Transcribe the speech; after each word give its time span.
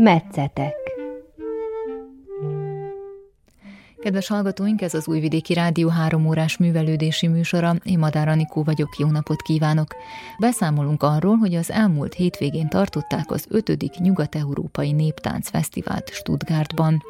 Metszetek 0.00 0.74
Kedves 4.00 4.28
hallgatóink, 4.28 4.82
ez 4.82 4.94
az 4.94 5.08
Újvidéki 5.08 5.54
Rádió 5.54 5.88
három 5.88 6.26
órás 6.26 6.56
művelődési 6.56 7.26
műsora. 7.26 7.74
Én 7.82 7.98
Madár 7.98 8.28
Anikó 8.28 8.62
vagyok, 8.62 8.96
jó 8.98 9.10
napot 9.10 9.42
kívánok! 9.42 9.94
Beszámolunk 10.38 11.02
arról, 11.02 11.36
hogy 11.36 11.54
az 11.54 11.70
elmúlt 11.70 12.14
hétvégén 12.14 12.68
tartották 12.68 13.30
az 13.30 13.46
5. 13.48 13.98
Nyugat-Európai 13.98 14.92
Néptánc 14.92 15.48
Fesztivált 15.48 16.10
Stuttgartban. 16.12 17.02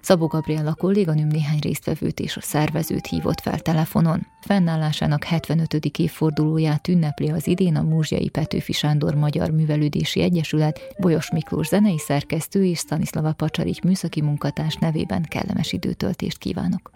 Szabó 0.00 0.26
Gabriella 0.26 0.74
kolléganőm 0.74 1.28
néhány 1.28 1.58
résztvevőt 1.60 2.20
és 2.20 2.36
a 2.36 2.40
szervezőt 2.40 3.06
hívott 3.06 3.40
fel 3.40 3.58
telefonon. 3.58 4.26
Fennállásának 4.46 5.24
75. 5.24 5.74
évfordulóját 5.74 6.88
ünnepli 6.88 7.30
az 7.30 7.46
idén 7.46 7.76
a 7.76 7.82
Múzsiai 7.82 8.28
Petőfi 8.28 8.72
Sándor 8.72 9.14
Magyar 9.14 9.50
Művelődési 9.50 10.20
Egyesület, 10.20 10.94
Bolyos 10.98 11.30
Miklós 11.30 11.66
zenei 11.66 11.98
szerkesztő 11.98 12.64
és 12.64 12.78
Stanislava 12.78 13.32
Pacsarik 13.32 13.82
műszaki 13.82 14.22
munkatárs 14.22 14.74
nevében 14.74 15.22
kellemes 15.22 15.72
időtöltést 15.72 16.38
kívánok! 16.38 16.95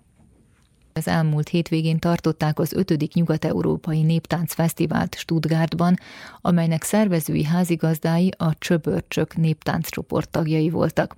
Az 1.00 1.08
elmúlt 1.08 1.48
hétvégén 1.48 1.98
tartották 1.98 2.58
az 2.58 2.72
5. 2.72 3.14
Nyugat-Európai 3.14 4.02
Néptánc 4.02 4.52
Fesztivált 4.52 5.14
Stuttgartban, 5.14 5.96
amelynek 6.40 6.82
szervezői 6.82 7.44
házigazdái 7.44 8.32
a 8.36 8.54
Csöbörcsök 8.58 9.36
néptánccsoport 9.36 10.28
tagjai 10.28 10.70
voltak. 10.70 11.16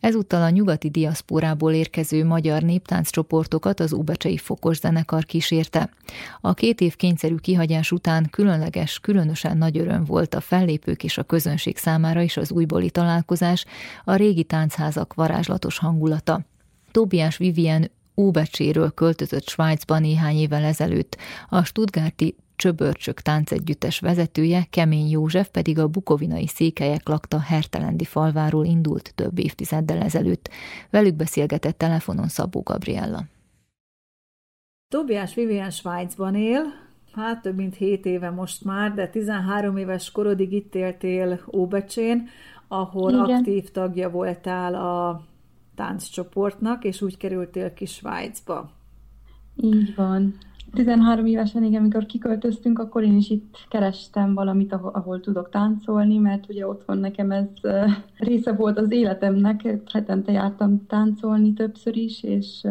Ezúttal 0.00 0.42
a 0.42 0.48
nyugati 0.48 0.90
diaszporából 0.90 1.72
érkező 1.72 2.24
magyar 2.24 2.62
néptánccsoportokat 2.62 3.80
az 3.80 3.92
Úbecsei 3.92 4.36
Fokos 4.36 4.78
zenekar 4.78 5.24
kísérte. 5.24 5.90
A 6.40 6.54
két 6.54 6.80
év 6.80 6.96
kényszerű 6.96 7.34
kihagyás 7.34 7.92
után 7.92 8.28
különleges, 8.30 8.98
különösen 8.98 9.56
nagy 9.56 9.78
öröm 9.78 10.04
volt 10.04 10.34
a 10.34 10.40
fellépők 10.40 11.04
és 11.04 11.18
a 11.18 11.22
közönség 11.22 11.76
számára 11.76 12.20
is 12.20 12.36
az 12.36 12.50
újbóli 12.50 12.90
találkozás, 12.90 13.64
a 14.04 14.14
régi 14.14 14.44
táncházak 14.44 15.14
varázslatos 15.14 15.78
hangulata. 15.78 16.40
Tóbiás 16.90 17.36
Vivien 17.36 17.90
Óbecséről 18.18 18.90
költözött 18.90 19.48
Svájcba 19.48 19.98
néhány 19.98 20.36
évvel 20.36 20.64
ezelőtt. 20.64 21.16
A 21.48 21.64
Stuttgarti 21.64 22.36
Csöbörcsök 22.56 23.20
táncegyüttes 23.20 24.00
vezetője, 24.00 24.66
Kemény 24.70 25.10
József 25.10 25.48
pedig 25.48 25.78
a 25.78 25.88
bukovinai 25.88 26.46
székelyek 26.46 27.08
lakta 27.08 27.40
Hertelendi 27.40 28.04
falváról 28.04 28.64
indult 28.64 29.12
több 29.14 29.38
évtizeddel 29.38 30.02
ezelőtt. 30.02 30.50
Velük 30.90 31.14
beszélgetett 31.14 31.78
telefonon 31.78 32.28
Szabó 32.28 32.60
Gabriella. 32.60 33.24
Tobiás 34.88 35.34
Vivien 35.34 35.70
Svájcban 35.70 36.34
él, 36.34 36.62
hát 37.12 37.42
több 37.42 37.56
mint 37.56 37.76
7 37.76 38.06
éve 38.06 38.30
most 38.30 38.64
már, 38.64 38.94
de 38.94 39.08
13 39.08 39.76
éves 39.76 40.10
korodig 40.10 40.52
itt 40.52 40.74
éltél 40.74 41.40
Óbecsén, 41.52 42.28
ahol 42.68 43.10
Igen. 43.10 43.22
aktív 43.24 43.70
tagja 43.70 44.10
voltál 44.10 44.74
a 44.74 45.26
tánccsoportnak, 45.78 46.84
és 46.84 47.02
úgy 47.02 47.16
kerültél 47.16 47.74
ki 47.74 47.86
Svájcba. 47.86 48.70
Így 49.56 49.94
van. 49.94 50.34
13 50.72 51.26
évesen, 51.26 51.64
igen, 51.64 51.80
amikor 51.80 52.06
kiköltöztünk, 52.06 52.78
akkor 52.78 53.02
én 53.02 53.16
is 53.16 53.30
itt 53.30 53.56
kerestem 53.68 54.34
valamit, 54.34 54.72
ahol, 54.72 54.90
ahol 54.94 55.20
tudok 55.20 55.50
táncolni, 55.50 56.18
mert 56.18 56.48
ugye 56.48 56.66
otthon 56.66 56.98
nekem 56.98 57.30
ez 57.30 57.46
része 58.16 58.52
volt 58.52 58.78
az 58.78 58.90
életemnek, 58.90 59.68
hetente 59.92 60.32
jártam 60.32 60.86
táncolni 60.86 61.52
többször 61.52 61.96
is, 61.96 62.22
és 62.22 62.64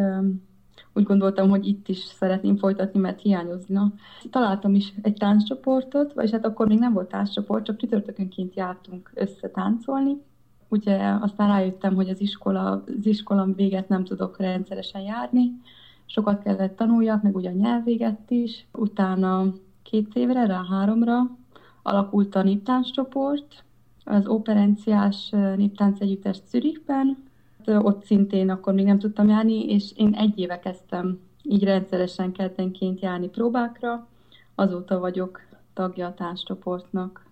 úgy 0.93 1.03
gondoltam, 1.03 1.49
hogy 1.49 1.67
itt 1.67 1.87
is 1.87 1.97
szeretném 1.97 2.57
folytatni, 2.57 2.99
mert 2.99 3.21
hiányozna. 3.21 3.93
Találtam 4.29 4.75
is 4.75 4.93
egy 5.01 5.13
tánccsoportot, 5.13 6.13
vagy 6.13 6.31
hát 6.31 6.45
akkor 6.45 6.67
még 6.67 6.79
nem 6.79 6.93
volt 6.93 7.09
tánccsoport, 7.09 7.65
csak 7.65 7.77
csütörtökönként 7.77 8.55
jártunk 8.55 9.11
össze 9.13 9.49
táncolni, 9.49 10.17
ugye 10.67 10.97
aztán 11.21 11.47
rájöttem, 11.47 11.95
hogy 11.95 12.09
az 12.09 12.21
iskola, 12.21 12.83
az 12.97 13.05
iskola 13.05 13.45
véget 13.45 13.89
nem 13.89 14.03
tudok 14.03 14.39
rendszeresen 14.39 15.01
járni, 15.01 15.61
sokat 16.05 16.43
kellett 16.43 16.75
tanuljak, 16.75 17.21
meg 17.21 17.35
ugye 17.35 17.49
a 17.49 17.53
nyelvéget 17.53 18.31
is. 18.31 18.67
Utána 18.73 19.53
két 19.83 20.15
évre, 20.15 20.45
rá 20.45 20.65
háromra 20.69 21.37
alakult 21.81 22.35
a 22.35 22.43
néptánccsoport, 22.43 23.63
az 24.03 24.27
operenciás 24.27 25.29
néptánc 25.55 25.99
együttes 25.99 26.37
Zürichben, 26.49 27.17
ott 27.65 28.05
szintén 28.05 28.49
akkor 28.49 28.73
még 28.73 28.85
nem 28.85 28.99
tudtam 28.99 29.27
járni, 29.27 29.69
és 29.69 29.91
én 29.95 30.13
egy 30.13 30.39
éve 30.39 30.59
kezdtem 30.59 31.19
így 31.43 31.63
rendszeresen 31.63 32.31
keddenként 32.31 32.99
járni 32.99 33.29
próbákra, 33.29 34.07
azóta 34.55 34.99
vagyok 34.99 35.41
tagja 35.73 36.07
a 36.07 36.13
tánccsoportnak. 36.13 37.26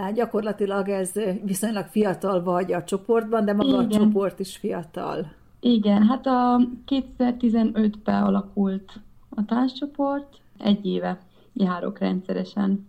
Tehát 0.00 0.14
gyakorlatilag 0.14 0.88
ez 0.88 1.12
viszonylag 1.44 1.86
fiatal 1.86 2.42
vagy 2.42 2.72
a 2.72 2.84
csoportban, 2.84 3.44
de 3.44 3.52
maga 3.52 3.82
Igen. 3.82 3.84
a 3.84 3.88
csoport 3.88 4.38
is 4.40 4.56
fiatal. 4.56 5.32
Igen, 5.60 6.02
hát 6.02 6.26
a 6.26 6.60
2015-ben 6.86 8.22
alakult 8.22 9.00
a 9.28 9.44
társcsoport, 9.44 10.40
egy 10.58 10.86
éve 10.86 11.20
járok 11.52 11.98
rendszeresen 11.98 12.86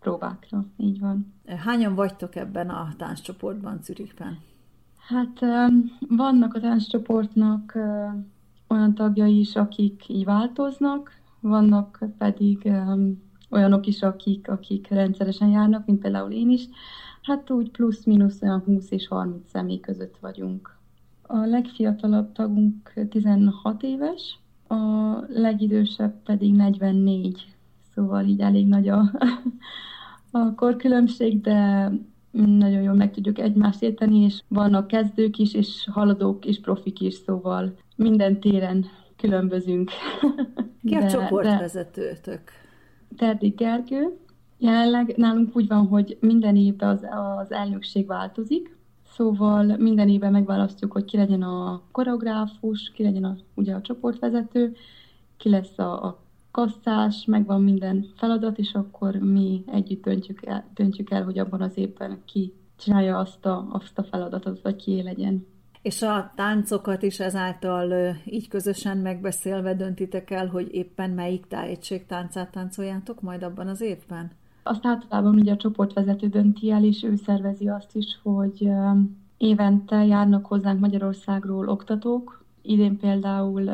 próbákra, 0.00 0.64
így 0.76 1.00
van. 1.00 1.34
Hányan 1.46 1.94
vagytok 1.94 2.36
ebben 2.36 2.68
a 2.68 2.88
tánccsoportban 2.96 3.78
Zürichben? 3.82 4.38
Hát 4.98 5.40
vannak 6.08 6.54
a 6.54 6.60
tánccsoportnak 6.60 7.78
olyan 8.68 8.94
tagjai 8.94 9.38
is, 9.38 9.56
akik 9.56 10.08
így 10.08 10.24
változnak, 10.24 11.10
vannak 11.40 12.04
pedig 12.18 12.72
olyanok 13.50 13.86
is, 13.86 14.02
akik, 14.02 14.48
akik 14.48 14.88
rendszeresen 14.88 15.48
járnak, 15.48 15.86
mint 15.86 16.00
például 16.00 16.32
én 16.32 16.50
is. 16.50 16.68
Hát 17.22 17.50
úgy 17.50 17.70
plusz-minusz 17.70 18.42
olyan 18.42 18.62
20 18.64 18.90
és 18.90 19.08
30 19.08 19.48
személy 19.50 19.80
között 19.80 20.16
vagyunk. 20.20 20.76
A 21.22 21.36
legfiatalabb 21.36 22.32
tagunk 22.32 22.92
16 23.10 23.82
éves, 23.82 24.38
a 24.68 24.74
legidősebb 25.28 26.22
pedig 26.22 26.54
44, 26.54 27.46
szóval 27.94 28.24
így 28.24 28.40
elég 28.40 28.66
nagy 28.66 28.88
a, 28.88 29.10
a 30.30 30.54
korkülönbség, 30.54 31.40
de 31.40 31.90
nagyon 32.30 32.82
jól 32.82 32.94
meg 32.94 33.12
tudjuk 33.12 33.38
egymást 33.38 33.82
érteni, 33.82 34.18
és 34.18 34.42
vannak 34.48 34.86
kezdők 34.86 35.38
is, 35.38 35.54
és 35.54 35.88
haladók 35.90 36.44
és 36.44 36.60
profik 36.60 37.00
is, 37.00 37.14
szóval 37.14 37.74
minden 37.96 38.40
téren 38.40 38.86
különbözünk. 39.16 39.90
Ki 40.84 40.94
a 40.94 41.00
de, 41.00 41.06
csoportvezetőtök? 41.06 42.40
Terdi 43.18 43.48
Gergő. 43.48 44.16
Jelenleg 44.58 45.14
nálunk 45.16 45.56
úgy 45.56 45.68
van, 45.68 45.86
hogy 45.86 46.16
minden 46.20 46.56
évben 46.56 46.88
az, 46.88 47.04
az 47.38 47.52
elnökség 47.52 48.06
változik, 48.06 48.78
Szóval 49.18 49.76
minden 49.76 50.08
évben 50.08 50.32
megválasztjuk, 50.32 50.92
hogy 50.92 51.04
ki 51.04 51.16
legyen 51.16 51.42
a 51.42 51.82
koreográfus, 51.92 52.90
ki 52.94 53.02
legyen 53.02 53.24
a, 53.24 53.36
ugye 53.54 53.74
a 53.74 53.80
csoportvezető, 53.80 54.76
ki 55.36 55.48
lesz 55.48 55.78
a, 55.78 56.04
a 56.04 56.22
kasszás, 56.50 57.24
megvan 57.24 57.62
minden 57.62 58.06
feladat, 58.16 58.58
és 58.58 58.74
akkor 58.74 59.14
mi 59.14 59.64
együtt 59.66 60.02
döntjük 60.02 60.46
el, 60.46 60.70
döntjük 60.74 61.10
el 61.10 61.24
hogy 61.24 61.38
abban 61.38 61.60
az 61.60 61.76
évben 61.76 62.22
ki 62.24 62.52
csinálja 62.76 63.18
azt 63.18 63.46
a, 63.46 63.66
azt 63.70 63.98
a 63.98 64.02
feladatot, 64.02 64.62
vagy 64.62 64.76
ki 64.76 65.02
legyen. 65.02 65.46
És 65.88 66.02
a 66.02 66.32
táncokat 66.34 67.02
is 67.02 67.20
ezáltal 67.20 68.16
így 68.24 68.48
közösen 68.48 68.98
megbeszélve 68.98 69.74
döntitek 69.74 70.30
el, 70.30 70.46
hogy 70.46 70.74
éppen 70.74 71.10
melyik 71.10 71.46
tájegység 71.46 72.06
táncát 72.06 72.50
táncoljátok 72.50 73.20
majd 73.20 73.42
abban 73.42 73.68
az 73.68 73.80
évben? 73.80 74.30
Azt 74.62 74.86
általában 74.86 75.34
ugye 75.34 75.52
a 75.52 75.56
csoportvezető 75.56 76.26
dönti 76.26 76.70
el, 76.70 76.84
és 76.84 77.02
ő 77.02 77.16
szervezi 77.16 77.68
azt 77.68 77.96
is, 77.96 78.18
hogy 78.22 78.70
évente 79.36 80.04
járnak 80.04 80.46
hozzánk 80.46 80.80
Magyarországról 80.80 81.68
oktatók. 81.68 82.44
Idén 82.62 82.96
például 82.98 83.64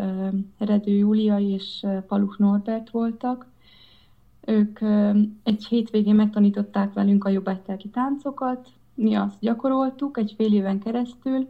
Redő 0.58 0.92
Júlia 0.92 1.38
és 1.38 1.86
Paluch 2.06 2.38
Norbert 2.38 2.90
voltak. 2.90 3.46
Ők 4.46 4.78
egy 5.42 5.66
hétvégén 5.66 6.14
megtanították 6.14 6.92
velünk 6.92 7.24
a 7.24 7.28
jobbágytelki 7.30 7.88
táncokat, 7.88 8.68
mi 8.94 9.14
azt 9.14 9.40
gyakoroltuk 9.40 10.18
egy 10.18 10.34
fél 10.36 10.52
éven 10.54 10.78
keresztül, 10.78 11.48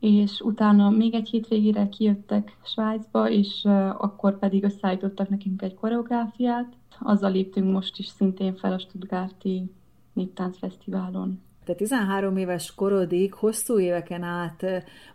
és 0.00 0.40
utána 0.40 0.90
még 0.90 1.14
egy 1.14 1.28
hétvégére 1.28 1.88
kijöttek 1.88 2.56
Svájcba, 2.64 3.30
és 3.30 3.64
akkor 3.98 4.38
pedig 4.38 4.64
összeállítottak 4.64 5.28
nekünk 5.28 5.62
egy 5.62 5.74
koreográfiát. 5.74 6.76
Azzal 6.98 7.30
léptünk 7.30 7.72
most 7.72 7.98
is 7.98 8.06
szintén 8.06 8.54
fel 8.54 8.72
a 8.72 8.78
Stuttgarti 8.78 9.70
Néptáncfesztiválon. 10.12 11.40
Te 11.64 11.74
13 11.74 12.36
éves 12.36 12.74
korodig 12.74 13.34
hosszú 13.34 13.78
éveken 13.78 14.22
át 14.22 14.64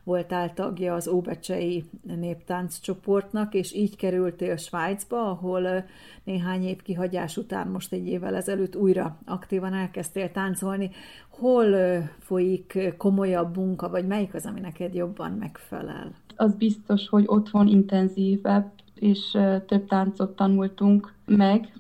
voltál 0.03 0.53
tagja 0.53 0.93
az 0.93 1.07
Óbecsei 1.07 1.83
néptánc 2.03 2.79
csoportnak, 2.79 3.53
és 3.53 3.73
így 3.73 3.95
kerültél 3.95 4.55
Svájcba, 4.55 5.29
ahol 5.29 5.85
néhány 6.23 6.63
év 6.63 6.81
kihagyás 6.81 7.37
után 7.37 7.67
most 7.67 7.93
egy 7.93 8.07
évvel 8.07 8.35
ezelőtt 8.35 8.75
újra 8.75 9.17
aktívan 9.25 9.73
elkezdtél 9.73 10.31
táncolni. 10.31 10.91
Hol 11.29 11.75
folyik 12.19 12.93
komolyabb 12.97 13.55
munka, 13.55 13.89
vagy 13.89 14.07
melyik 14.07 14.33
az, 14.33 14.45
ami 14.45 14.59
neked 14.59 14.93
jobban 14.93 15.31
megfelel? 15.31 16.11
Az 16.35 16.55
biztos, 16.55 17.09
hogy 17.09 17.23
otthon 17.27 17.67
intenzívebb, 17.67 18.71
és 18.95 19.37
több 19.65 19.87
táncot 19.87 20.35
tanultunk 20.35 21.13
meg, 21.25 21.73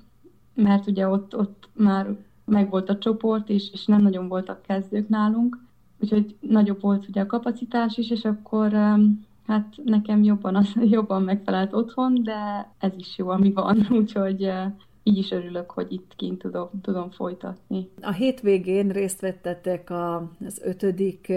mert 0.53 0.87
ugye 0.87 1.07
ott, 1.07 1.35
ott 1.35 1.69
már 1.73 2.07
meg 2.45 2.69
volt 2.69 2.89
a 2.89 2.97
csoport, 2.97 3.49
és, 3.49 3.69
és 3.71 3.85
nem 3.85 4.01
nagyon 4.01 4.27
voltak 4.27 4.61
kezdők 4.61 5.09
nálunk. 5.09 5.63
úgyhogy 5.99 6.35
nagyobb 6.39 6.81
volt 6.81 7.07
ugye 7.07 7.21
a 7.21 7.25
kapacitás 7.25 7.97
is, 7.97 8.09
és 8.09 8.25
akkor 8.25 8.71
hát 9.47 9.75
nekem 9.83 10.23
jobban, 10.23 10.55
az, 10.55 10.73
jobban 10.97 11.21
megfelelt 11.23 11.73
otthon, 11.73 12.23
de 12.23 12.71
ez 12.79 12.91
is 12.97 13.17
jó, 13.17 13.29
ami 13.29 13.51
van, 13.51 13.87
úgyhogy 13.99 14.51
így 15.03 15.17
is 15.17 15.31
örülök, 15.31 15.71
hogy 15.71 15.91
itt 15.91 16.13
kint 16.15 16.37
tudom, 16.41 16.69
tudom 16.81 17.09
folytatni. 17.09 17.89
A 18.01 18.11
hétvégén 18.11 18.89
részt 18.89 19.21
vettetek 19.21 19.89
az 19.89 20.61
ötödik 20.63 21.31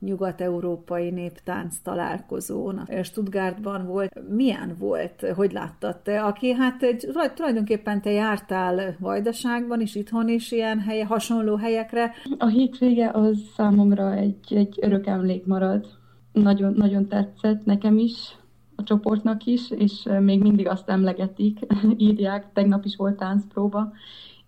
nyugat-európai 0.00 1.10
néptánc 1.10 1.76
találkozón. 1.82 2.88
Stuttgartban 3.02 3.86
volt. 3.86 4.12
Milyen 4.28 4.76
volt? 4.78 5.26
Hogy 5.34 5.52
láttad 5.52 5.96
te? 5.96 6.22
Aki 6.22 6.52
hát 6.52 6.82
egy, 6.82 7.08
tulajdonképpen 7.34 8.02
te 8.02 8.10
jártál 8.10 8.96
Vajdaságban 8.98 9.80
is, 9.80 9.94
itthon 9.94 10.28
is 10.28 10.52
ilyen 10.52 10.80
helye, 10.80 11.04
hasonló 11.04 11.56
helyekre. 11.56 12.12
A 12.38 12.46
hétvége 12.46 13.10
az 13.10 13.38
számomra 13.56 14.14
egy, 14.14 14.54
egy 14.54 14.78
örök 14.80 15.06
emlék 15.06 15.46
marad. 15.46 15.86
Nagyon, 16.32 16.72
nagyon 16.72 17.08
tetszett 17.08 17.64
nekem 17.64 17.98
is, 17.98 18.36
a 18.76 18.82
csoportnak 18.82 19.44
is, 19.44 19.70
és 19.70 20.08
még 20.20 20.40
mindig 20.40 20.68
azt 20.68 20.88
emlegetik, 20.88 21.58
írják, 21.96 22.52
tegnap 22.52 22.84
is 22.84 22.96
volt 22.96 23.16
táncpróba, 23.16 23.92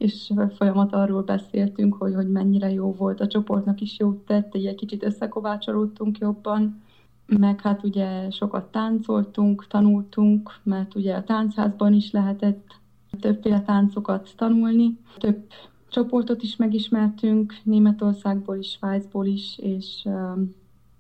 és 0.01 0.33
folyamat 0.57 0.93
arról 0.93 1.23
beszéltünk, 1.23 1.95
hogy, 1.95 2.15
hogy 2.15 2.29
mennyire 2.31 2.73
jó 2.73 2.93
volt, 2.93 3.21
a 3.21 3.27
csoportnak 3.27 3.81
is 3.81 3.99
jót 3.99 4.17
tett, 4.17 4.55
egy 4.55 4.75
kicsit 4.75 5.05
összekovácsolódtunk 5.05 6.19
jobban, 6.19 6.83
meg 7.27 7.61
hát 7.61 7.85
ugye 7.85 8.31
sokat 8.31 8.71
táncoltunk, 8.71 9.67
tanultunk, 9.67 10.61
mert 10.63 10.95
ugye 10.95 11.15
a 11.15 11.25
táncházban 11.25 11.93
is 11.93 12.11
lehetett 12.11 12.81
többféle 13.21 13.63
táncokat 13.63 14.33
tanulni, 14.37 14.99
több 15.19 15.47
csoportot 15.89 16.43
is 16.43 16.57
megismertünk, 16.57 17.55
Németországból 17.63 18.57
is, 18.57 18.71
Svájcból 18.71 19.27
is, 19.27 19.59
és 19.59 20.09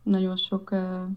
nagyon 0.02 0.36
sok 0.36 0.74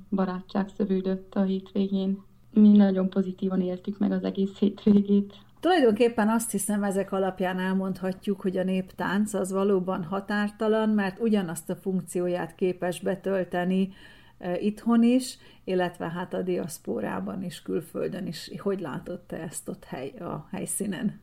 barátság 0.09 0.69
szövődött 0.77 1.35
a 1.35 1.41
hétvégén. 1.41 2.21
Mi 2.53 2.69
nagyon 2.69 3.09
pozitívan 3.09 3.61
éltük 3.61 3.99
meg 3.99 4.11
az 4.11 4.23
egész 4.23 4.57
hétvégét. 4.57 5.33
Tulajdonképpen 5.63 6.29
azt 6.29 6.51
hiszem, 6.51 6.83
ezek 6.83 7.11
alapján 7.11 7.59
elmondhatjuk, 7.59 8.41
hogy 8.41 8.57
a 8.57 8.63
néptánc 8.63 9.33
az 9.33 9.51
valóban 9.51 10.03
határtalan, 10.03 10.89
mert 10.89 11.19
ugyanazt 11.19 11.69
a 11.69 11.75
funkcióját 11.75 12.55
képes 12.55 12.99
betölteni 12.99 13.93
e, 14.37 14.59
itthon 14.59 15.03
is, 15.03 15.37
illetve 15.63 16.09
hát 16.09 16.33
a 16.33 16.41
diaszpórában 16.41 17.43
is, 17.43 17.61
külföldön 17.61 18.27
is. 18.27 18.51
Hogy 18.57 18.79
látod 18.79 19.19
te 19.19 19.41
ezt 19.41 19.69
ott 19.69 19.83
hely, 19.83 20.09
a 20.19 20.47
helyszínen? 20.51 21.19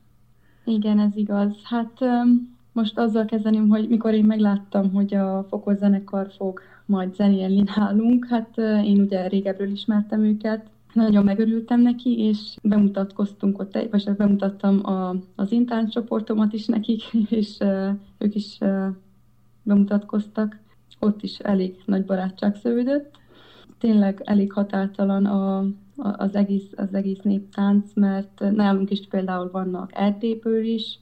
Igen, 0.65 0.99
ez 0.99 1.17
igaz. 1.17 1.57
Hát 1.65 1.99
most 2.73 2.99
azzal 2.99 3.25
kezdeném, 3.25 3.69
hogy 3.69 3.89
mikor 3.89 4.15
én 4.15 4.25
megláttam, 4.25 4.93
hogy 4.93 5.15
a 5.15 5.47
zenekar 5.67 6.33
fog 6.37 6.61
majd 6.87 7.15
zenélni 7.15 7.63
nálunk, 7.77 8.27
hát 8.27 8.59
én 8.85 9.01
ugye 9.01 9.27
régebről 9.27 9.71
ismertem 9.71 10.21
őket, 10.25 10.67
nagyon 10.93 11.25
megörültem 11.25 11.81
neki, 11.81 12.19
és 12.19 12.57
bemutatkoztunk 12.63 13.59
ott, 13.59 13.89
vagy 13.91 14.15
bemutattam 14.17 14.87
a, 14.87 15.15
az 15.35 15.53
intán 15.53 15.89
csoportomat 15.89 16.53
is 16.53 16.67
nekik, 16.67 17.03
és 17.41 17.57
uh, 17.61 17.91
ők 18.19 18.35
is 18.35 18.59
uh, 18.61 18.87
bemutatkoztak. 19.63 20.59
Ott 20.99 21.23
is 21.23 21.39
elég 21.39 21.83
nagy 21.85 22.05
barátság 22.05 22.57
szövődött. 22.57 23.19
Tényleg 23.79 24.23
elég 24.25 24.53
határtalan 24.53 25.27
a, 25.27 25.59
a, 25.59 25.69
az, 25.97 26.35
egész, 26.35 26.73
az 26.77 26.95
egész 26.95 27.21
néptánc, 27.23 27.95
mert 27.95 28.41
nálunk 28.41 28.91
is 28.91 29.07
például 29.09 29.51
vannak 29.51 29.91
Erdélyből 29.95 30.65
is, 30.65 30.99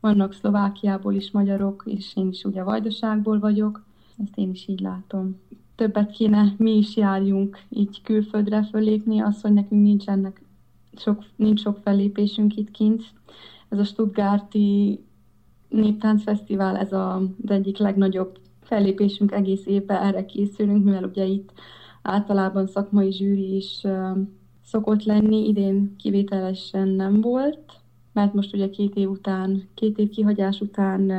vannak 0.00 0.32
Szlovákiából 0.32 1.14
is 1.14 1.30
magyarok, 1.30 1.82
és 1.86 2.16
én 2.16 2.28
is 2.28 2.44
ugye 2.44 2.62
Vajdaságból 2.62 3.38
vagyok, 3.38 3.84
ezt 4.22 4.36
én 4.36 4.50
is 4.50 4.68
így 4.68 4.80
látom 4.80 5.36
többet 5.78 6.10
kéne 6.10 6.54
mi 6.56 6.76
is 6.76 6.96
járjunk 6.96 7.58
így 7.68 8.02
külföldre 8.02 8.62
fölépni, 8.62 9.20
az, 9.20 9.40
hogy 9.40 9.52
nekünk 9.52 9.82
nincsenek 9.82 10.42
sok, 10.96 11.24
nincs 11.36 11.60
sok 11.60 11.78
fellépésünk 11.82 12.56
itt 12.56 12.70
kint. 12.70 13.02
Ez 13.68 13.78
a 13.78 13.84
Stuttgarti 13.84 15.00
Néptáncfesztivál, 15.68 16.76
ez 16.76 16.92
a, 16.92 17.16
az 17.16 17.50
egyik 17.50 17.78
legnagyobb 17.78 18.38
fellépésünk 18.60 19.32
egész 19.32 19.66
évben, 19.66 20.02
erre 20.02 20.24
készülünk, 20.24 20.84
mivel 20.84 21.04
ugye 21.04 21.24
itt 21.24 21.52
általában 22.02 22.66
szakmai 22.66 23.12
zsűri 23.12 23.56
is 23.56 23.80
uh, 23.82 24.18
szokott 24.64 25.04
lenni, 25.04 25.48
idén 25.48 25.96
kivételesen 25.96 26.88
nem 26.88 27.20
volt, 27.20 27.72
mert 28.12 28.34
most 28.34 28.54
ugye 28.54 28.70
két 28.70 28.94
év 28.94 29.10
után, 29.10 29.68
két 29.74 29.98
év 29.98 30.08
kihagyás 30.08 30.60
után 30.60 31.10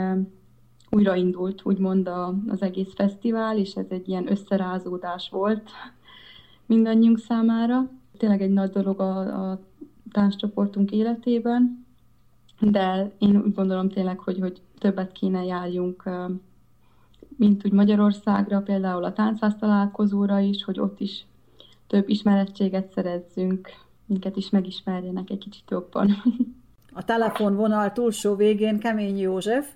újraindult 0.89 1.61
úgymond 1.63 2.07
a, 2.07 2.35
az 2.47 2.61
egész 2.61 2.93
fesztivál, 2.93 3.57
és 3.57 3.73
ez 3.73 3.85
egy 3.89 4.07
ilyen 4.07 4.31
összerázódás 4.31 5.29
volt 5.29 5.69
mindannyiunk 6.65 7.19
számára. 7.19 7.89
Tényleg 8.17 8.41
egy 8.41 8.53
nagy 8.53 8.69
dolog 8.69 8.99
a, 8.99 9.49
a 9.51 9.59
tánccsoportunk 10.11 10.91
életében, 10.91 11.85
de 12.59 13.11
én 13.17 13.35
úgy 13.35 13.53
gondolom 13.53 13.89
tényleg, 13.89 14.19
hogy, 14.19 14.39
hogy 14.39 14.61
többet 14.77 15.11
kéne 15.11 15.43
járjunk, 15.43 16.09
mint 17.37 17.65
úgy 17.65 17.71
Magyarországra, 17.71 18.61
például 18.61 19.03
a 19.03 19.13
táncház 19.13 19.55
találkozóra 19.59 20.39
is, 20.39 20.63
hogy 20.63 20.79
ott 20.79 20.99
is 20.99 21.25
több 21.87 22.09
ismerettséget 22.09 22.91
szerezzünk, 22.91 23.69
minket 24.05 24.35
is 24.35 24.49
megismerjenek 24.49 25.29
egy 25.29 25.37
kicsit 25.37 25.69
jobban. 25.69 26.23
A 26.93 27.05
telefonvonal 27.05 27.91
túlsó 27.91 28.35
végén 28.35 28.79
Kemény 28.79 29.17
József, 29.17 29.71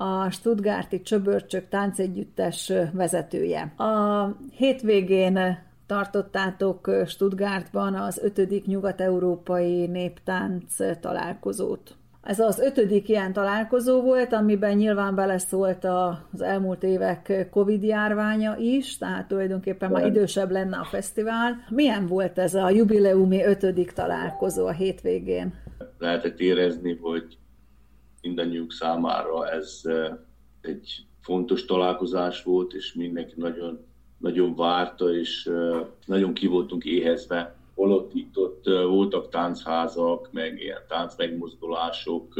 a 0.00 0.30
Stuttgarti 0.30 1.02
Csöbörcsök 1.02 1.68
táncegyüttes 1.68 2.72
vezetője. 2.92 3.72
A 3.76 4.26
hétvégén 4.56 5.58
tartottátok 5.86 6.90
Stuttgartban 7.06 7.94
az 7.94 8.18
ötödik 8.18 8.66
nyugat-európai 8.66 9.86
néptánc 9.86 10.74
találkozót. 11.00 11.94
Ez 12.22 12.38
az 12.38 12.58
ötödik 12.58 13.08
ilyen 13.08 13.32
találkozó 13.32 14.02
volt, 14.02 14.32
amiben 14.32 14.76
nyilván 14.76 15.14
beleszólt 15.14 15.84
az 15.84 16.42
elmúlt 16.42 16.82
évek 16.82 17.48
Covid 17.50 17.82
járványa 17.82 18.56
is, 18.58 18.98
tehát 18.98 19.28
tulajdonképpen 19.28 19.90
már 19.90 20.06
idősebb 20.06 20.50
lenne 20.50 20.76
a 20.76 20.84
fesztivál. 20.84 21.56
Milyen 21.68 22.06
volt 22.06 22.38
ez 22.38 22.54
a 22.54 22.70
jubileumi 22.70 23.44
ötödik 23.44 23.92
találkozó 23.92 24.66
a 24.66 24.72
hétvégén? 24.72 25.54
Lehetett 25.98 26.38
érezni, 26.38 26.98
hogy 27.00 27.38
mindannyiunk 28.20 28.72
számára 28.72 29.50
ez 29.50 29.82
egy 30.60 31.04
fontos 31.20 31.64
találkozás 31.64 32.42
volt, 32.42 32.72
és 32.72 32.94
mindenki 32.94 33.34
nagyon, 33.36 33.86
nagyon 34.18 34.56
várta, 34.56 35.14
és 35.14 35.50
nagyon 36.06 36.34
ki 36.34 36.46
voltunk 36.46 36.84
éhezve. 36.84 37.54
Holott 37.74 38.14
itt 38.14 38.36
ott 38.36 38.64
voltak 38.66 39.28
táncházak, 39.28 40.28
meg 40.32 40.60
ilyen 40.60 40.82
tánc 40.88 41.16
megmozdulások, 41.16 42.34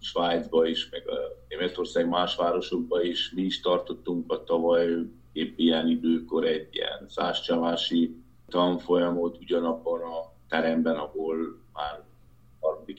Svájcba 0.00 0.66
is, 0.66 0.90
meg 0.90 1.08
a 1.08 1.18
Németország 1.48 2.08
más 2.08 2.36
városokba 2.36 3.02
is. 3.02 3.32
Mi 3.34 3.42
is 3.42 3.60
tartottunk 3.60 4.32
a 4.32 4.44
tavaly 4.44 4.88
épp 5.32 5.58
ilyen 5.58 5.88
időkor 5.88 6.44
egy 6.44 6.68
ilyen 6.70 7.06
százcsavási 7.08 8.16
tanfolyamot 8.48 9.38
ugyanabban 9.40 10.00
a 10.00 10.32
teremben, 10.48 10.96
ahol 10.96 11.36
már 11.72 12.02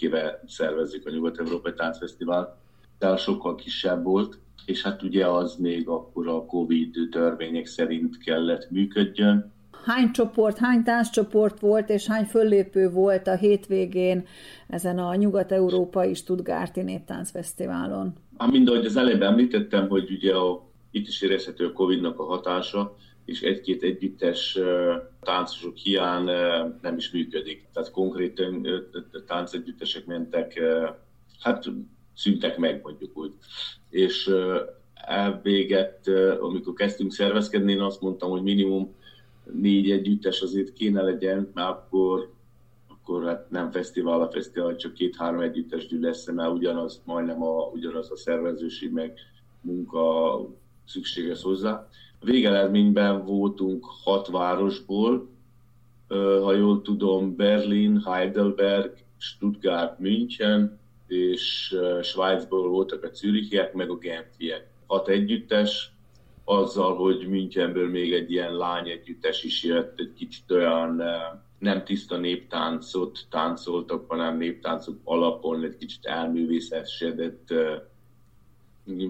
éve 0.02 0.44
szervezzük 0.48 1.06
a 1.08 1.12
Nyugat-Európai 1.12 1.74
Táncfesztivál, 1.74 2.58
de 3.00 3.16
sokkal 3.18 3.56
kisebb 3.56 4.04
volt, 4.04 4.40
és 4.66 4.82
hát 4.82 5.04
ugye 5.04 5.28
az 5.28 5.56
még 5.56 5.88
akkor 5.88 6.28
a 6.28 6.46
Covid 6.46 6.96
törvények 7.12 7.66
szerint 7.66 8.18
kellett 8.18 8.70
működjön. 8.70 9.54
Hány 9.86 10.12
csoport, 10.12 10.58
hány 10.58 10.84
tánccsoport 10.84 11.60
volt, 11.60 11.90
és 11.90 12.08
hány 12.08 12.26
föllépő 12.26 12.90
volt 12.90 13.28
a 13.28 13.36
hétvégén 13.36 14.26
ezen 14.68 15.00
a 15.00 15.16
Nyugat-Európai 15.16 16.14
Stuttgarti 16.14 16.82
Néptáncfesztiválon? 16.82 18.14
Hát 18.38 18.52
mind 18.52 18.68
ahogy 18.68 18.86
az 18.86 18.98
előbb 18.98 19.22
említettem, 19.22 19.88
hogy 19.88 20.12
ugye 20.12 20.36
a, 20.36 20.70
itt 20.92 21.08
is 21.08 21.22
érezhető 21.22 21.66
a 21.66 21.72
Covid-nak 21.72 22.20
a 22.20 22.24
hatása, 22.24 22.96
és 23.26 23.42
egy-két 23.42 23.84
együttes 23.84 24.60
táncosok 25.22 25.76
hiány 25.76 26.24
nem 26.82 26.98
is 26.98 27.12
működik. 27.12 27.68
Tehát 27.74 27.92
konkrétan 27.92 28.68
táncegyüttesek 29.28 30.06
mentek, 30.06 30.62
hát 31.40 31.66
szüntek 32.16 32.58
meg, 32.58 32.82
mondjuk 32.84 33.18
úgy. 33.18 33.34
És 33.90 34.32
elvéget, 34.94 36.08
amikor 36.40 36.74
kezdtünk 36.74 37.12
szervezkedni, 37.12 37.72
én 37.72 37.82
azt 37.82 38.02
mondtam, 38.02 38.30
hogy 38.30 38.42
minimum 38.42 38.94
négy 39.52 39.92
együttes 39.92 40.42
azért 40.42 40.74
kéne 40.74 41.02
legyen, 41.02 41.52
mert 41.54 41.70
akkor, 41.70 42.34
akkor 42.88 43.26
hát 43.26 43.50
nem 43.50 43.72
fesztivál 43.72 44.22
a 44.22 44.32
fesztivál, 44.32 44.76
csak 44.76 44.94
két-három 44.94 45.40
együttes 45.40 45.88
gyűl 45.88 46.00
lesz, 46.00 46.32
mert 46.32 46.52
ugyanaz, 46.52 47.02
majdnem 47.06 47.44
a, 47.44 47.70
ugyanaz 47.74 48.12
a 48.12 48.18
szervezőség 48.18 48.92
meg 48.92 49.20
munka 49.62 50.40
szükséges 50.88 51.42
hozzá. 51.42 51.88
Végeredményben 52.26 53.26
voltunk 53.26 53.86
hat 54.04 54.28
városból, 54.28 55.30
ha 56.42 56.54
jól 56.54 56.82
tudom, 56.82 57.36
Berlin, 57.36 58.02
Heidelberg, 58.06 58.94
Stuttgart, 59.18 60.00
München, 60.00 60.80
és 61.08 61.76
Svájcból 62.02 62.70
voltak 62.70 63.04
a 63.04 63.14
Zürichiek, 63.14 63.74
meg 63.74 63.90
a 63.90 63.98
Genfiek. 63.98 64.68
Hat 64.86 65.08
együttes, 65.08 65.92
azzal, 66.44 66.96
hogy 66.96 67.28
Münchenből 67.28 67.90
még 67.90 68.14
egy 68.14 68.32
ilyen 68.32 68.56
lány 68.56 68.90
együttes 68.90 69.44
is 69.44 69.64
jött, 69.64 70.00
egy 70.00 70.14
kicsit 70.14 70.52
olyan 70.52 71.02
nem 71.60 71.84
tiszta 71.84 72.18
néptáncot 72.18 73.20
táncoltak, 73.30 74.10
hanem 74.10 74.38
néptáncok 74.38 75.00
alapon 75.04 75.64
egy 75.64 75.78
kicsit 75.78 76.06
elművészesedett 76.06 77.54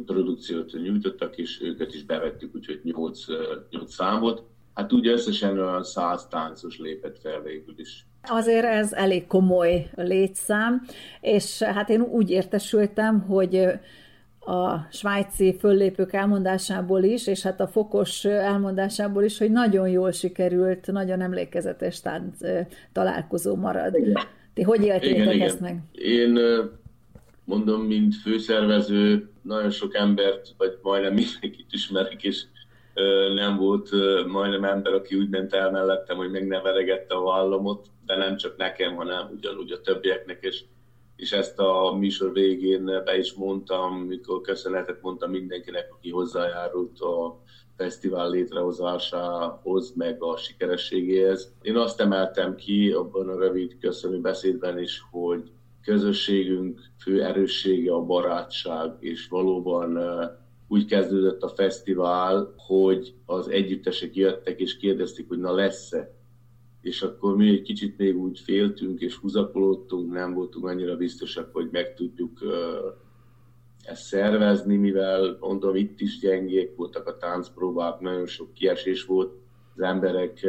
produkciót 0.06 0.72
nyújtottak, 0.84 1.38
és 1.38 1.62
őket 1.62 1.94
is 1.94 2.04
bevettük, 2.04 2.56
úgyhogy 2.56 2.80
8, 2.84 3.26
8 3.70 3.94
számot. 3.94 4.44
Hát 4.74 4.94
úgy 4.94 5.08
összesen 5.08 5.60
olyan 5.60 5.84
100 5.84 6.28
táncos 6.28 6.78
lépett 6.80 7.20
fel 7.20 7.42
végül 7.42 7.74
is. 7.78 8.06
Azért 8.24 8.66
ez 8.66 8.94
elég 8.94 9.28
komoly 9.28 9.90
létszám, 9.96 10.82
és 11.22 11.62
hát 11.62 11.90
én 11.90 12.02
úgy 12.02 12.30
értesültem, 12.30 13.22
hogy 13.22 13.66
a 14.40 14.88
svájci 14.92 15.56
föllépők 15.60 16.14
elmondásából 16.14 17.04
is, 17.04 17.28
és 17.28 17.42
hát 17.42 17.60
a 17.60 17.68
fokos 17.68 18.26
elmondásából 18.26 19.24
is, 19.24 19.38
hogy 19.38 19.52
nagyon 19.52 19.90
jól 19.90 20.12
sikerült, 20.12 20.92
nagyon 20.92 21.22
emlékezetes 21.22 22.02
tánc 22.02 22.38
találkozó 22.94 23.56
marad. 23.56 23.96
Igen. 23.96 24.14
Ti 24.54 24.62
hogy 24.62 24.84
éltétek 24.84 25.34
igen, 25.34 25.42
ezt 25.42 25.60
igen. 25.60 25.74
meg? 25.74 26.04
Én 26.06 26.40
mondom, 27.46 27.82
mint 27.82 28.16
főszervező, 28.16 29.30
nagyon 29.42 29.70
sok 29.70 29.96
embert, 29.96 30.54
vagy 30.58 30.78
majdnem 30.82 31.14
mindenkit 31.14 31.72
ismerek, 31.72 32.24
és 32.24 32.44
nem 33.36 33.58
volt 33.58 33.90
majdnem 34.28 34.64
ember, 34.64 34.94
aki 34.94 35.16
úgy 35.16 35.30
ment 35.30 35.54
el 35.54 35.72
mellettem, 35.72 36.18
hogy 36.18 36.32
meg 36.32 36.48
ne 36.48 36.62
veregette 36.62 37.16
a 37.16 37.24
vállamot, 37.24 37.88
de 38.06 38.16
nem 38.16 38.38
csak 38.38 38.58
nekem, 38.58 38.96
hanem 38.96 39.32
ugyanúgy 39.36 39.72
a 39.72 39.82
többieknek, 39.82 40.38
és 40.42 40.64
és 41.16 41.32
ezt 41.32 41.60
a 41.60 41.96
műsor 42.00 42.34
végén 42.34 42.86
be 42.86 43.18
is 43.18 43.34
mondtam, 43.34 43.98
mikor 43.98 44.42
köszönetet 44.42 45.02
mondtam 45.02 45.32
mindenkinek, 45.32 45.88
aki 45.92 46.10
hozzájárult 46.10 47.00
a 47.00 47.42
fesztivál 47.78 48.30
létrehozásához, 48.30 49.94
meg 49.96 50.24
a 50.24 50.38
sikerességéhez. 50.38 51.54
Én 51.62 51.76
azt 51.76 52.02
emeltem 52.02 52.56
ki 52.56 52.92
abban 52.92 53.30
a 53.30 53.40
rövid 53.40 53.78
köszönő 53.80 54.20
beszédben 54.20 54.80
is, 54.80 55.02
hogy 55.12 55.52
közösségünk 55.86 56.82
fő 56.98 57.24
erőssége 57.24 57.94
a 57.94 58.06
barátság, 58.06 58.92
és 59.00 59.28
valóban 59.28 60.00
úgy 60.68 60.86
kezdődött 60.86 61.42
a 61.42 61.50
fesztivál, 61.50 62.54
hogy 62.58 63.14
az 63.26 63.48
együttesek 63.48 64.16
jöttek 64.16 64.60
és 64.60 64.78
kérdezték, 64.78 65.28
hogy 65.28 65.40
na 65.40 65.54
lesz-e. 65.54 66.14
És 66.82 67.02
akkor 67.02 67.36
mi 67.36 67.50
egy 67.50 67.62
kicsit 67.62 67.98
még 67.98 68.18
úgy 68.18 68.40
féltünk 68.40 69.02
és 69.02 69.16
húzakolódtunk, 69.16 70.12
nem 70.12 70.34
voltunk 70.34 70.66
annyira 70.66 70.96
biztosak, 70.96 71.54
hogy 71.54 71.68
meg 71.72 71.94
tudjuk 71.94 72.40
ezt 73.84 74.04
szervezni, 74.04 74.76
mivel 74.76 75.38
mondom, 75.40 75.76
itt 75.76 76.00
is 76.00 76.20
gyengék 76.20 76.76
voltak 76.76 77.08
a 77.08 77.18
táncpróbák, 77.18 78.00
nagyon 78.00 78.26
sok 78.26 78.54
kiesés 78.54 79.06
volt, 79.06 79.34
az 79.76 79.82
emberek 79.82 80.48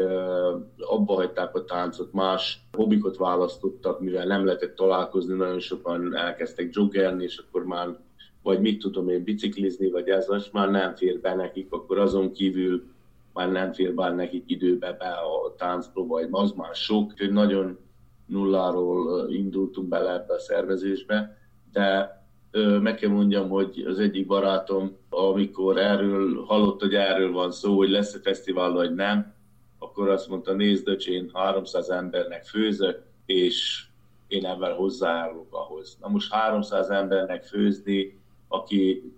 abba 0.78 1.14
hagyták 1.14 1.54
a 1.54 1.64
táncot, 1.64 2.12
más 2.12 2.66
hobbikot 2.72 3.16
választottak, 3.16 4.00
mivel 4.00 4.26
nem 4.26 4.44
lehetett 4.44 4.74
találkozni, 4.74 5.34
nagyon 5.34 5.60
sokan 5.60 6.16
elkezdtek 6.16 6.74
joggelni, 6.74 7.24
és 7.24 7.38
akkor 7.38 7.64
már 7.64 7.96
vagy 8.42 8.60
mit 8.60 8.78
tudom 8.78 9.08
én, 9.08 9.22
biciklizni, 9.22 9.90
vagy 9.90 10.08
ez 10.08 10.26
most 10.26 10.52
már 10.52 10.70
nem 10.70 10.94
fér 10.94 11.20
be 11.20 11.34
nekik, 11.34 11.72
akkor 11.72 11.98
azon 11.98 12.32
kívül 12.32 12.84
már 13.32 13.50
nem 13.50 13.72
fér 13.72 13.94
bár 13.94 14.14
nekik 14.14 14.44
időbe 14.46 14.92
be 14.92 15.08
a 15.08 15.54
táncpróba, 15.56 16.20
az 16.30 16.52
már 16.52 16.74
sok, 16.74 17.12
hogy 17.18 17.32
nagyon 17.32 17.78
nulláról 18.26 19.28
indultunk 19.30 19.88
bele 19.88 20.12
ebbe 20.12 20.34
a 20.34 20.38
szervezésbe, 20.38 21.38
de 21.72 22.20
meg 22.80 22.94
kell 22.94 23.10
mondjam, 23.10 23.48
hogy 23.48 23.84
az 23.86 23.98
egyik 23.98 24.26
barátom, 24.26 24.96
amikor 25.16 25.78
erről 25.78 26.44
hallott, 26.44 26.80
hogy 26.80 26.94
erről 26.94 27.32
van 27.32 27.52
szó, 27.52 27.76
hogy 27.76 27.88
lesz-e 27.88 28.18
fesztivál, 28.18 28.72
vagy 28.72 28.94
nem, 28.94 29.34
akkor 29.78 30.08
azt 30.08 30.28
mondta, 30.28 30.52
nézd, 30.52 30.88
öcs, 30.88 31.08
én 31.08 31.30
300 31.32 31.88
embernek 31.88 32.44
főzök, 32.44 33.02
és 33.26 33.86
én 34.28 34.46
ebben 34.46 34.74
hozzájárulok 34.74 35.54
ahhoz. 35.54 35.96
Na 36.00 36.08
most 36.08 36.32
300 36.32 36.88
embernek 36.88 37.44
főzni, 37.44 38.18
aki 38.48 39.12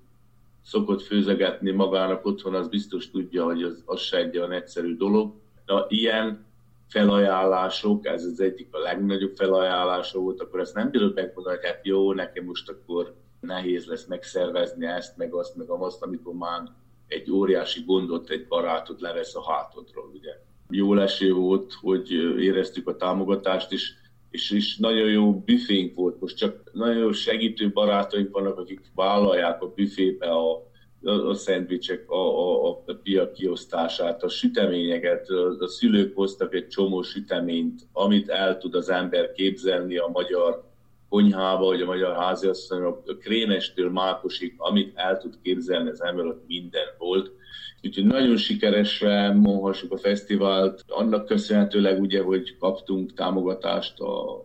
szokott 0.63 1.03
főzegetni 1.03 1.71
magának 1.71 2.27
otthon, 2.27 2.55
az 2.55 2.69
biztos 2.69 3.11
tudja, 3.11 3.45
hogy 3.45 3.63
az, 3.63 3.83
az 3.87 4.01
se 4.01 4.17
egy 4.17 4.39
olyan 4.39 4.53
egyszerű 4.53 4.97
dolog. 4.97 5.33
De 5.67 5.85
ilyen 5.89 6.47
felajánlások, 6.89 8.07
ez 8.07 8.25
az 8.25 8.41
egyik 8.41 8.69
a 8.71 8.79
legnagyobb 8.79 9.37
felajánlása 9.37 10.19
volt, 10.19 10.41
akkor 10.41 10.61
ezt 10.61 10.75
nem 10.75 10.91
bírod 10.91 11.15
megmondani, 11.15 11.57
hogy 11.57 11.67
hát 11.67 11.87
jó, 11.87 12.13
nekem 12.13 12.45
most 12.45 12.69
akkor 12.69 13.15
nehéz 13.41 13.87
lesz 13.87 14.07
megszervezni 14.07 14.87
ezt, 14.87 15.17
meg 15.17 15.35
azt, 15.35 15.57
meg 15.57 15.71
azt, 15.71 16.03
amikor 16.03 16.35
már 16.35 16.63
egy 17.09 17.31
óriási 17.31 17.83
gondot, 17.87 18.31
egy 18.31 18.47
barátot 18.47 19.01
levesz 19.01 19.35
a 19.35 19.53
hátodról, 19.53 20.11
ugye. 20.15 20.33
Jó 20.71 20.95
leső 20.95 21.33
volt, 21.33 21.73
hogy 21.73 22.13
éreztük 22.39 22.89
a 22.89 22.97
támogatást, 22.97 23.73
is, 23.73 23.95
és 24.31 24.51
is 24.51 24.77
nagyon 24.77 25.11
jó 25.11 25.35
büfénk 25.35 25.95
volt. 25.95 26.21
Most 26.21 26.37
csak 26.37 26.71
nagyon 26.73 26.97
jó 26.97 27.13
segítő 27.13 27.71
barátaink 27.71 28.33
vannak, 28.33 28.59
akik 28.59 28.81
vállalják 28.95 29.63
a 29.63 29.73
büfébe 29.75 30.27
a, 30.27 30.69
a, 31.03 31.11
a 31.11 31.35
szendvicsek, 31.35 32.11
a, 32.11 32.17
a, 32.17 32.83
a 32.87 32.93
pia 33.03 33.31
kiosztását, 33.31 34.23
a 34.23 34.29
süteményeket, 34.29 35.29
a, 35.29 35.57
a 35.59 35.69
szülők 35.69 36.15
hoztak 36.15 36.55
egy 36.55 36.69
csomó 36.69 37.03
süteményt, 37.03 37.87
amit 37.93 38.29
el 38.29 38.59
tud 38.59 38.75
az 38.75 38.89
ember 38.89 39.33
képzelni 39.33 39.97
a 39.97 40.09
magyar 40.13 40.68
konyhába, 41.09 41.65
vagy 41.65 41.81
a 41.81 41.87
magyar 41.87 42.17
háziasszony, 42.17 42.83
a 42.83 43.17
krémestől 43.21 43.91
mákosig, 43.91 44.55
amit 44.57 44.97
el 44.97 45.19
tud 45.19 45.39
képzelni 45.43 45.91
az 45.91 46.03
ember, 46.03 46.27
ott 46.27 46.47
minden 46.47 46.87
volt. 46.99 47.31
Úgyhogy 47.83 48.05
nagyon 48.05 48.37
sikeresre 48.37 49.33
mondhassuk 49.33 49.93
a 49.93 49.99
fesztivált, 49.99 50.85
annak 50.89 51.27
köszönhetőleg 51.27 52.01
ugye, 52.01 52.23
hogy 52.23 52.57
kaptunk 52.59 53.15
támogatást 53.15 54.01
a 54.01 54.45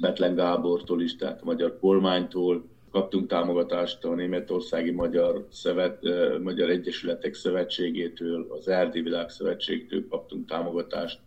Betlen 0.00 0.34
Gábortól 0.34 1.02
is, 1.02 1.16
tehát 1.16 1.40
a 1.40 1.44
magyar 1.44 1.78
kormánytól, 1.80 2.68
kaptunk 2.90 3.28
támogatást 3.28 4.04
a 4.04 4.14
Németországi 4.14 4.90
Magyar, 4.90 5.46
Szövet, 5.50 5.98
Magyar 6.42 6.70
Egyesületek 6.70 7.34
Szövetségétől, 7.34 8.46
az 8.58 8.68
Erdi 8.68 9.00
Világszövetségtől 9.00 10.08
kaptunk 10.08 10.48
támogatást, 10.48 11.18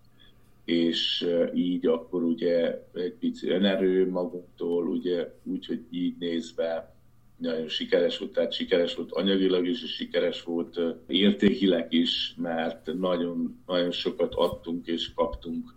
és 0.65 1.27
így 1.53 1.87
akkor 1.87 2.23
ugye 2.23 2.81
egy 2.93 3.13
pici 3.13 3.49
önerő 3.49 4.09
magunktól, 4.09 4.87
ugye 4.87 5.33
úgy, 5.43 5.65
hogy 5.65 5.85
így 5.89 6.15
nézve 6.19 6.95
nagyon 7.37 7.67
sikeres 7.67 8.17
volt, 8.17 8.31
tehát 8.31 8.53
sikeres 8.53 8.95
volt 8.95 9.11
anyagilag 9.11 9.67
is, 9.67 9.83
és 9.83 9.95
sikeres 9.95 10.43
volt 10.43 10.79
értékileg 11.07 11.93
is, 11.93 12.35
mert 12.37 12.93
nagyon, 12.93 13.63
nagyon 13.65 13.91
sokat 13.91 14.33
adtunk 14.35 14.87
és 14.87 15.13
kaptunk 15.13 15.73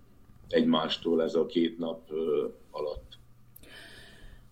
egymástól 0.49 1.23
ez 1.23 1.35
a 1.35 1.47
két 1.47 1.79
nap 1.79 2.11
alatt. 2.71 3.19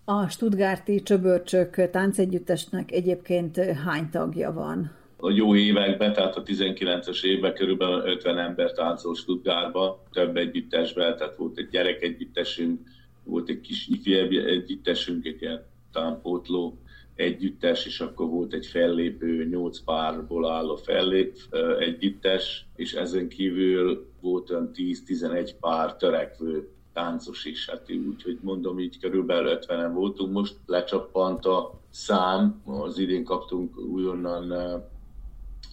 A 0.05 0.27
Stuttgarti 0.27 1.01
Csöbörcsök 1.01 1.89
táncegyüttesnek 1.89 2.91
egyébként 2.91 3.57
hány 3.57 4.09
tagja 4.09 4.53
van? 4.53 4.91
A 5.17 5.31
jó 5.31 5.55
években, 5.55 6.13
tehát 6.13 6.35
a 6.35 6.43
19-es 6.43 7.23
évben 7.23 7.53
körülbelül 7.53 8.01
50 8.05 8.37
ember 8.37 8.71
táncol 8.71 9.15
Stuttgartba, 9.15 10.03
több 10.11 10.37
együttesben, 10.37 11.17
tehát 11.17 11.35
volt 11.35 11.57
egy 11.57 11.69
gyerek 11.69 12.01
együttesünk, 12.01 12.79
volt 13.23 13.49
egy 13.49 13.61
kis 13.61 13.87
ifjabb 13.87 14.31
együttesünk, 14.31 15.25
egy 15.25 15.41
ilyen 15.41 15.65
támpótló 15.91 16.77
együttes, 17.15 17.85
és 17.85 17.99
akkor 17.99 18.29
volt 18.29 18.53
egy 18.53 18.65
fellépő, 18.65 19.45
nyolc 19.45 19.79
párból 19.79 20.49
álló 20.51 20.75
fellép 20.75 21.37
együttes, 21.79 22.65
és 22.75 22.93
ezen 22.93 23.27
kívül 23.27 24.07
volt 24.21 24.49
olyan 24.49 24.71
10-11 24.75 25.51
pár 25.59 25.95
törekvő 25.95 26.69
táncos 26.93 27.45
is, 27.45 27.69
hát 27.69 27.91
úgyhogy 28.09 28.37
mondom, 28.41 28.79
így 28.79 28.99
körülbelül 28.99 29.57
50-en 29.61 29.91
voltunk, 29.93 30.33
most 30.33 30.55
lecsappant 30.65 31.45
a 31.45 31.79
szám, 31.89 32.61
az 32.65 32.97
idén 32.97 33.23
kaptunk 33.23 33.77
újonnan 33.77 34.53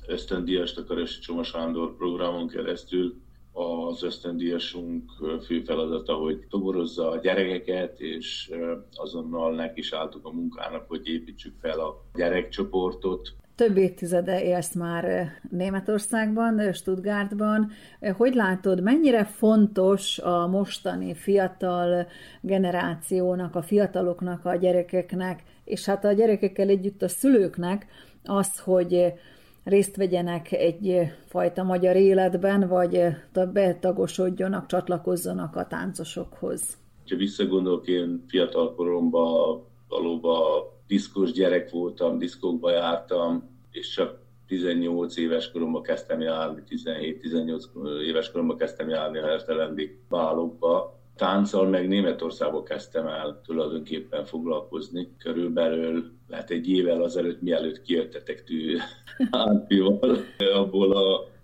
ösztöndíjast 0.07 0.79
a 0.79 0.85
Körösi 0.85 1.21
Csoma 1.21 1.43
Sándor 1.43 1.97
programon 1.97 2.49
keresztül, 2.49 3.15
az 3.53 4.03
ösztöndíjasunk 4.03 5.11
fő 5.47 5.61
feladata, 5.61 6.15
hogy 6.15 6.47
toborozza 6.51 7.11
a 7.11 7.19
gyerekeket, 7.19 8.01
és 8.01 8.51
azonnal 8.95 9.55
neki 9.55 9.81
is 9.81 9.93
álltuk 9.93 10.27
a 10.27 10.33
munkának, 10.33 10.85
hogy 10.89 11.09
építsük 11.09 11.55
fel 11.61 11.81
a 11.81 12.05
gyerekcsoportot. 12.15 13.35
Több 13.55 13.77
évtizede 13.77 14.43
élsz 14.45 14.75
már 14.75 15.29
Németországban, 15.51 16.73
Stuttgartban. 16.73 17.71
Hogy 18.17 18.35
látod, 18.35 18.83
mennyire 18.83 19.25
fontos 19.25 20.19
a 20.19 20.47
mostani 20.47 21.15
fiatal 21.15 22.07
generációnak, 22.41 23.55
a 23.55 23.63
fiataloknak, 23.63 24.45
a 24.45 24.57
gyerekeknek, 24.57 25.43
és 25.65 25.85
hát 25.85 26.05
a 26.05 26.13
gyerekekkel 26.13 26.69
együtt 26.69 27.03
a 27.03 27.09
szülőknek 27.09 27.87
az, 28.25 28.59
hogy 28.59 29.13
részt 29.65 29.97
vegyenek 29.97 30.53
egy 30.53 31.13
fajta 31.27 31.63
magyar 31.63 31.97
életben, 31.97 32.69
vagy 32.69 33.01
betagosodjanak, 33.53 34.67
csatlakozzanak 34.67 35.57
a 35.57 35.67
táncosokhoz. 35.67 36.77
Ha 37.09 37.17
visszagondolok, 37.17 37.87
én 37.87 38.25
fiatal 38.29 38.75
koromban 38.75 39.65
valóban 39.89 40.63
diszkos 40.87 41.33
gyerek 41.33 41.71
voltam, 41.71 42.19
diszkókba 42.19 42.71
jártam, 42.71 43.51
és 43.71 43.89
csak 43.89 44.21
18 44.47 45.17
éves 45.17 45.51
koromban 45.51 45.83
kezdtem 45.83 46.21
járni, 46.21 46.63
17-18 46.69 48.01
éves 48.07 48.31
koromban 48.31 48.57
kezdtem 48.57 48.89
járni 48.89 49.19
a 49.19 49.27
Hertelendi 49.27 49.99
bálokba. 50.09 51.01
Tánccal 51.17 51.69
meg 51.69 51.89
Németországból 51.89 52.63
kezdtem 52.63 53.07
el 53.07 53.41
tulajdonképpen 53.45 54.25
foglalkozni. 54.25 55.09
Körülbelül 55.19 56.13
lehet 56.29 56.51
egy 56.51 56.69
évvel 56.69 57.03
azelőtt, 57.03 57.43
mielőtt 57.43 57.83
kijöttetek 57.83 58.45
tű 58.45 58.77
Árpival, 59.31 60.17
abból 60.55 60.93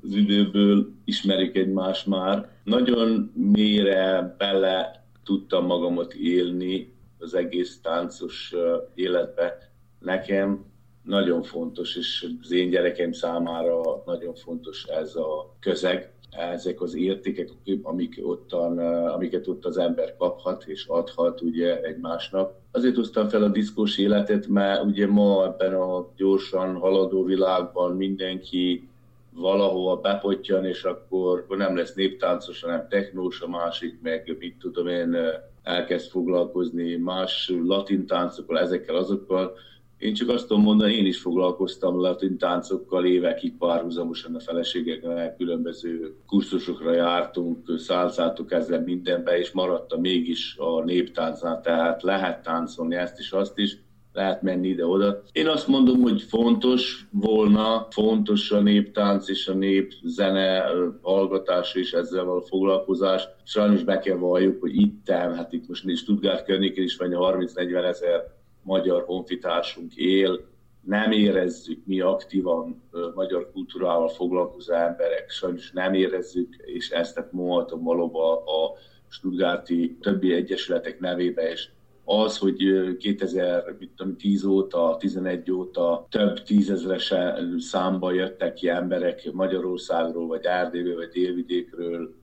az 0.03 0.15
időből 0.15 0.89
ismerik 1.05 1.57
egymást 1.57 2.07
már. 2.07 2.49
Nagyon 2.65 3.33
mélyre 3.35 4.35
bele 4.39 5.05
tudtam 5.25 5.67
magamat 5.67 6.15
élni 6.15 6.97
az 7.19 7.35
egész 7.35 7.81
táncos 7.81 8.55
életbe. 8.95 9.71
Nekem 9.99 10.65
nagyon 11.03 11.43
fontos, 11.43 11.97
és 11.97 12.27
az 12.43 12.51
én 12.51 12.71
gyerekeim 12.71 13.13
számára 13.13 14.03
nagyon 14.07 14.35
fontos 14.35 14.85
ez 14.85 15.17
a 15.17 15.57
közeg, 15.61 16.13
ezek 16.31 16.81
az 16.81 16.95
értékek, 16.95 17.49
amik 17.83 18.21
ottan, 18.23 18.79
amiket 19.09 19.49
ott 19.49 19.65
az 19.65 19.79
ember 19.79 20.17
kaphat 20.17 20.65
és 20.67 20.87
adhat 20.87 21.41
ugye 21.41 21.83
egymásnak. 21.83 22.55
Azért 22.71 22.97
hoztam 22.97 23.29
fel 23.29 23.43
a 23.43 23.49
diszkós 23.49 23.99
életet, 23.99 24.47
mert 24.47 24.85
ugye 24.85 25.07
ma 25.07 25.45
ebben 25.45 25.75
a 25.75 26.09
gyorsan 26.17 26.75
haladó 26.75 27.25
világban 27.25 27.97
mindenki 27.97 28.89
valahova 29.31 29.97
bepottyan, 29.97 30.65
és 30.65 30.83
akkor 30.85 31.45
nem 31.49 31.77
lesz 31.77 31.95
néptáncos, 31.95 32.63
hanem 32.63 32.87
technós, 32.89 33.41
a 33.41 33.49
másik 33.49 33.99
meg, 34.03 34.37
mit 34.39 34.57
tudom 34.59 34.87
én, 34.87 35.17
elkezd 35.63 36.11
foglalkozni 36.11 36.97
más 36.97 37.53
latin 37.67 38.07
táncokkal, 38.07 38.59
ezekkel, 38.59 38.97
azokkal, 38.97 39.55
én 39.99 40.15
csak 40.15 40.29
azt 40.29 40.47
tudom 40.47 40.63
mondani, 40.63 40.93
én 40.93 41.07
is 41.07 41.21
foglalkoztam 41.21 42.01
latin 42.01 42.39
táncokkal 42.39 43.05
évekig 43.05 43.57
párhuzamosan 43.57 44.35
a 44.35 44.41
feleségekkel, 44.41 45.35
különböző 45.37 46.15
kurzusokra 46.27 46.93
jártunk, 46.93 47.79
szálcáltuk 47.79 48.53
ezzel 48.53 48.81
mindenbe, 48.81 49.39
és 49.39 49.51
maradta 49.51 49.99
mégis 49.99 50.57
a 50.59 50.85
néptáncnál, 50.85 51.61
tehát 51.61 52.03
lehet 52.03 52.43
táncolni 52.43 52.95
ezt 52.95 53.19
is, 53.19 53.33
azt 53.33 53.59
is, 53.59 53.77
lehet 54.13 54.43
menni 54.43 54.69
ide-oda. 54.69 55.23
Én 55.33 55.47
azt 55.47 55.69
mondom, 55.69 56.01
hogy 56.01 56.23
fontos 56.23 57.07
volna, 57.11 57.87
fontos 57.91 58.51
a 58.51 58.61
néptánc 58.61 59.29
és 59.29 59.49
a 59.49 59.55
népzene 59.55 60.65
hallgatása 61.03 61.79
és 61.79 61.93
ezzel 61.93 62.25
való 62.25 62.41
foglalkozás. 62.41 63.29
Sajnos 63.45 63.83
be 63.83 63.99
kell 63.99 64.17
valljuk, 64.17 64.61
hogy 64.61 64.81
itt, 64.81 65.09
hát 65.09 65.53
itt 65.53 65.69
most 65.69 65.97
Stuttgart 65.97 66.45
környékén 66.45 66.85
is 66.85 66.97
vagy 66.97 67.11
30-40 67.15 67.85
ezer 67.85 68.38
magyar 68.63 69.05
honfitársunk 69.05 69.97
él, 69.97 70.47
nem 70.81 71.13
érezzük 71.13 71.87
mi 71.87 72.01
aktívan 72.01 72.83
magyar 73.15 73.51
kultúrával 73.53 74.09
foglalkozó 74.09 74.73
emberek, 74.73 75.31
sajnos 75.31 75.73
nem 75.73 75.95
érezzük, 75.95 76.57
és 76.57 76.91
ezt 76.91 77.25
mondhatom 77.31 77.83
valóban 77.83 78.37
a 78.37 78.79
Stuttgarti 79.09 79.97
többi 80.01 80.33
egyesületek 80.33 81.01
nevébe 81.01 81.53
is, 81.53 81.73
az, 82.11 82.39
hogy 82.39 82.57
2010 82.99 84.45
óta, 84.45 84.97
11 84.99 85.51
óta 85.51 86.07
több 86.11 86.43
tízezres 86.43 87.15
számba 87.59 88.13
jöttek 88.13 88.55
ki 88.55 88.69
emberek 88.69 89.33
Magyarországról, 89.33 90.27
vagy 90.27 90.45
Erdélyből, 90.45 90.97
vagy 90.97 91.09
Délvidékről 91.09 92.15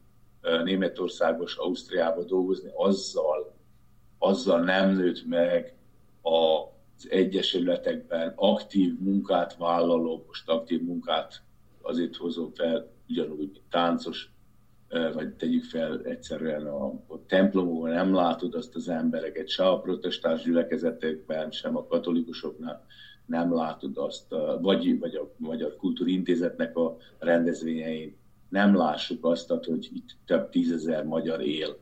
Németországba 0.64 1.44
és 1.44 1.56
Ausztriába 1.56 2.24
dolgozni, 2.24 2.70
azzal, 2.76 3.56
azzal 4.18 4.64
nem 4.64 4.96
nőtt 4.96 5.26
meg 5.28 5.76
az 6.26 7.10
egyesületekben 7.10 8.34
aktív 8.36 9.00
munkát 9.00 9.58
vállaló, 9.58 10.24
most 10.28 10.50
aktív 10.50 10.82
munkát 10.82 11.42
azért 11.82 12.16
hozom 12.16 12.52
fel, 12.54 12.92
ugyanúgy, 13.10 13.38
mint 13.38 13.62
táncos, 13.70 14.30
vagy 15.14 15.34
tegyük 15.34 15.64
fel 15.64 16.02
egyszerűen 16.04 16.66
a, 16.68 16.86
a 16.86 17.26
templomokban 17.28 17.92
nem 17.92 18.14
látod 18.14 18.56
azt 18.56 18.76
az 18.76 18.90
embereket, 18.90 19.48
se 19.48 19.68
a 19.68 19.80
protestáns 19.80 20.44
gyülekezetekben, 20.44 21.52
sem 21.52 21.78
a 21.78 21.86
katolikusoknál 21.86 22.86
nem 23.26 23.54
látod 23.54 23.98
azt, 23.98 24.36
vagy, 24.62 25.00
vagy 25.00 25.16
a 25.16 25.34
Magyar 25.38 25.76
Kultúrintézetnek 25.76 26.78
a 26.78 26.98
rendezvényein. 27.20 28.16
Nem 28.50 28.76
lássuk 28.76 29.26
azt, 29.26 29.48
hogy 29.48 29.90
itt 29.94 30.18
több 30.26 30.50
tízezer 30.50 31.04
magyar 31.04 31.42
él 31.42 31.78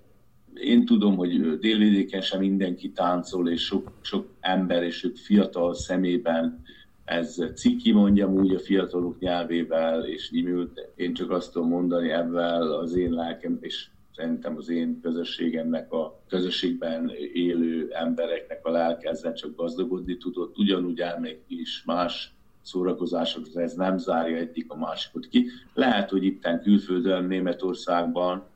én 0.56 0.86
tudom, 0.86 1.16
hogy 1.16 1.60
délvidéken 1.60 2.22
sem 2.22 2.40
mindenki 2.40 2.92
táncol, 2.92 3.50
és 3.50 3.62
sok, 3.62 3.92
sok 4.02 4.28
ember 4.40 4.84
és 4.84 4.96
sok 4.96 5.18
fiatal 5.18 5.74
szemében 5.74 6.62
ez 7.06 7.38
ciki, 7.56 7.92
mondjam 7.92 8.34
úgy 8.34 8.54
a 8.54 8.60
fiatalok 8.60 9.20
nyelvével, 9.20 10.06
és 10.06 10.32
imült. 10.32 10.92
Én 10.96 11.14
csak 11.14 11.32
azt 11.32 11.52
tudom 11.52 11.70
mondani 11.70 12.10
ebben 12.10 12.62
az 12.62 12.96
én 12.96 13.12
lelkem, 13.12 13.58
és 13.62 13.88
szerintem 14.16 14.58
az 14.58 14.70
én 14.70 15.00
közösségemnek, 15.02 15.92
a 15.92 16.20
közösségben 16.28 17.12
élő 17.34 17.90
embereknek 17.92 18.66
a 18.66 18.72
lelke 18.72 19.10
ezzel 19.10 19.34
csak 19.34 19.56
gazdagodni 19.56 20.18
tudott. 20.18 20.58
Ugyanúgy 20.58 21.00
elmegy 21.00 21.40
is 21.48 21.84
más 21.86 22.34
szórakozásokra, 22.62 23.62
ez 23.62 23.74
nem 23.74 23.98
zárja 23.98 24.38
egyik 24.38 24.72
a 24.72 24.78
másikot 24.78 25.28
ki. 25.28 25.46
Lehet, 25.74 26.10
hogy 26.10 26.24
itten 26.24 26.62
külföldön, 26.62 27.26
Németországban 27.26 28.52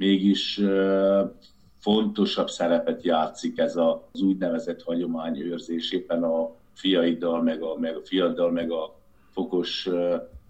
mégis 0.00 0.60
fontosabb 1.78 2.48
szerepet 2.48 3.02
játszik 3.02 3.58
ez 3.58 3.76
az 3.76 4.22
úgynevezett 4.22 4.82
hagyományőrzés 4.82 5.92
éppen 5.92 6.22
a 6.22 6.50
fiaiddal, 6.74 7.42
meg 7.42 7.62
a, 7.62 7.78
meg 7.78 7.96
a 7.96 8.04
fiaddal, 8.04 8.50
meg 8.50 8.70
a 8.70 8.94
fokos 9.30 9.88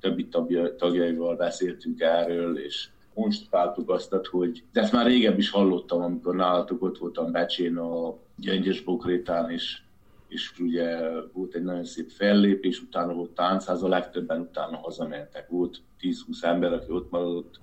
többi 0.00 0.28
tagja, 0.28 0.76
tagjaival 0.76 1.36
beszéltünk 1.36 2.00
erről, 2.00 2.58
és 2.58 2.88
konstatáltuk 3.14 3.90
azt, 3.90 4.14
hogy 4.30 4.62
de 4.72 4.80
ezt 4.80 4.92
már 4.92 5.06
régebb 5.06 5.38
is 5.38 5.50
hallottam, 5.50 6.02
amikor 6.02 6.34
nálatok 6.34 6.82
ott 6.82 6.98
voltam 6.98 7.32
Becsén 7.32 7.76
a 7.76 8.16
Gyöngyös 8.36 8.82
Bokrétán, 8.82 9.50
és, 9.50 9.78
és 10.28 10.52
ugye 10.58 11.10
volt 11.32 11.54
egy 11.54 11.62
nagyon 11.62 11.84
szép 11.84 12.10
fellépés, 12.10 12.80
utána 12.80 13.12
volt 13.12 13.30
táncház, 13.30 13.82
a 13.82 13.88
legtöbben 13.88 14.40
utána 14.40 14.76
hazamentek. 14.76 15.48
Volt 15.48 15.80
10-20 16.00 16.14
ember, 16.42 16.72
aki 16.72 16.92
ott 16.92 17.10
maradott 17.10 17.60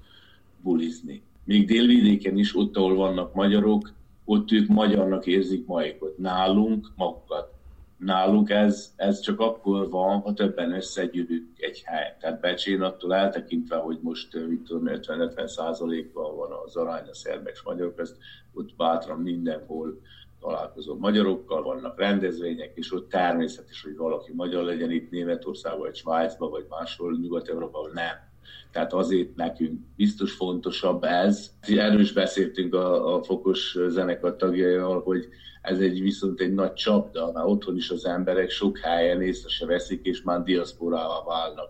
bulizni 0.61 1.25
még 1.47 1.67
délvidéken 1.67 2.37
is, 2.37 2.55
ott, 2.55 2.77
ahol 2.77 2.95
vannak 2.95 3.33
magyarok, 3.33 3.91
ott 4.25 4.51
ők 4.51 4.67
magyarnak 4.67 5.25
érzik 5.25 5.65
majukat. 5.65 6.17
Nálunk 6.17 6.87
magukat. 6.95 7.53
Nálunk 7.97 8.49
ez, 8.49 8.93
ez 8.95 9.19
csak 9.19 9.39
akkor 9.39 9.89
van, 9.89 10.19
ha 10.19 10.33
többen 10.33 10.73
összegyűlünk 10.73 11.47
egy 11.57 11.81
helyen. 11.85 12.15
Tehát 12.19 12.39
Becsén 12.39 12.81
attól 12.81 13.15
eltekintve, 13.15 13.75
hogy 13.75 13.97
most 14.01 14.47
mit 14.47 14.61
tudom, 14.61 14.83
50-50 14.87 15.47
százalékban 15.47 16.35
van 16.35 16.51
az 16.65 16.75
arány 16.75 17.07
a 17.09 17.13
szerbek 17.13 17.53
és 17.53 17.61
magyarok, 17.63 17.99
ezt 17.99 18.17
ott 18.53 18.75
bátran 18.77 19.19
mindenhol 19.19 20.01
találkozom 20.39 20.99
magyarokkal, 20.99 21.63
vannak 21.63 21.99
rendezvények, 21.99 22.71
és 22.75 22.93
ott 22.93 23.09
természetes, 23.09 23.83
hogy 23.83 23.95
valaki 23.95 24.31
magyar 24.33 24.63
legyen 24.63 24.91
itt 24.91 25.11
Németországban, 25.11 25.81
vagy 25.81 25.95
Svájcban, 25.95 26.49
vagy 26.49 26.65
máshol 26.69 27.17
Nyugat-Európában, 27.21 27.91
nem 27.93 28.26
tehát 28.71 28.93
azért 28.93 29.35
nekünk 29.35 29.79
biztos 29.95 30.31
fontosabb 30.31 31.03
ez. 31.03 31.51
Erről 31.61 31.99
is 31.99 32.11
beszéltünk 32.11 32.73
a, 32.73 33.15
a 33.15 33.23
Fokos 33.23 33.77
zenekar 33.87 34.35
tagjaival, 34.35 35.01
hogy 35.01 35.27
ez 35.61 35.79
egy 35.79 36.01
viszont 36.01 36.41
egy 36.41 36.53
nagy 36.53 36.73
csapda, 36.73 37.31
mert 37.31 37.47
otthon 37.47 37.75
is 37.75 37.89
az 37.89 38.05
emberek 38.05 38.49
sok 38.49 38.77
helyen 38.77 39.21
észre 39.21 39.49
se 39.49 39.65
veszik, 39.65 40.05
és 40.05 40.21
már 40.21 40.43
diaszporává 40.43 41.23
válnak. 41.25 41.69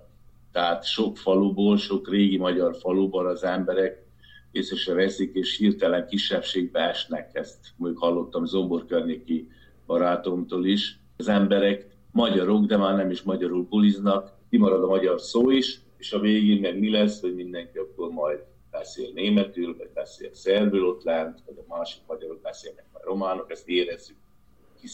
Tehát 0.52 0.86
sok 0.86 1.18
faluból, 1.18 1.78
sok 1.78 2.10
régi 2.10 2.38
magyar 2.38 2.76
faluban 2.80 3.26
az 3.26 3.44
emberek 3.44 4.06
észre 4.52 4.76
se 4.76 4.94
veszik, 4.94 5.34
és 5.34 5.58
hirtelen 5.58 6.08
kisebbségbe 6.08 6.80
esnek. 6.80 7.30
Ezt 7.34 7.58
mondjuk 7.76 8.04
hallottam 8.04 8.46
Zombor 8.46 8.86
környéki 8.86 9.50
barátomtól 9.86 10.66
is. 10.66 11.00
Az 11.18 11.28
emberek 11.28 11.88
magyarok, 12.12 12.66
de 12.66 12.78
már 12.78 12.96
nem 12.96 13.12
is 13.12 13.22
magyarul 13.22 13.64
buliznak, 13.70 14.32
kimarad 14.50 14.84
a 14.84 14.88
magyar 14.88 15.22
szó 15.22 15.50
is, 15.50 15.80
és 15.98 16.14
a 16.14 16.20
végén 16.20 16.60
meg 16.60 16.80
mi 16.80 16.90
lesz, 16.90 17.22
hogy 17.22 17.36
mindenki 17.36 17.78
akkor 17.78 18.10
majd 18.10 18.40
beszél 18.72 19.12
németül, 19.14 19.78
vagy 19.78 19.90
beszél 19.94 20.34
szerbül 20.34 20.88
ott 20.88 21.04
lent, 21.04 21.40
vagy 21.46 21.58
a 21.58 21.76
másik 21.76 22.02
magyarok 22.08 22.42
beszélnek 22.42 22.86
majd 22.92 23.06
románok, 23.06 23.52
ezt 23.52 23.68
érezzük, 23.68 24.18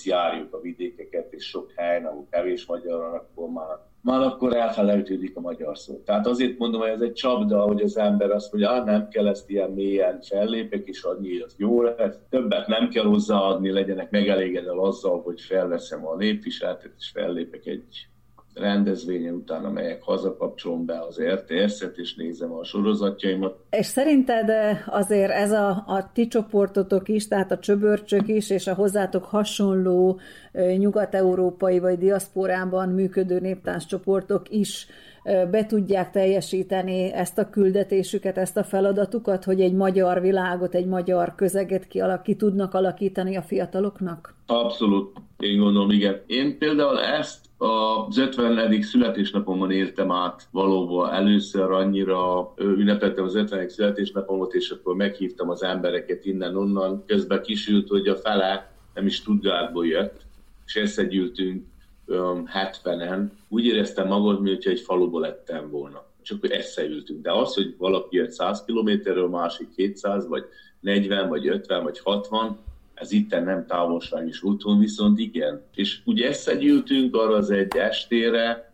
járjuk 0.03 0.53
a 0.53 0.61
vidékeket, 0.61 1.33
és 1.33 1.43
sok 1.45 1.71
helyen, 1.75 2.05
ahol 2.05 2.27
kevés 2.29 2.65
magyar 2.65 3.01
akkor 3.01 3.49
már, 3.49 3.79
már 4.01 4.21
akkor 4.21 4.55
elfelejtődik 4.55 5.37
a 5.37 5.39
magyar 5.39 5.77
szó. 5.77 6.01
Tehát 6.05 6.27
azért 6.27 6.57
mondom, 6.57 6.81
hogy 6.81 6.89
ez 6.89 7.01
egy 7.01 7.13
csapda, 7.13 7.61
hogy 7.61 7.81
az 7.81 7.97
ember 7.97 8.31
azt 8.31 8.51
mondja, 8.51 8.71
ah, 8.71 8.85
nem 8.85 9.07
kell 9.07 9.27
ezt 9.27 9.49
ilyen 9.49 9.71
mélyen 9.71 10.21
fellépek, 10.21 10.87
és 10.87 11.03
annyi, 11.03 11.39
az 11.39 11.55
jó 11.57 11.81
lesz. 11.81 12.19
Többet 12.29 12.67
nem 12.67 12.89
kell 12.89 13.05
hozzáadni, 13.05 13.71
legyenek 13.71 14.11
megelégedel 14.11 14.79
azzal, 14.79 15.21
hogy 15.21 15.41
felveszem 15.41 16.07
a 16.07 16.15
népviseletet, 16.15 16.93
és 16.97 17.09
fellépek 17.09 17.65
egy 17.65 18.07
rendezvényen 18.53 19.33
utána 19.33 19.69
megyek 19.69 20.03
haza, 20.03 20.37
kapcsolom 20.37 20.85
be 20.85 20.99
az 20.99 21.21
RTS-et, 21.21 21.97
és 21.97 22.15
nézem 22.15 22.53
a 22.53 22.63
sorozatjaimat. 22.63 23.55
És 23.69 23.85
szerinted 23.85 24.49
eh, 24.49 24.83
azért 24.85 25.31
ez 25.31 25.51
a, 25.51 25.69
a 25.69 26.09
ti 26.13 26.27
csoportotok 26.27 27.09
is, 27.09 27.27
tehát 27.27 27.51
a 27.51 27.59
csöbörcsök 27.59 28.27
is, 28.27 28.49
és 28.49 28.67
a 28.67 28.73
hozzátok 28.73 29.23
hasonló 29.23 30.19
eh, 30.51 30.77
nyugat-európai 30.77 31.79
vagy 31.79 31.97
diaszporában 31.97 32.89
működő 32.89 33.39
néptánccsoportok 33.39 34.49
is 34.49 34.87
be 35.23 35.65
tudják 35.65 36.11
teljesíteni 36.11 37.11
ezt 37.13 37.37
a 37.37 37.49
küldetésüket, 37.49 38.37
ezt 38.37 38.57
a 38.57 38.63
feladatukat, 38.63 39.43
hogy 39.43 39.61
egy 39.61 39.73
magyar 39.73 40.21
világot, 40.21 40.75
egy 40.75 40.85
magyar 40.85 41.35
közeget 41.35 41.87
ki 42.23 42.35
tudnak 42.35 42.73
alakítani 42.73 43.35
a 43.35 43.41
fiataloknak? 43.41 44.35
Abszolút, 44.45 45.17
én 45.37 45.59
gondolom, 45.59 45.89
igen. 45.89 46.21
Én 46.27 46.57
például 46.57 46.99
ezt 46.99 47.45
az 47.63 48.17
50. 48.17 48.81
születésnapomon 48.81 49.71
értem 49.71 50.11
át 50.11 50.47
valóban 50.51 51.11
először 51.11 51.71
annyira 51.71 52.53
ünnepeltem 52.57 53.23
az 53.23 53.35
50. 53.35 53.69
születésnapomat, 53.69 54.53
és 54.53 54.69
akkor 54.69 54.95
meghívtam 54.95 55.49
az 55.49 55.63
embereket 55.63 56.25
innen-onnan. 56.25 57.03
Közben 57.05 57.41
kisült, 57.41 57.87
hogy 57.87 58.07
a 58.07 58.15
fele 58.15 58.71
nem 58.93 59.05
is 59.05 59.15
Stuttgartból 59.15 59.87
jött, 59.87 60.21
és 60.65 60.75
összegyűltünk 60.75 61.65
70-en. 62.53 63.27
Úgy 63.49 63.65
éreztem 63.65 64.07
magad, 64.07 64.41
mintha 64.41 64.69
egy 64.69 64.79
faluból 64.79 65.21
lettem 65.21 65.69
volna. 65.69 66.03
Csak 66.21 66.37
összeültünk. 66.41 67.21
De 67.21 67.31
az, 67.31 67.53
hogy 67.53 67.75
valaki 67.77 68.15
jött 68.15 68.31
100 68.31 68.63
kilométerről, 68.65 69.29
másik 69.29 69.69
200, 69.75 70.27
vagy 70.27 70.43
40, 70.79 71.29
vagy 71.29 71.47
50, 71.47 71.83
vagy 71.83 71.99
60, 71.99 72.57
ez 72.93 73.11
itt 73.11 73.29
nem 73.29 73.65
távolság 73.65 74.27
is 74.27 74.43
úton, 74.43 74.79
viszont 74.79 75.19
igen. 75.19 75.61
És 75.75 76.01
ugye 76.05 76.27
összegyűltünk 76.27 77.15
arra 77.15 77.35
az 77.35 77.49
egy 77.49 77.75
estére, 77.75 78.73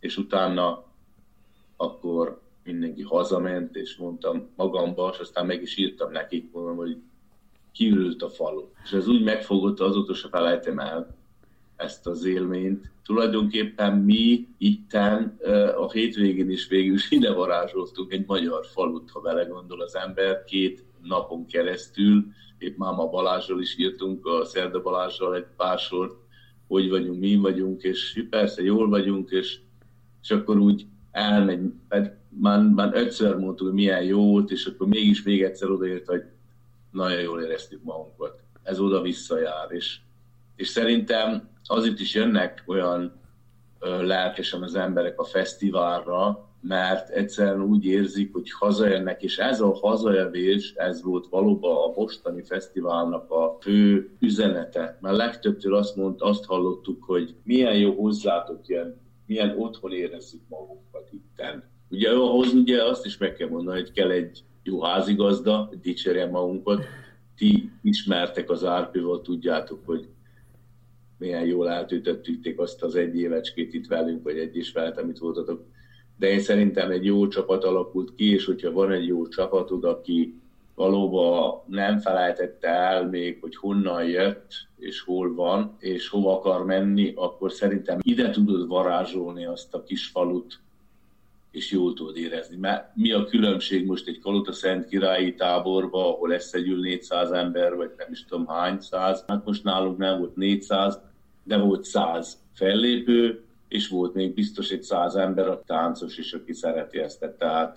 és 0.00 0.16
utána 0.16 0.84
akkor 1.76 2.40
mindenki 2.64 3.02
hazament, 3.02 3.76
és 3.76 3.96
mondtam 3.96 4.48
magamba, 4.56 5.10
és 5.12 5.18
aztán 5.18 5.46
meg 5.46 5.62
is 5.62 5.76
írtam 5.76 6.12
nekik, 6.12 6.52
mondom, 6.52 6.76
hogy 6.76 6.96
kiürült 7.72 8.22
a 8.22 8.28
falu. 8.28 8.68
És 8.84 8.92
ez 8.92 9.08
úgy 9.08 9.22
megfogott, 9.22 9.80
azóta 9.80 10.14
se 10.14 10.28
felejtem 10.28 10.78
el 10.78 11.16
ezt 11.76 12.06
az 12.06 12.24
élményt. 12.24 12.90
Tulajdonképpen 13.04 13.96
mi 13.96 14.46
itten 14.58 15.38
a 15.76 15.90
hétvégén 15.90 16.50
is 16.50 16.68
végül 16.68 16.94
is 16.94 17.10
ide 17.10 17.32
varázsoltunk 17.32 18.12
egy 18.12 18.24
magyar 18.26 18.66
falut, 18.66 19.10
ha 19.10 19.20
belegondol 19.20 19.80
az 19.80 19.96
ember, 19.96 20.44
két 20.44 20.84
napon 21.02 21.46
keresztül, 21.46 22.24
épp 22.58 22.76
Máma 22.76 23.08
Balázsról 23.08 23.60
is 23.60 23.78
írtunk, 23.78 24.26
a 24.26 24.44
Szerda 24.44 24.82
Balázsral 24.82 25.34
egy 25.34 25.46
pár 25.56 25.78
sort, 25.78 26.14
hogy 26.66 26.88
vagyunk, 26.88 27.20
mi 27.20 27.36
vagyunk, 27.36 27.82
és 27.82 28.26
persze 28.30 28.62
jól 28.62 28.88
vagyunk, 28.88 29.30
és, 29.30 29.60
és 30.22 30.30
akkor 30.30 30.58
úgy 30.58 30.86
elmegy, 31.10 31.60
pedig 31.88 32.10
már, 32.28 32.62
már 32.62 32.90
ötször 32.94 33.36
mondtuk, 33.36 33.66
hogy 33.66 33.76
milyen 33.76 34.02
jó 34.02 34.30
volt, 34.30 34.50
és 34.50 34.66
akkor 34.66 34.86
mégis 34.86 35.22
még 35.22 35.42
egyszer 35.42 35.70
odaért, 35.70 36.06
hogy 36.06 36.22
nagyon 36.90 37.20
jól 37.20 37.42
éreztük 37.42 37.82
magunkat. 37.82 38.42
Ez 38.62 38.80
oda 38.80 39.00
visszajár, 39.00 39.70
és, 39.70 39.98
és 40.56 40.68
szerintem 40.68 41.48
azért 41.64 42.00
is 42.00 42.14
jönnek 42.14 42.62
olyan 42.66 43.20
ö, 43.78 44.06
lelkesen 44.06 44.62
az 44.62 44.74
emberek 44.74 45.20
a 45.20 45.24
fesztiválra, 45.24 46.47
mert 46.60 47.08
egyszerűen 47.08 47.62
úgy 47.62 47.84
érzik, 47.84 48.32
hogy 48.32 48.50
hazajönnek, 48.50 49.22
és 49.22 49.38
ez 49.38 49.60
a 49.60 49.74
hazajövés, 49.74 50.72
ez 50.76 51.02
volt 51.02 51.26
valóban 51.28 51.76
a 51.76 51.92
mostani 52.00 52.42
fesztiválnak 52.42 53.30
a 53.30 53.58
fő 53.60 54.10
üzenete. 54.18 54.98
Mert 55.00 55.16
legtöbbször 55.16 55.72
azt 55.72 55.96
mondta, 55.96 56.24
azt 56.24 56.44
hallottuk, 56.44 57.02
hogy 57.04 57.34
milyen 57.42 57.76
jó 57.76 57.92
hozzátok 57.92 58.66
jön, 58.66 58.96
milyen 59.26 59.58
otthon 59.58 59.92
érezzük 59.92 60.40
magunkat 60.48 61.08
itten. 61.10 61.64
Ugye 61.90 62.10
ahhoz 62.10 62.52
ugye 62.52 62.84
azt 62.84 63.06
is 63.06 63.18
meg 63.18 63.34
kell 63.34 63.48
mondani, 63.48 63.80
hogy 63.80 63.92
kell 63.92 64.10
egy 64.10 64.42
jó 64.62 64.82
házigazda, 64.82 65.66
hogy 65.68 65.80
dicsérjen 65.80 66.30
magunkat. 66.30 66.84
Ti 67.36 67.70
ismertek 67.82 68.50
az 68.50 68.64
árpival, 68.64 69.20
tudjátok, 69.20 69.80
hogy 69.84 70.08
milyen 71.18 71.46
jól 71.46 71.68
eltöltöttük 71.68 72.60
azt 72.60 72.82
az 72.82 72.94
egy 72.94 73.16
évecskét 73.16 73.74
itt 73.74 73.86
velünk, 73.86 74.22
vagy 74.22 74.38
egy 74.38 74.56
is 74.56 74.72
velet, 74.72 74.98
amit 74.98 75.18
voltatok 75.18 75.66
de 76.18 76.30
én 76.30 76.40
szerintem 76.40 76.90
egy 76.90 77.04
jó 77.04 77.28
csapat 77.28 77.64
alakult 77.64 78.14
ki, 78.14 78.32
és 78.32 78.44
hogyha 78.44 78.72
van 78.72 78.92
egy 78.92 79.06
jó 79.06 79.28
csapatod, 79.28 79.84
aki 79.84 80.34
valóban 80.74 81.62
nem 81.66 81.98
felejtette 81.98 82.68
el 82.68 83.08
még, 83.08 83.38
hogy 83.40 83.56
honnan 83.56 84.04
jött, 84.04 84.52
és 84.78 85.00
hol 85.00 85.34
van, 85.34 85.76
és 85.78 86.08
hova 86.08 86.36
akar 86.36 86.64
menni, 86.64 87.12
akkor 87.16 87.52
szerintem 87.52 87.98
ide 88.02 88.30
tudod 88.30 88.68
varázsolni 88.68 89.44
azt 89.44 89.74
a 89.74 89.82
kis 89.82 90.06
falut, 90.06 90.60
és 91.50 91.70
jól 91.70 91.94
tudod 91.94 92.16
érezni. 92.16 92.56
Mert 92.56 92.90
mi 92.94 93.12
a 93.12 93.24
különbség 93.24 93.86
most 93.86 94.08
egy 94.08 94.18
Kalota 94.18 94.52
Szent 94.52 94.86
Királyi 94.86 95.34
táborba, 95.34 96.14
ahol 96.14 96.30
összegyűl 96.30 96.80
400 96.80 97.30
ember, 97.30 97.74
vagy 97.74 97.90
nem 97.96 98.08
is 98.10 98.24
tudom 98.24 98.46
hány 98.46 98.80
száz, 98.80 99.24
hát 99.26 99.44
most 99.44 99.64
nálunk 99.64 99.98
nem 99.98 100.18
volt 100.18 100.36
400, 100.36 101.00
de 101.42 101.56
volt 101.56 101.84
100 101.84 102.38
fellépő, 102.52 103.42
és 103.68 103.88
volt 103.88 104.14
még 104.14 104.34
biztos 104.34 104.70
egy 104.70 104.82
száz 104.82 105.14
ember 105.14 105.48
a 105.48 105.62
táncos 105.66 106.18
is, 106.18 106.32
aki 106.32 106.52
szereti 106.52 106.98
ezt. 106.98 107.34
Tehát, 107.38 107.76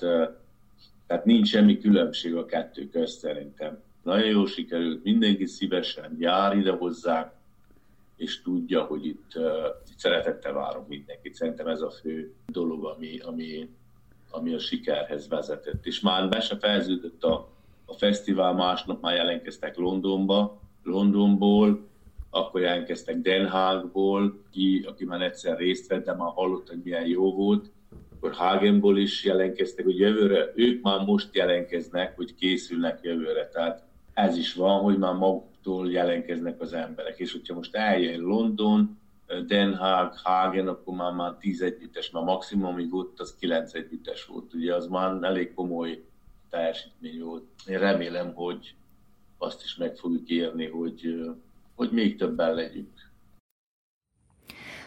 tehát 1.08 1.26
nincs 1.26 1.48
semmi 1.48 1.80
különbség 1.80 2.36
a 2.36 2.46
kettő 2.46 2.90
közt 2.90 3.20
szerintem. 3.20 3.80
Nagyon 4.04 4.28
jó 4.28 4.46
sikerült, 4.46 5.04
mindenki 5.04 5.46
szívesen 5.46 6.16
jár 6.20 6.58
ide 6.58 6.72
hozzá, 6.72 7.34
és 8.16 8.42
tudja, 8.42 8.84
hogy 8.84 9.06
itt, 9.06 9.34
itt 9.90 9.98
szeretettel 9.98 10.54
várunk 10.54 10.88
mindenkit. 10.88 11.34
Szerintem 11.34 11.68
ez 11.68 11.82
a 11.82 11.92
fő 11.92 12.34
dolog, 12.48 12.86
ami, 12.86 13.20
ami, 13.20 13.70
ami 14.30 14.54
a 14.54 14.60
sikerhez 14.60 15.28
vezetett. 15.28 15.86
És 15.86 16.00
már 16.00 16.30
be 16.30 16.40
se 16.40 16.58
fejeződött 16.58 17.24
a, 17.24 17.50
a 17.86 17.94
fesztivál, 17.94 18.54
másnap 18.54 19.02
már 19.02 19.16
jelentkeztek 19.16 19.78
Londonba, 19.78 20.62
Londonból, 20.84 21.90
akkor 22.34 22.62
jelentkeztek 22.62 23.18
Den 23.18 23.48
Haagból, 23.48 24.44
ki, 24.52 24.86
aki 24.88 25.06
már 25.06 25.22
egyszer 25.22 25.58
részt 25.58 25.88
vett, 25.88 26.06
de 26.06 26.16
már 26.16 26.32
hallott, 26.32 26.70
hogy 26.70 26.82
milyen 26.84 27.08
jó 27.08 27.34
volt, 27.34 27.72
akkor 28.16 28.34
Hagenból 28.34 28.98
is 28.98 29.24
jelentkeztek, 29.24 29.86
hogy 29.86 29.98
jövőre, 29.98 30.52
ők 30.56 30.82
már 30.82 31.06
most 31.06 31.36
jelentkeznek, 31.36 32.16
hogy 32.16 32.36
készülnek 32.36 33.00
jövőre. 33.02 33.48
Tehát 33.48 33.84
ez 34.14 34.38
is 34.38 34.54
van, 34.54 34.82
hogy 34.82 34.98
már 34.98 35.14
maguktól 35.14 35.92
jelentkeznek 35.92 36.62
az 36.62 36.74
emberek. 36.74 37.20
És 37.20 37.32
hogyha 37.32 37.54
most 37.54 37.76
eljön 37.76 38.20
London, 38.20 39.00
Den 39.48 39.76
Haag, 39.76 40.14
Hagen, 40.24 40.68
akkor 40.68 40.96
már, 40.96 41.14
már 41.14 41.34
10 41.34 41.62
együttes, 41.62 42.10
már 42.10 42.24
maximum, 42.24 42.66
amíg 42.66 42.94
ott 42.94 43.20
az 43.20 43.36
9 43.40 43.74
együttes 43.74 44.26
volt. 44.26 44.54
Ugye 44.54 44.76
az 44.76 44.88
már 44.88 45.24
elég 45.24 45.54
komoly 45.54 46.04
teljesítmény 46.50 47.22
volt. 47.22 47.44
Én 47.68 47.80
remélem, 47.80 48.34
hogy 48.34 48.76
azt 49.38 49.64
is 49.64 49.76
meg 49.76 49.96
fogjuk 49.96 50.30
érni, 50.30 50.66
hogy 50.66 51.32
hogy 51.82 51.92
még 51.92 52.18
többen 52.18 52.54
legyünk. 52.54 53.12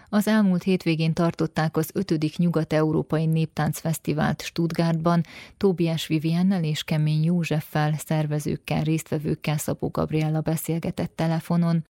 Az 0.08 0.28
elmúlt 0.28 0.62
hétvégén 0.62 1.12
tartották 1.12 1.76
az 1.76 1.90
5. 1.94 2.36
Nyugat-Európai 2.36 3.26
Néptáncfesztivált 3.26 4.42
Stuttgartban. 4.42 5.20
Tóbiás 5.56 6.06
Viviennel 6.06 6.64
és 6.64 6.84
Kemény 6.84 7.24
Józseffel, 7.24 7.94
szervezőkkel, 7.96 8.82
résztvevőkkel 8.82 9.56
Szabó 9.56 9.88
Gabriella 9.88 10.40
beszélgetett 10.40 11.12
telefonon. 11.16 11.84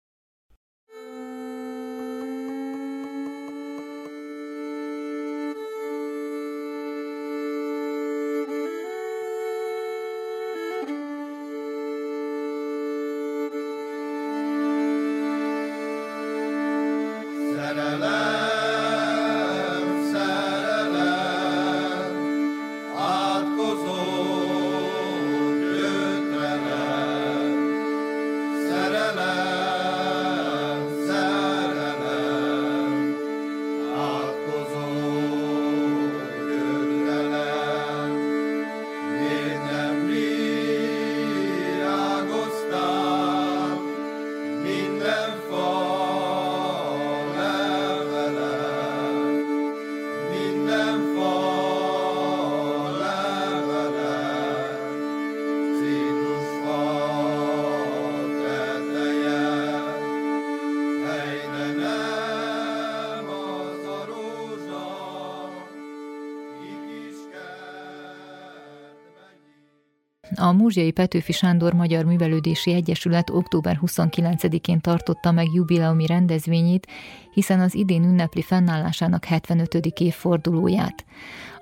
A 70.44 70.52
Múzsiai 70.52 70.90
Petőfi 70.90 71.32
Sándor 71.32 71.72
Magyar 71.72 72.04
Művelődési 72.04 72.72
Egyesület 72.72 73.30
október 73.30 73.78
29-én 73.82 74.80
tartotta 74.80 75.30
meg 75.30 75.46
jubileumi 75.52 76.06
rendezvényét, 76.06 76.86
hiszen 77.32 77.60
az 77.60 77.74
idén 77.74 78.02
ünnepli 78.02 78.42
fennállásának 78.42 79.24
75. 79.24 79.74
évfordulóját. 79.74 81.04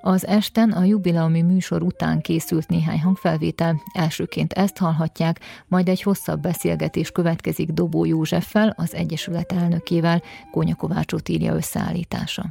Az 0.01 0.27
esten 0.27 0.71
a 0.71 0.85
jubileumi 0.85 1.43
műsor 1.43 1.83
után 1.83 2.21
készült 2.21 2.69
néhány 2.69 3.01
hangfelvétel, 3.01 3.83
elsőként 3.93 4.53
ezt 4.53 4.79
hallhatják, 4.79 5.41
majd 5.67 5.89
egy 5.89 6.03
hosszabb 6.03 6.41
beszélgetés 6.41 7.11
következik 7.11 7.69
Dobó 7.69 8.05
Józseffel, 8.05 8.75
az 8.77 8.95
Egyesület 8.95 9.53
elnökével, 9.53 10.23
Kónya 10.51 10.75
Kovács 10.75 11.13
Otília 11.13 11.55
összeállítása. 11.55 12.51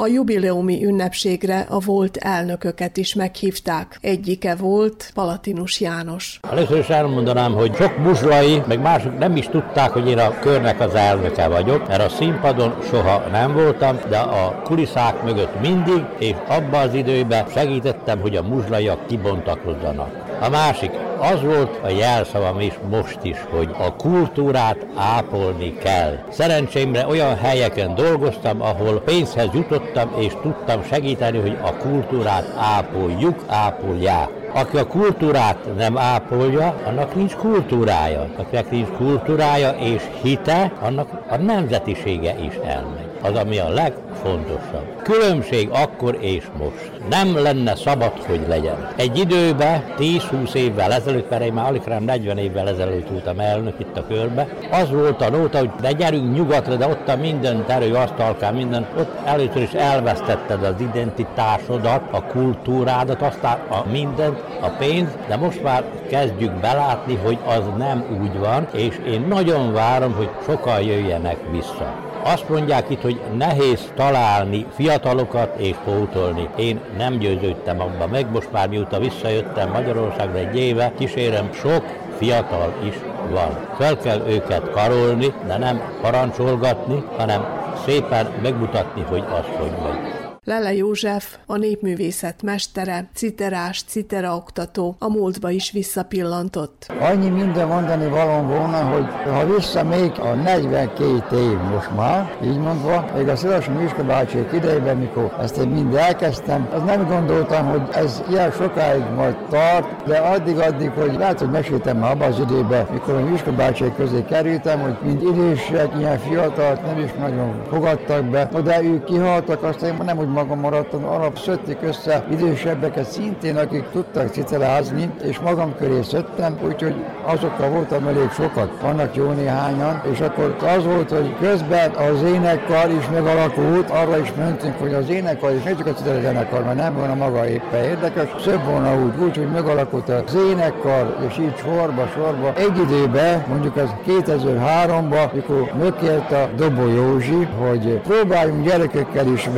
A 0.00 0.06
jubileumi 0.06 0.84
ünnepségre 0.84 1.66
a 1.68 1.78
volt 1.78 2.16
elnököket 2.16 2.96
is 2.96 3.14
meghívták. 3.14 3.98
Egyike 4.00 4.54
volt 4.54 5.10
Palatinus 5.14 5.80
János. 5.80 6.40
Először 6.50 6.78
is 6.78 6.88
elmondanám, 6.88 7.52
hogy 7.52 7.74
sok 7.74 7.98
muzslai, 7.98 8.62
meg 8.66 8.80
mások 8.80 9.18
nem 9.18 9.36
is 9.36 9.48
tudták, 9.48 9.90
hogy 9.90 10.08
én 10.08 10.18
a 10.18 10.38
körnek 10.38 10.80
az 10.80 10.94
elnöke 10.94 11.48
vagyok, 11.48 11.88
mert 11.88 12.02
a 12.02 12.08
színpadon 12.08 12.74
soha 12.90 13.18
nem 13.30 13.52
voltam, 13.52 13.98
de 14.08 14.18
a 14.18 14.62
kulisszák 14.64 15.22
mögött 15.22 15.60
mindig, 15.60 16.04
és 16.18 16.34
abban 16.48 16.88
az 16.88 16.94
időben 16.94 17.46
segítettem, 17.48 18.20
hogy 18.20 18.36
a 18.36 18.42
muzslaiak 18.42 19.06
kibontakozzanak. 19.06 20.23
A 20.40 20.48
másik, 20.48 20.90
az 21.18 21.42
volt 21.42 21.78
a 21.82 21.88
jelszavam 21.88 22.60
is 22.60 22.72
most 22.90 23.18
is, 23.22 23.36
hogy 23.50 23.68
a 23.78 23.96
kultúrát 23.96 24.86
ápolni 24.96 25.74
kell. 25.74 26.18
Szerencsémre 26.30 27.06
olyan 27.06 27.36
helyeken 27.36 27.94
dolgoztam, 27.94 28.62
ahol 28.62 29.00
pénzhez 29.00 29.48
jutottam, 29.52 30.10
és 30.18 30.32
tudtam 30.42 30.82
segíteni, 30.82 31.38
hogy 31.38 31.58
a 31.62 31.72
kultúrát 31.72 32.52
ápoljuk, 32.56 33.44
ápolják. 33.46 34.28
Aki 34.52 34.76
a 34.76 34.86
kultúrát 34.86 35.76
nem 35.76 35.98
ápolja, 35.98 36.74
annak 36.86 37.14
nincs 37.14 37.34
kultúrája. 37.34 38.26
Akinek 38.36 38.70
nincs 38.70 38.88
kultúrája 38.88 39.70
és 39.70 40.02
hite, 40.22 40.72
annak 40.80 41.08
a 41.28 41.36
nemzetisége 41.36 42.34
is 42.38 42.54
elmegy. 42.54 43.13
Az, 43.24 43.36
ami 43.36 43.58
a 43.58 43.68
legfontosabb. 43.68 45.02
Különbség 45.02 45.68
akkor 45.72 46.18
és 46.20 46.44
most. 46.58 46.90
Nem 47.10 47.42
lenne 47.42 47.74
szabad, 47.74 48.12
hogy 48.26 48.40
legyen. 48.48 48.88
Egy 48.96 49.18
időben, 49.18 49.84
10-20 49.98 50.54
évvel 50.54 50.92
ezelőtt, 50.92 51.30
mert 51.30 51.44
én 51.44 51.52
már 51.52 51.68
alig 51.68 51.82
40 51.82 52.38
évvel 52.38 52.68
ezelőtt 52.68 53.08
voltam 53.08 53.38
elnök 53.38 53.74
itt 53.78 53.96
a 53.96 54.06
körbe, 54.06 54.48
az 54.70 54.90
volt 54.90 55.22
a 55.22 55.30
nóta, 55.30 55.58
hogy 55.58 55.70
de 55.80 55.92
gyerünk 55.92 56.34
nyugatra, 56.34 56.74
de 56.74 56.86
ott 56.86 57.08
a 57.08 57.16
minden 57.16 57.64
terő 57.66 57.94
asztalkán, 57.94 58.54
minden, 58.54 58.86
ott 58.98 59.10
először 59.24 59.62
is 59.62 59.72
elvesztetted 59.72 60.62
az 60.62 60.80
identitásodat, 60.80 62.02
a 62.10 62.22
kultúrádat, 62.22 63.22
aztán 63.22 63.58
a 63.68 63.88
mindent, 63.90 64.38
a 64.60 64.68
pénz, 64.68 65.08
de 65.28 65.36
most 65.36 65.62
már 65.62 65.84
kezdjük 66.08 66.52
belátni, 66.52 67.14
hogy 67.14 67.38
az 67.46 67.62
nem 67.78 68.04
úgy 68.22 68.38
van, 68.38 68.68
és 68.72 69.00
én 69.06 69.20
nagyon 69.28 69.72
várom, 69.72 70.14
hogy 70.14 70.30
sokan 70.46 70.82
jöjjenek 70.82 71.38
vissza. 71.50 72.13
Azt 72.26 72.48
mondják 72.48 72.90
itt, 72.90 73.00
hogy 73.00 73.20
nehéz 73.36 73.92
találni 73.96 74.66
fiatalokat 74.74 75.58
és 75.58 75.74
pótolni. 75.84 76.48
Én 76.56 76.80
nem 76.96 77.18
győződtem 77.18 77.80
abban 77.80 78.08
meg, 78.08 78.30
most 78.30 78.52
már 78.52 78.68
mióta 78.68 78.98
visszajöttem 78.98 79.70
Magyarországra 79.70 80.38
egy 80.38 80.56
éve, 80.56 80.92
kísérem, 80.98 81.52
sok 81.52 81.84
fiatal 82.18 82.74
is 82.84 82.94
van. 83.30 83.68
Fel 83.78 83.98
kell 83.98 84.22
őket 84.28 84.70
karolni, 84.70 85.32
de 85.46 85.58
nem 85.58 85.80
parancsolgatni, 86.00 87.04
hanem 87.16 87.46
szépen 87.86 88.32
megmutatni, 88.42 89.02
hogy 89.08 89.24
az 89.30 89.46
hogy 89.58 89.72
megy. 89.82 90.13
Lele 90.46 90.74
József, 90.74 91.36
a 91.46 91.56
népművészet 91.56 92.42
mestere, 92.42 93.08
citerás, 93.14 93.82
citeraoktató, 93.86 94.96
a 94.98 95.08
múltba 95.08 95.50
is 95.50 95.70
visszapillantott. 95.70 96.86
Annyi 97.00 97.28
minden 97.28 97.68
mondani 97.68 98.08
valóm 98.08 98.46
volna, 98.46 98.82
hogy 98.82 99.06
ha 99.32 99.54
vissza 99.54 99.84
még 99.84 100.12
a 100.18 100.34
42 100.34 101.36
év 101.36 101.58
most 101.72 101.90
már, 101.96 102.36
így 102.44 102.58
mondva, 102.58 103.04
még 103.16 103.28
a 103.28 103.36
Szilasi 103.36 103.70
Miska 103.70 104.04
bácsi 104.04 104.38
idejében, 104.52 104.96
mikor 104.96 105.36
ezt 105.40 105.56
én 105.56 105.68
mind 105.68 105.94
elkezdtem, 105.94 106.68
az 106.74 106.82
nem 106.82 107.06
gondoltam, 107.06 107.66
hogy 107.66 107.82
ez 107.92 108.22
ilyen 108.30 108.50
sokáig 108.50 109.04
majd 109.16 109.36
tart, 109.50 110.06
de 110.06 110.16
addig-addig, 110.16 110.90
hogy 110.90 111.14
lehet, 111.18 111.38
hogy 111.38 111.50
meséltem 111.50 111.96
már 111.96 112.10
abban 112.10 112.32
az 112.32 112.38
időben, 112.38 112.86
mikor 112.92 113.14
a 113.14 113.24
Miska 113.30 113.52
bácsi 113.52 113.92
közé 113.96 114.24
kerültem, 114.24 114.80
hogy 114.80 114.96
mind 115.02 115.22
idősek, 115.22 115.92
ilyen 115.98 116.18
fiatalt 116.18 116.82
nem 116.82 116.98
is 116.98 117.10
nagyon 117.18 117.62
fogadtak 117.68 118.24
be, 118.24 118.48
de 118.64 118.82
ők 118.82 119.04
kihaltak, 119.04 119.62
aztán 119.62 119.96
nem 120.04 120.18
úgy 120.18 120.32
magam 120.34 120.58
maradtam, 120.60 121.04
alap 121.04 121.38
szötték 121.38 121.78
össze 121.82 122.24
idősebbeket 122.30 123.10
szintén, 123.10 123.56
akik 123.56 123.84
tudtak 123.92 124.28
citerázni, 124.32 125.10
és 125.22 125.38
magam 125.38 125.74
köré 125.76 126.02
szöttem, 126.02 126.58
úgyhogy 126.66 126.94
azokkal 127.24 127.68
voltam 127.68 128.06
elég 128.06 128.30
sokat. 128.30 128.70
Vannak 128.82 129.14
jó 129.14 129.30
néhányan, 129.30 130.02
és 130.12 130.20
akkor 130.20 130.56
az 130.76 130.84
volt, 130.84 131.10
hogy 131.10 131.34
közben 131.40 131.90
az 131.90 132.22
énekkar 132.22 132.90
is 132.90 133.08
megalakult, 133.12 133.90
arra 133.90 134.18
is 134.18 134.32
mentünk, 134.36 134.78
hogy 134.78 134.94
az 134.94 135.08
énekkar 135.08 135.50
és 135.50 135.62
ne 135.62 135.74
csak 135.74 135.86
a 135.86 136.20
zenekar, 136.22 136.64
mert 136.64 136.76
nem 136.76 136.94
volna 136.94 137.14
maga 137.14 137.48
éppen 137.48 137.84
érdekes, 137.84 138.28
szebb 138.44 138.64
volna 138.64 138.94
úgy, 139.02 139.12
úgy, 139.22 139.36
hogy 139.36 139.50
megalakult 139.50 140.08
az 140.08 140.36
énekkar, 140.50 141.16
és 141.28 141.38
így 141.38 141.56
sorba, 141.56 142.08
sorba. 142.14 142.52
Egy 142.54 142.78
időben, 142.78 143.44
mondjuk 143.48 143.76
az 143.76 143.94
2003-ban, 144.06 145.32
mikor 145.32 145.72
megkért 145.78 146.32
a 146.32 146.48
Dobó 146.56 146.86
Józsi, 146.86 147.48
hogy 147.58 148.00
próbáljunk 148.00 148.64
gyerekekkel 148.64 149.26
is 149.26 149.48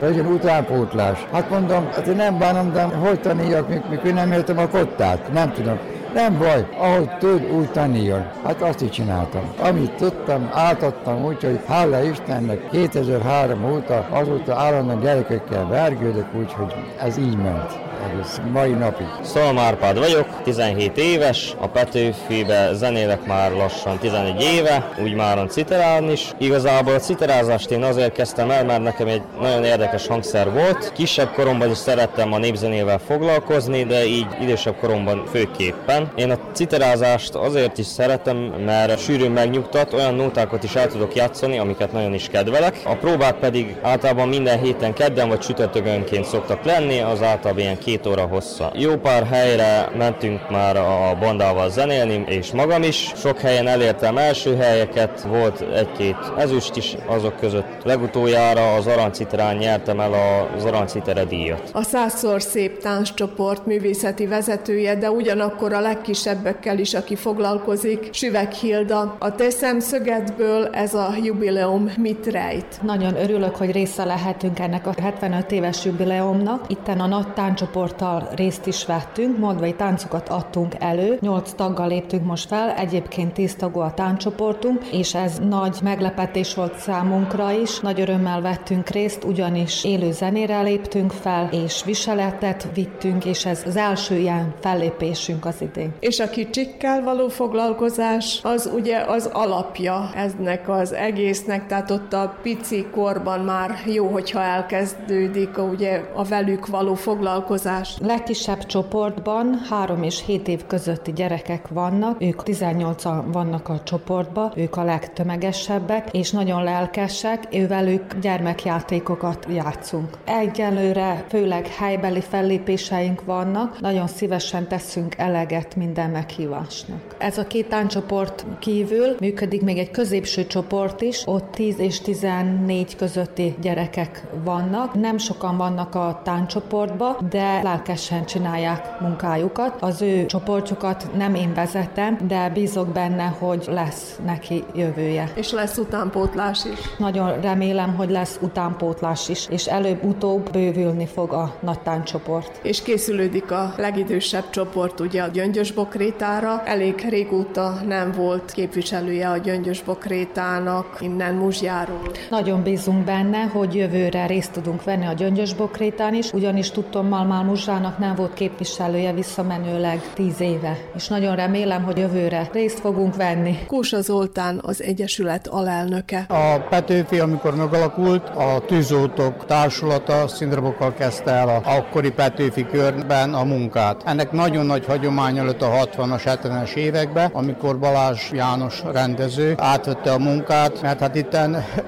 vergőnni 0.00 0.16
legyen 0.16 0.32
utánpótlás. 0.32 1.26
Hát 1.32 1.50
mondom, 1.50 1.88
hát 1.92 2.06
én 2.06 2.16
nem 2.16 2.38
bánom, 2.38 2.72
de 2.72 2.82
hogy 2.82 3.20
taníjak, 3.20 3.88
mikor 3.90 4.12
nem 4.12 4.32
értem 4.32 4.58
a 4.58 4.68
kottát? 4.68 5.32
Nem 5.32 5.52
tudom. 5.52 5.78
Nem 6.14 6.38
baj, 6.38 6.66
ahogy 6.78 7.10
tud, 7.18 7.50
úgy 7.52 7.70
tanuljon. 7.70 8.26
Hát 8.44 8.62
azt 8.62 8.80
is 8.80 8.90
csináltam. 8.90 9.42
Amit 9.58 9.92
tudtam, 9.92 10.50
átadtam 10.52 11.24
úgy, 11.24 11.42
hogy 11.42 11.60
hála 11.66 12.02
Istennek 12.02 12.68
2003 12.70 13.72
óta 13.72 14.06
azóta 14.10 14.54
állandóan 14.54 15.00
gyerekekkel 15.00 15.66
vergődök, 15.66 16.26
úgyhogy 16.34 16.74
ez 16.98 17.18
így 17.18 17.36
ment 17.36 17.81
egész 18.10 18.40
mai 18.52 18.70
napig. 18.70 19.06
Szolom 19.22 19.58
Árpád 19.58 19.98
vagyok, 19.98 20.26
17 20.42 20.98
éves, 20.98 21.54
a 21.58 21.66
Petőfibe 21.66 22.70
zenélek 22.74 23.26
már 23.26 23.52
lassan 23.52 23.98
11 23.98 24.42
éve, 24.42 24.92
úgy 25.02 25.14
már 25.14 25.46
citerálni 25.46 26.12
is. 26.12 26.32
Igazából 26.38 26.94
a 26.94 26.98
citerázást 26.98 27.70
én 27.70 27.82
azért 27.82 28.12
kezdtem 28.12 28.50
el, 28.50 28.64
mert 28.64 28.82
nekem 28.82 29.06
egy 29.06 29.22
nagyon 29.40 29.64
érdekes 29.64 30.06
hangszer 30.06 30.52
volt. 30.52 30.92
Kisebb 30.92 31.32
koromban 31.32 31.70
is 31.70 31.76
szerettem 31.76 32.32
a 32.32 32.38
népzenével 32.38 32.98
foglalkozni, 32.98 33.84
de 33.84 34.04
így 34.04 34.26
idősebb 34.40 34.76
koromban 34.80 35.24
főképpen. 35.30 36.12
Én 36.14 36.30
a 36.30 36.38
citerázást 36.52 37.34
azért 37.34 37.78
is 37.78 37.86
szeretem, 37.86 38.36
mert 38.36 38.98
sűrűn 38.98 39.30
megnyugtat, 39.30 39.92
olyan 39.92 40.14
nótákat 40.14 40.62
is 40.62 40.74
el 40.74 40.86
tudok 40.86 41.14
játszani, 41.14 41.58
amiket 41.58 41.92
nagyon 41.92 42.14
is 42.14 42.28
kedvelek. 42.28 42.80
A 42.84 42.94
próbák 42.94 43.34
pedig 43.34 43.76
általában 43.82 44.28
minden 44.28 44.60
héten 44.60 44.92
kedden 44.92 45.28
vagy 45.28 45.38
csütörtökönként 45.38 46.24
szoktak 46.24 46.64
lenni, 46.64 47.00
az 47.00 47.22
általában 47.22 47.62
ilyen 47.62 47.78
két 47.84 48.06
óra 48.06 48.26
hossza. 48.26 48.72
Jó 48.74 48.96
pár 48.96 49.26
helyre 49.26 49.90
mentünk 49.96 50.50
már 50.50 50.76
a 50.76 51.16
bandával 51.20 51.70
zenélni, 51.70 52.24
és 52.26 52.52
magam 52.52 52.82
is. 52.82 53.12
Sok 53.16 53.38
helyen 53.38 53.66
elértem 53.66 54.16
első 54.16 54.56
helyeket, 54.56 55.22
volt 55.22 55.60
egy-két 55.60 56.16
ezüst 56.36 56.76
is 56.76 56.96
azok 57.06 57.36
között. 57.36 57.66
Legutoljára 57.84 58.74
az 58.74 58.86
Arancitrán 58.86 59.56
nyertem 59.56 60.00
el 60.00 60.12
az 60.56 60.64
Arancitere 60.64 61.24
díjat. 61.24 61.70
A 61.72 61.82
százszor 61.82 62.42
szép 62.42 62.78
tánccsoport 62.78 63.66
művészeti 63.66 64.26
vezetője, 64.26 64.94
de 64.94 65.10
ugyanakkor 65.10 65.72
a 65.72 65.80
legkisebbekkel 65.80 66.78
is, 66.78 66.94
aki 66.94 67.16
foglalkozik, 67.16 68.08
Süvek 68.12 68.52
Hilda. 68.52 69.16
A 69.18 69.34
te 69.34 69.50
szemszögedből 69.50 70.66
ez 70.66 70.94
a 70.94 71.14
jubileum 71.22 71.92
mit 71.96 72.26
rejt? 72.26 72.82
Nagyon 72.82 73.16
örülök, 73.16 73.56
hogy 73.56 73.70
része 73.70 74.04
lehetünk 74.04 74.58
ennek 74.58 74.86
a 74.86 74.92
75 75.02 75.52
éves 75.52 75.84
jubileumnak. 75.84 76.64
Itten 76.68 77.00
a 77.00 77.06
nagy 77.06 77.32
tánccsoport 77.32 77.70
csoporttal 77.72 78.28
részt 78.34 78.66
is 78.66 78.86
vettünk, 78.86 79.38
modvai 79.38 79.74
táncokat 79.74 80.28
adtunk 80.28 80.74
elő, 80.78 81.18
nyolc 81.20 81.52
taggal 81.52 81.88
léptünk 81.88 82.24
most 82.24 82.46
fel, 82.46 82.70
egyébként 82.70 83.32
tíz 83.32 83.54
tagú 83.54 83.80
a 83.80 83.94
táncsoportunk, 83.94 84.84
és 84.86 85.14
ez 85.14 85.38
nagy 85.48 85.78
meglepetés 85.82 86.54
volt 86.54 86.78
számunkra 86.78 87.50
is. 87.50 87.80
Nagy 87.80 88.00
örömmel 88.00 88.40
vettünk 88.40 88.88
részt, 88.88 89.24
ugyanis 89.24 89.84
élő 89.84 90.12
zenére 90.12 90.62
léptünk 90.62 91.12
fel, 91.12 91.48
és 91.52 91.84
viseletet 91.84 92.68
vittünk, 92.74 93.24
és 93.24 93.46
ez 93.46 93.62
az 93.66 93.76
első 93.76 94.16
ilyen 94.16 94.54
fellépésünk 94.60 95.44
az 95.44 95.60
idén. 95.60 95.92
És 96.00 96.20
a 96.20 96.30
kicsikkel 96.30 97.02
való 97.02 97.28
foglalkozás, 97.28 98.40
az 98.42 98.70
ugye 98.74 98.98
az 98.98 99.30
alapja 99.32 100.10
eznek 100.14 100.68
az 100.68 100.92
egésznek, 100.92 101.66
tehát 101.66 101.90
ott 101.90 102.12
a 102.12 102.34
pici 102.42 102.86
korban 102.90 103.40
már 103.40 103.70
jó, 103.86 104.06
hogyha 104.06 104.40
elkezdődik 104.40 105.58
ugye 105.58 106.02
a 106.14 106.24
velük 106.24 106.66
való 106.66 106.94
foglalkozás, 106.94 107.60
vállalkozás. 107.62 107.96
Legkisebb 108.00 108.66
csoportban 108.66 109.54
3 109.68 110.02
és 110.02 110.24
7 110.24 110.48
év 110.48 110.66
közötti 110.66 111.12
gyerekek 111.12 111.68
vannak, 111.68 112.22
ők 112.22 112.40
18-an 112.44 113.22
vannak 113.32 113.68
a 113.68 113.82
csoportban, 113.82 114.52
ők 114.56 114.76
a 114.76 114.84
legtömegesebbek, 114.84 116.08
és 116.12 116.30
nagyon 116.30 116.64
lelkesek, 116.64 117.48
ővelük 117.52 118.18
gyermekjátékokat 118.20 119.46
játszunk. 119.54 120.08
Egyelőre 120.24 121.24
főleg 121.28 121.66
helybeli 121.66 122.20
fellépéseink 122.20 123.24
vannak, 123.24 123.80
nagyon 123.80 124.06
szívesen 124.06 124.68
teszünk 124.68 125.14
eleget 125.16 125.76
minden 125.76 126.10
meghívásnak. 126.10 127.14
Ez 127.18 127.38
a 127.38 127.46
két 127.46 127.68
táncsoport 127.68 128.46
kívül 128.58 129.16
működik 129.20 129.62
még 129.62 129.78
egy 129.78 129.90
középső 129.90 130.46
csoport 130.46 131.00
is, 131.00 131.22
ott 131.26 131.50
10 131.50 131.78
és 131.78 132.00
14 132.00 132.96
közötti 132.96 133.54
gyerekek 133.60 134.22
vannak. 134.44 134.94
Nem 134.94 135.18
sokan 135.18 135.56
vannak 135.56 135.94
a 135.94 136.20
tánccsoportba, 136.24 137.16
de 137.30 137.51
lelkesen 137.62 138.24
csinálják 138.24 139.00
munkájukat. 139.00 139.76
Az 139.80 140.02
ő 140.02 140.26
csoportjukat 140.26 141.06
nem 141.16 141.34
én 141.34 141.54
vezetem, 141.54 142.18
de 142.26 142.50
bízok 142.50 142.88
benne, 142.88 143.34
hogy 143.38 143.64
lesz 143.68 144.18
neki 144.24 144.64
jövője. 144.74 145.30
És 145.34 145.52
lesz 145.52 145.76
utánpótlás 145.78 146.64
is. 146.64 146.78
Nagyon 146.98 147.40
remélem, 147.40 147.94
hogy 147.94 148.10
lesz 148.10 148.38
utánpótlás 148.40 149.28
is, 149.28 149.46
és 149.50 149.66
előbb-utóbb 149.66 150.50
bővülni 150.50 151.06
fog 151.06 151.32
a 151.32 151.54
nagy 151.60 151.80
tánccsoport. 151.80 152.60
És 152.62 152.82
készülődik 152.82 153.50
a 153.50 153.74
legidősebb 153.76 154.50
csoport 154.50 155.00
ugye 155.00 155.22
a 155.22 155.26
Gyöngyösbokrétára. 155.26 156.62
Elég 156.64 157.06
régóta 157.08 157.80
nem 157.86 158.12
volt 158.12 158.50
képviselője 158.50 159.30
a 159.30 159.36
Gyöngyösbokrétának 159.36 160.96
innen 161.00 161.34
Muzsjáról. 161.34 162.10
Nagyon 162.30 162.62
bízunk 162.62 163.04
benne, 163.04 163.42
hogy 163.42 163.74
jövőre 163.74 164.26
részt 164.26 164.52
tudunk 164.52 164.84
venni 164.84 165.06
a 165.06 165.12
Gyöngyösbokrétán 165.12 166.14
is, 166.14 166.32
ugyanis 166.32 166.70
tudtom, 166.70 167.06
Malmál 167.42 167.56
Muzsának 167.56 167.98
nem 167.98 168.14
volt 168.14 168.34
képviselője 168.34 169.12
visszamenőleg 169.12 170.00
tíz 170.14 170.40
éve, 170.40 170.76
és 170.96 171.08
nagyon 171.08 171.36
remélem, 171.36 171.82
hogy 171.82 171.98
jövőre 171.98 172.48
részt 172.52 172.80
fogunk 172.80 173.16
venni. 173.16 173.58
Kósa 173.66 174.00
Zoltán 174.00 174.60
az 174.62 174.82
Egyesület 174.82 175.46
alelnöke. 175.46 176.26
A 176.28 176.66
Petőfi, 176.68 177.18
amikor 177.18 177.54
megalakult, 177.54 178.28
a 178.28 178.62
Tűzoltók 178.66 179.46
Társulata 179.46 180.28
színdarbokkal 180.28 180.94
kezdte 180.94 181.30
el 181.30 181.48
a 181.48 181.60
akkori 181.64 182.10
Petőfi 182.10 182.66
körben 182.66 183.34
a 183.34 183.44
munkát. 183.44 184.02
Ennek 184.04 184.32
nagyon 184.32 184.66
nagy 184.66 184.86
hagyomány 184.86 185.38
előtt 185.38 185.62
a 185.62 185.70
60-as, 185.70 186.22
70-es 186.24 186.74
években, 186.74 187.30
amikor 187.32 187.78
Balázs 187.78 188.30
János 188.32 188.82
rendező 188.92 189.54
átvette 189.58 190.12
a 190.12 190.18
munkát, 190.18 190.82
mert 190.82 191.00
hát 191.00 191.14
itt 191.14 191.36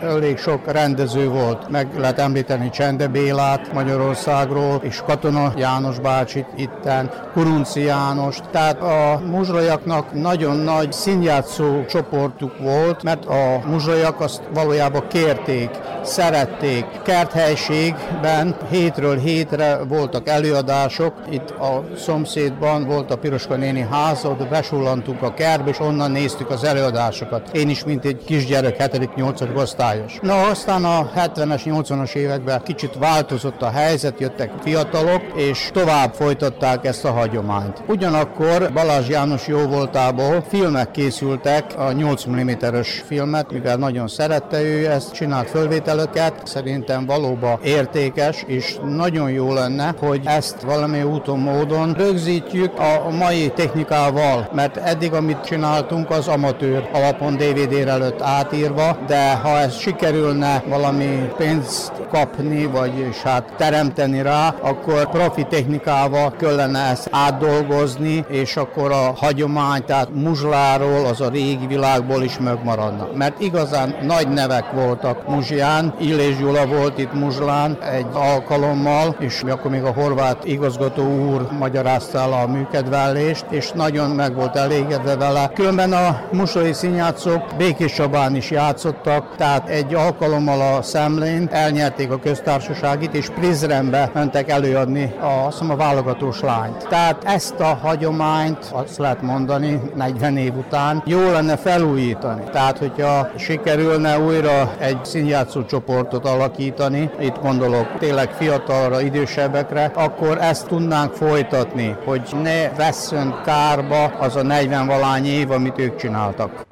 elég 0.03 0.39
sok 0.39 0.73
rendező 0.73 1.29
volt. 1.29 1.69
Meg 1.69 1.99
lehet 1.99 2.19
említeni 2.19 2.71
Csende 2.71 3.07
Bélát 3.09 3.73
Magyarországról, 3.73 4.81
és 4.83 5.03
Katona 5.07 5.44
János 5.57 5.99
bácsit 5.99 6.47
itten, 6.57 7.11
Kurunci 7.33 7.83
János. 7.83 8.39
Tehát 8.51 8.83
a 8.83 9.21
muzsrajaknak 9.31 10.13
nagyon 10.13 10.57
nagy 10.57 10.93
színjátszó 10.93 11.85
csoportuk 11.85 12.59
volt, 12.59 13.03
mert 13.03 13.25
a 13.25 13.63
muzsrajak 13.67 14.21
azt 14.21 14.43
valójában 14.55 15.07
kérték, 15.09 15.71
szerették. 16.03 16.87
Kerthelységben 17.03 18.57
hétről 18.71 19.19
hétre 19.19 19.79
voltak 19.89 20.29
előadások, 20.29 21.15
itt 21.31 21.51
a 21.51 21.85
szomszédban 21.97 22.87
volt 22.87 23.11
a 23.11 23.17
Piroska 23.17 23.57
néni 23.57 23.87
háza, 23.91 24.29
oda 24.29 24.47
besullantunk 24.49 25.23
a 25.23 25.35
kertbe, 25.35 25.71
és 25.71 25.81
onnan 25.81 26.11
néztük 26.11 26.51
az 26.51 26.65
előadásokat. 26.65 27.49
Én 27.53 27.69
is, 27.69 27.85
mint 27.85 28.05
egy 28.05 28.25
kisgyerek, 28.25 28.77
7.-8. 28.79 29.57
osztályos. 29.57 30.19
Na, 30.23 30.41
aztán 30.43 30.85
a 30.85 31.11
70-es, 31.17 31.61
80-as 31.65 32.15
években 32.15 32.63
kicsit 32.63 32.95
változott 32.99 33.63
a 33.63 33.71
helyzet, 33.71 34.21
jöttek 34.21 34.51
fiatalok, 34.63 35.23
és 35.35 35.71
tovább 35.73 36.13
folytatták 36.15 36.87
ezt 36.87 37.05
a 37.05 37.11
hagyományt. 37.11 37.83
Ugyanakkor 37.87 38.73
Balázs 38.73 39.09
János 39.09 39.47
jó 39.47 39.59
voltából 39.59 40.45
filmek 40.49 40.91
készültek, 40.91 41.65
a 41.79 41.93
8 41.93 42.27
mm-es 42.27 43.03
filmet, 43.07 43.53
mivel 43.53 43.77
nagyon 43.77 44.09
szerette 44.09 44.63
ő 44.63 44.91
ezt, 44.91 45.13
csinált 45.13 45.51
fölvételeket, 45.51 46.41
szerintem 46.45 47.07
valóban 47.07 47.59
értékes, 47.63 48.45
és 48.47 48.77
nagyon 48.85 49.31
jó 49.31 49.53
lenne, 49.53 49.95
hogy 49.99 50.21
ezt 50.25 50.61
valami 50.61 51.03
úton, 51.03 51.39
módon 51.39 51.93
rögzítjük 51.93 52.79
a 52.79 53.11
mai 53.11 53.53
technikával, 53.55 54.49
mert 54.53 54.77
eddig, 54.77 55.13
amit 55.13 55.45
csináltunk, 55.45 56.11
az 56.11 56.29
amatőr 56.29 56.89
alapon 56.93 57.37
DVD-re 57.37 57.91
előtt 57.91 58.23
átírva, 58.23 58.97
de 59.07 59.35
ha 59.35 59.59
ez 59.59 59.77
sikerülne 59.77 60.63
valami 60.69 61.31
pénzt 61.37 61.93
kapni, 62.11 62.67
vagy 62.67 62.93
hát 63.25 63.55
teremteni 63.57 64.23
rá, 64.23 64.55
akkor 64.61 65.09
profi 65.25 65.47
technikával 65.51 66.33
kellene 66.37 66.79
ezt 66.79 67.09
átdolgozni, 67.11 68.25
és 68.29 68.57
akkor 68.57 68.93
a 68.93 69.13
hagyomány, 69.17 69.85
tehát 69.85 70.09
muzsláról, 70.15 71.07
az 71.07 71.21
a 71.21 71.29
régi 71.29 71.67
világból 71.67 72.23
is 72.23 72.39
megmaradna. 72.39 73.09
Mert 73.15 73.41
igazán 73.41 73.97
nagy 74.03 74.29
nevek 74.29 74.71
voltak 74.73 75.29
Muzsián, 75.29 75.95
Illés 76.01 76.37
Gyula 76.39 76.67
volt 76.67 76.99
itt 76.99 77.13
Muzslán 77.13 77.79
egy 77.83 78.07
alkalommal, 78.13 79.17
és 79.19 79.43
akkor 79.49 79.71
még 79.71 79.83
a 79.83 79.93
horvát 79.93 80.45
igazgató 80.45 81.03
úr 81.03 81.49
magyarázta 81.59 82.19
el 82.19 82.33
a 82.33 82.47
műkedvellést, 82.47 83.45
és 83.51 83.71
nagyon 83.71 84.11
meg 84.11 84.35
volt 84.35 84.57
elégedve 84.57 85.17
vele. 85.17 85.51
Különben 85.55 85.93
a 85.93 86.21
musai 86.33 86.73
színjátszók 86.73 87.43
Békés 87.57 87.93
Csabán 87.93 88.37
is 88.37 88.51
játszottak, 88.51 89.37
tehát 89.37 89.69
egy 89.69 89.95
alkalommal 89.95 90.77
a 90.77 90.83
Szemlén 90.83 91.49
elnyerték 91.51 92.11
a 92.11 92.19
köztársaságit, 92.19 93.15
és 93.15 93.29
Prizrenbe 93.29 94.11
mentek 94.15 94.51
előadni 94.51 95.04
a, 95.21 95.47
azt 95.47 95.61
a 95.61 95.77
válogatós 95.77 96.41
lányt. 96.41 96.87
Tehát 96.89 97.25
ezt 97.25 97.61
a 97.61 97.79
hagyományt, 97.83 98.59
azt 98.73 98.99
lehet 98.99 99.23
mondani, 99.23 99.81
40 99.95 100.37
év 100.37 100.57
után 100.57 101.03
jó 101.07 101.31
lenne 101.31 101.57
felújítani. 101.57 102.43
Tehát, 102.53 102.79
hogyha 102.79 103.29
sikerülne 103.37 104.19
újra 104.19 104.75
egy 104.79 105.05
színjátszó 105.05 105.65
csoportot 105.65 106.27
alakítani, 106.27 107.11
itt 107.21 107.41
gondolok 107.43 107.99
tényleg 107.99 108.31
fiatalra, 108.31 109.01
idősebbekre, 109.01 109.91
akkor 109.95 110.39
ezt 110.41 110.67
tudnánk 110.67 111.13
folytatni, 111.13 111.97
hogy 112.05 112.23
ne 112.43 112.69
veszön 112.69 113.41
kárba 113.45 114.05
az 114.05 114.37
a 114.37 114.43
40 114.43 114.87
valány 114.87 115.27
év, 115.27 115.51
amit 115.51 115.79
ők 115.79 115.97
csináltak. 115.97 116.67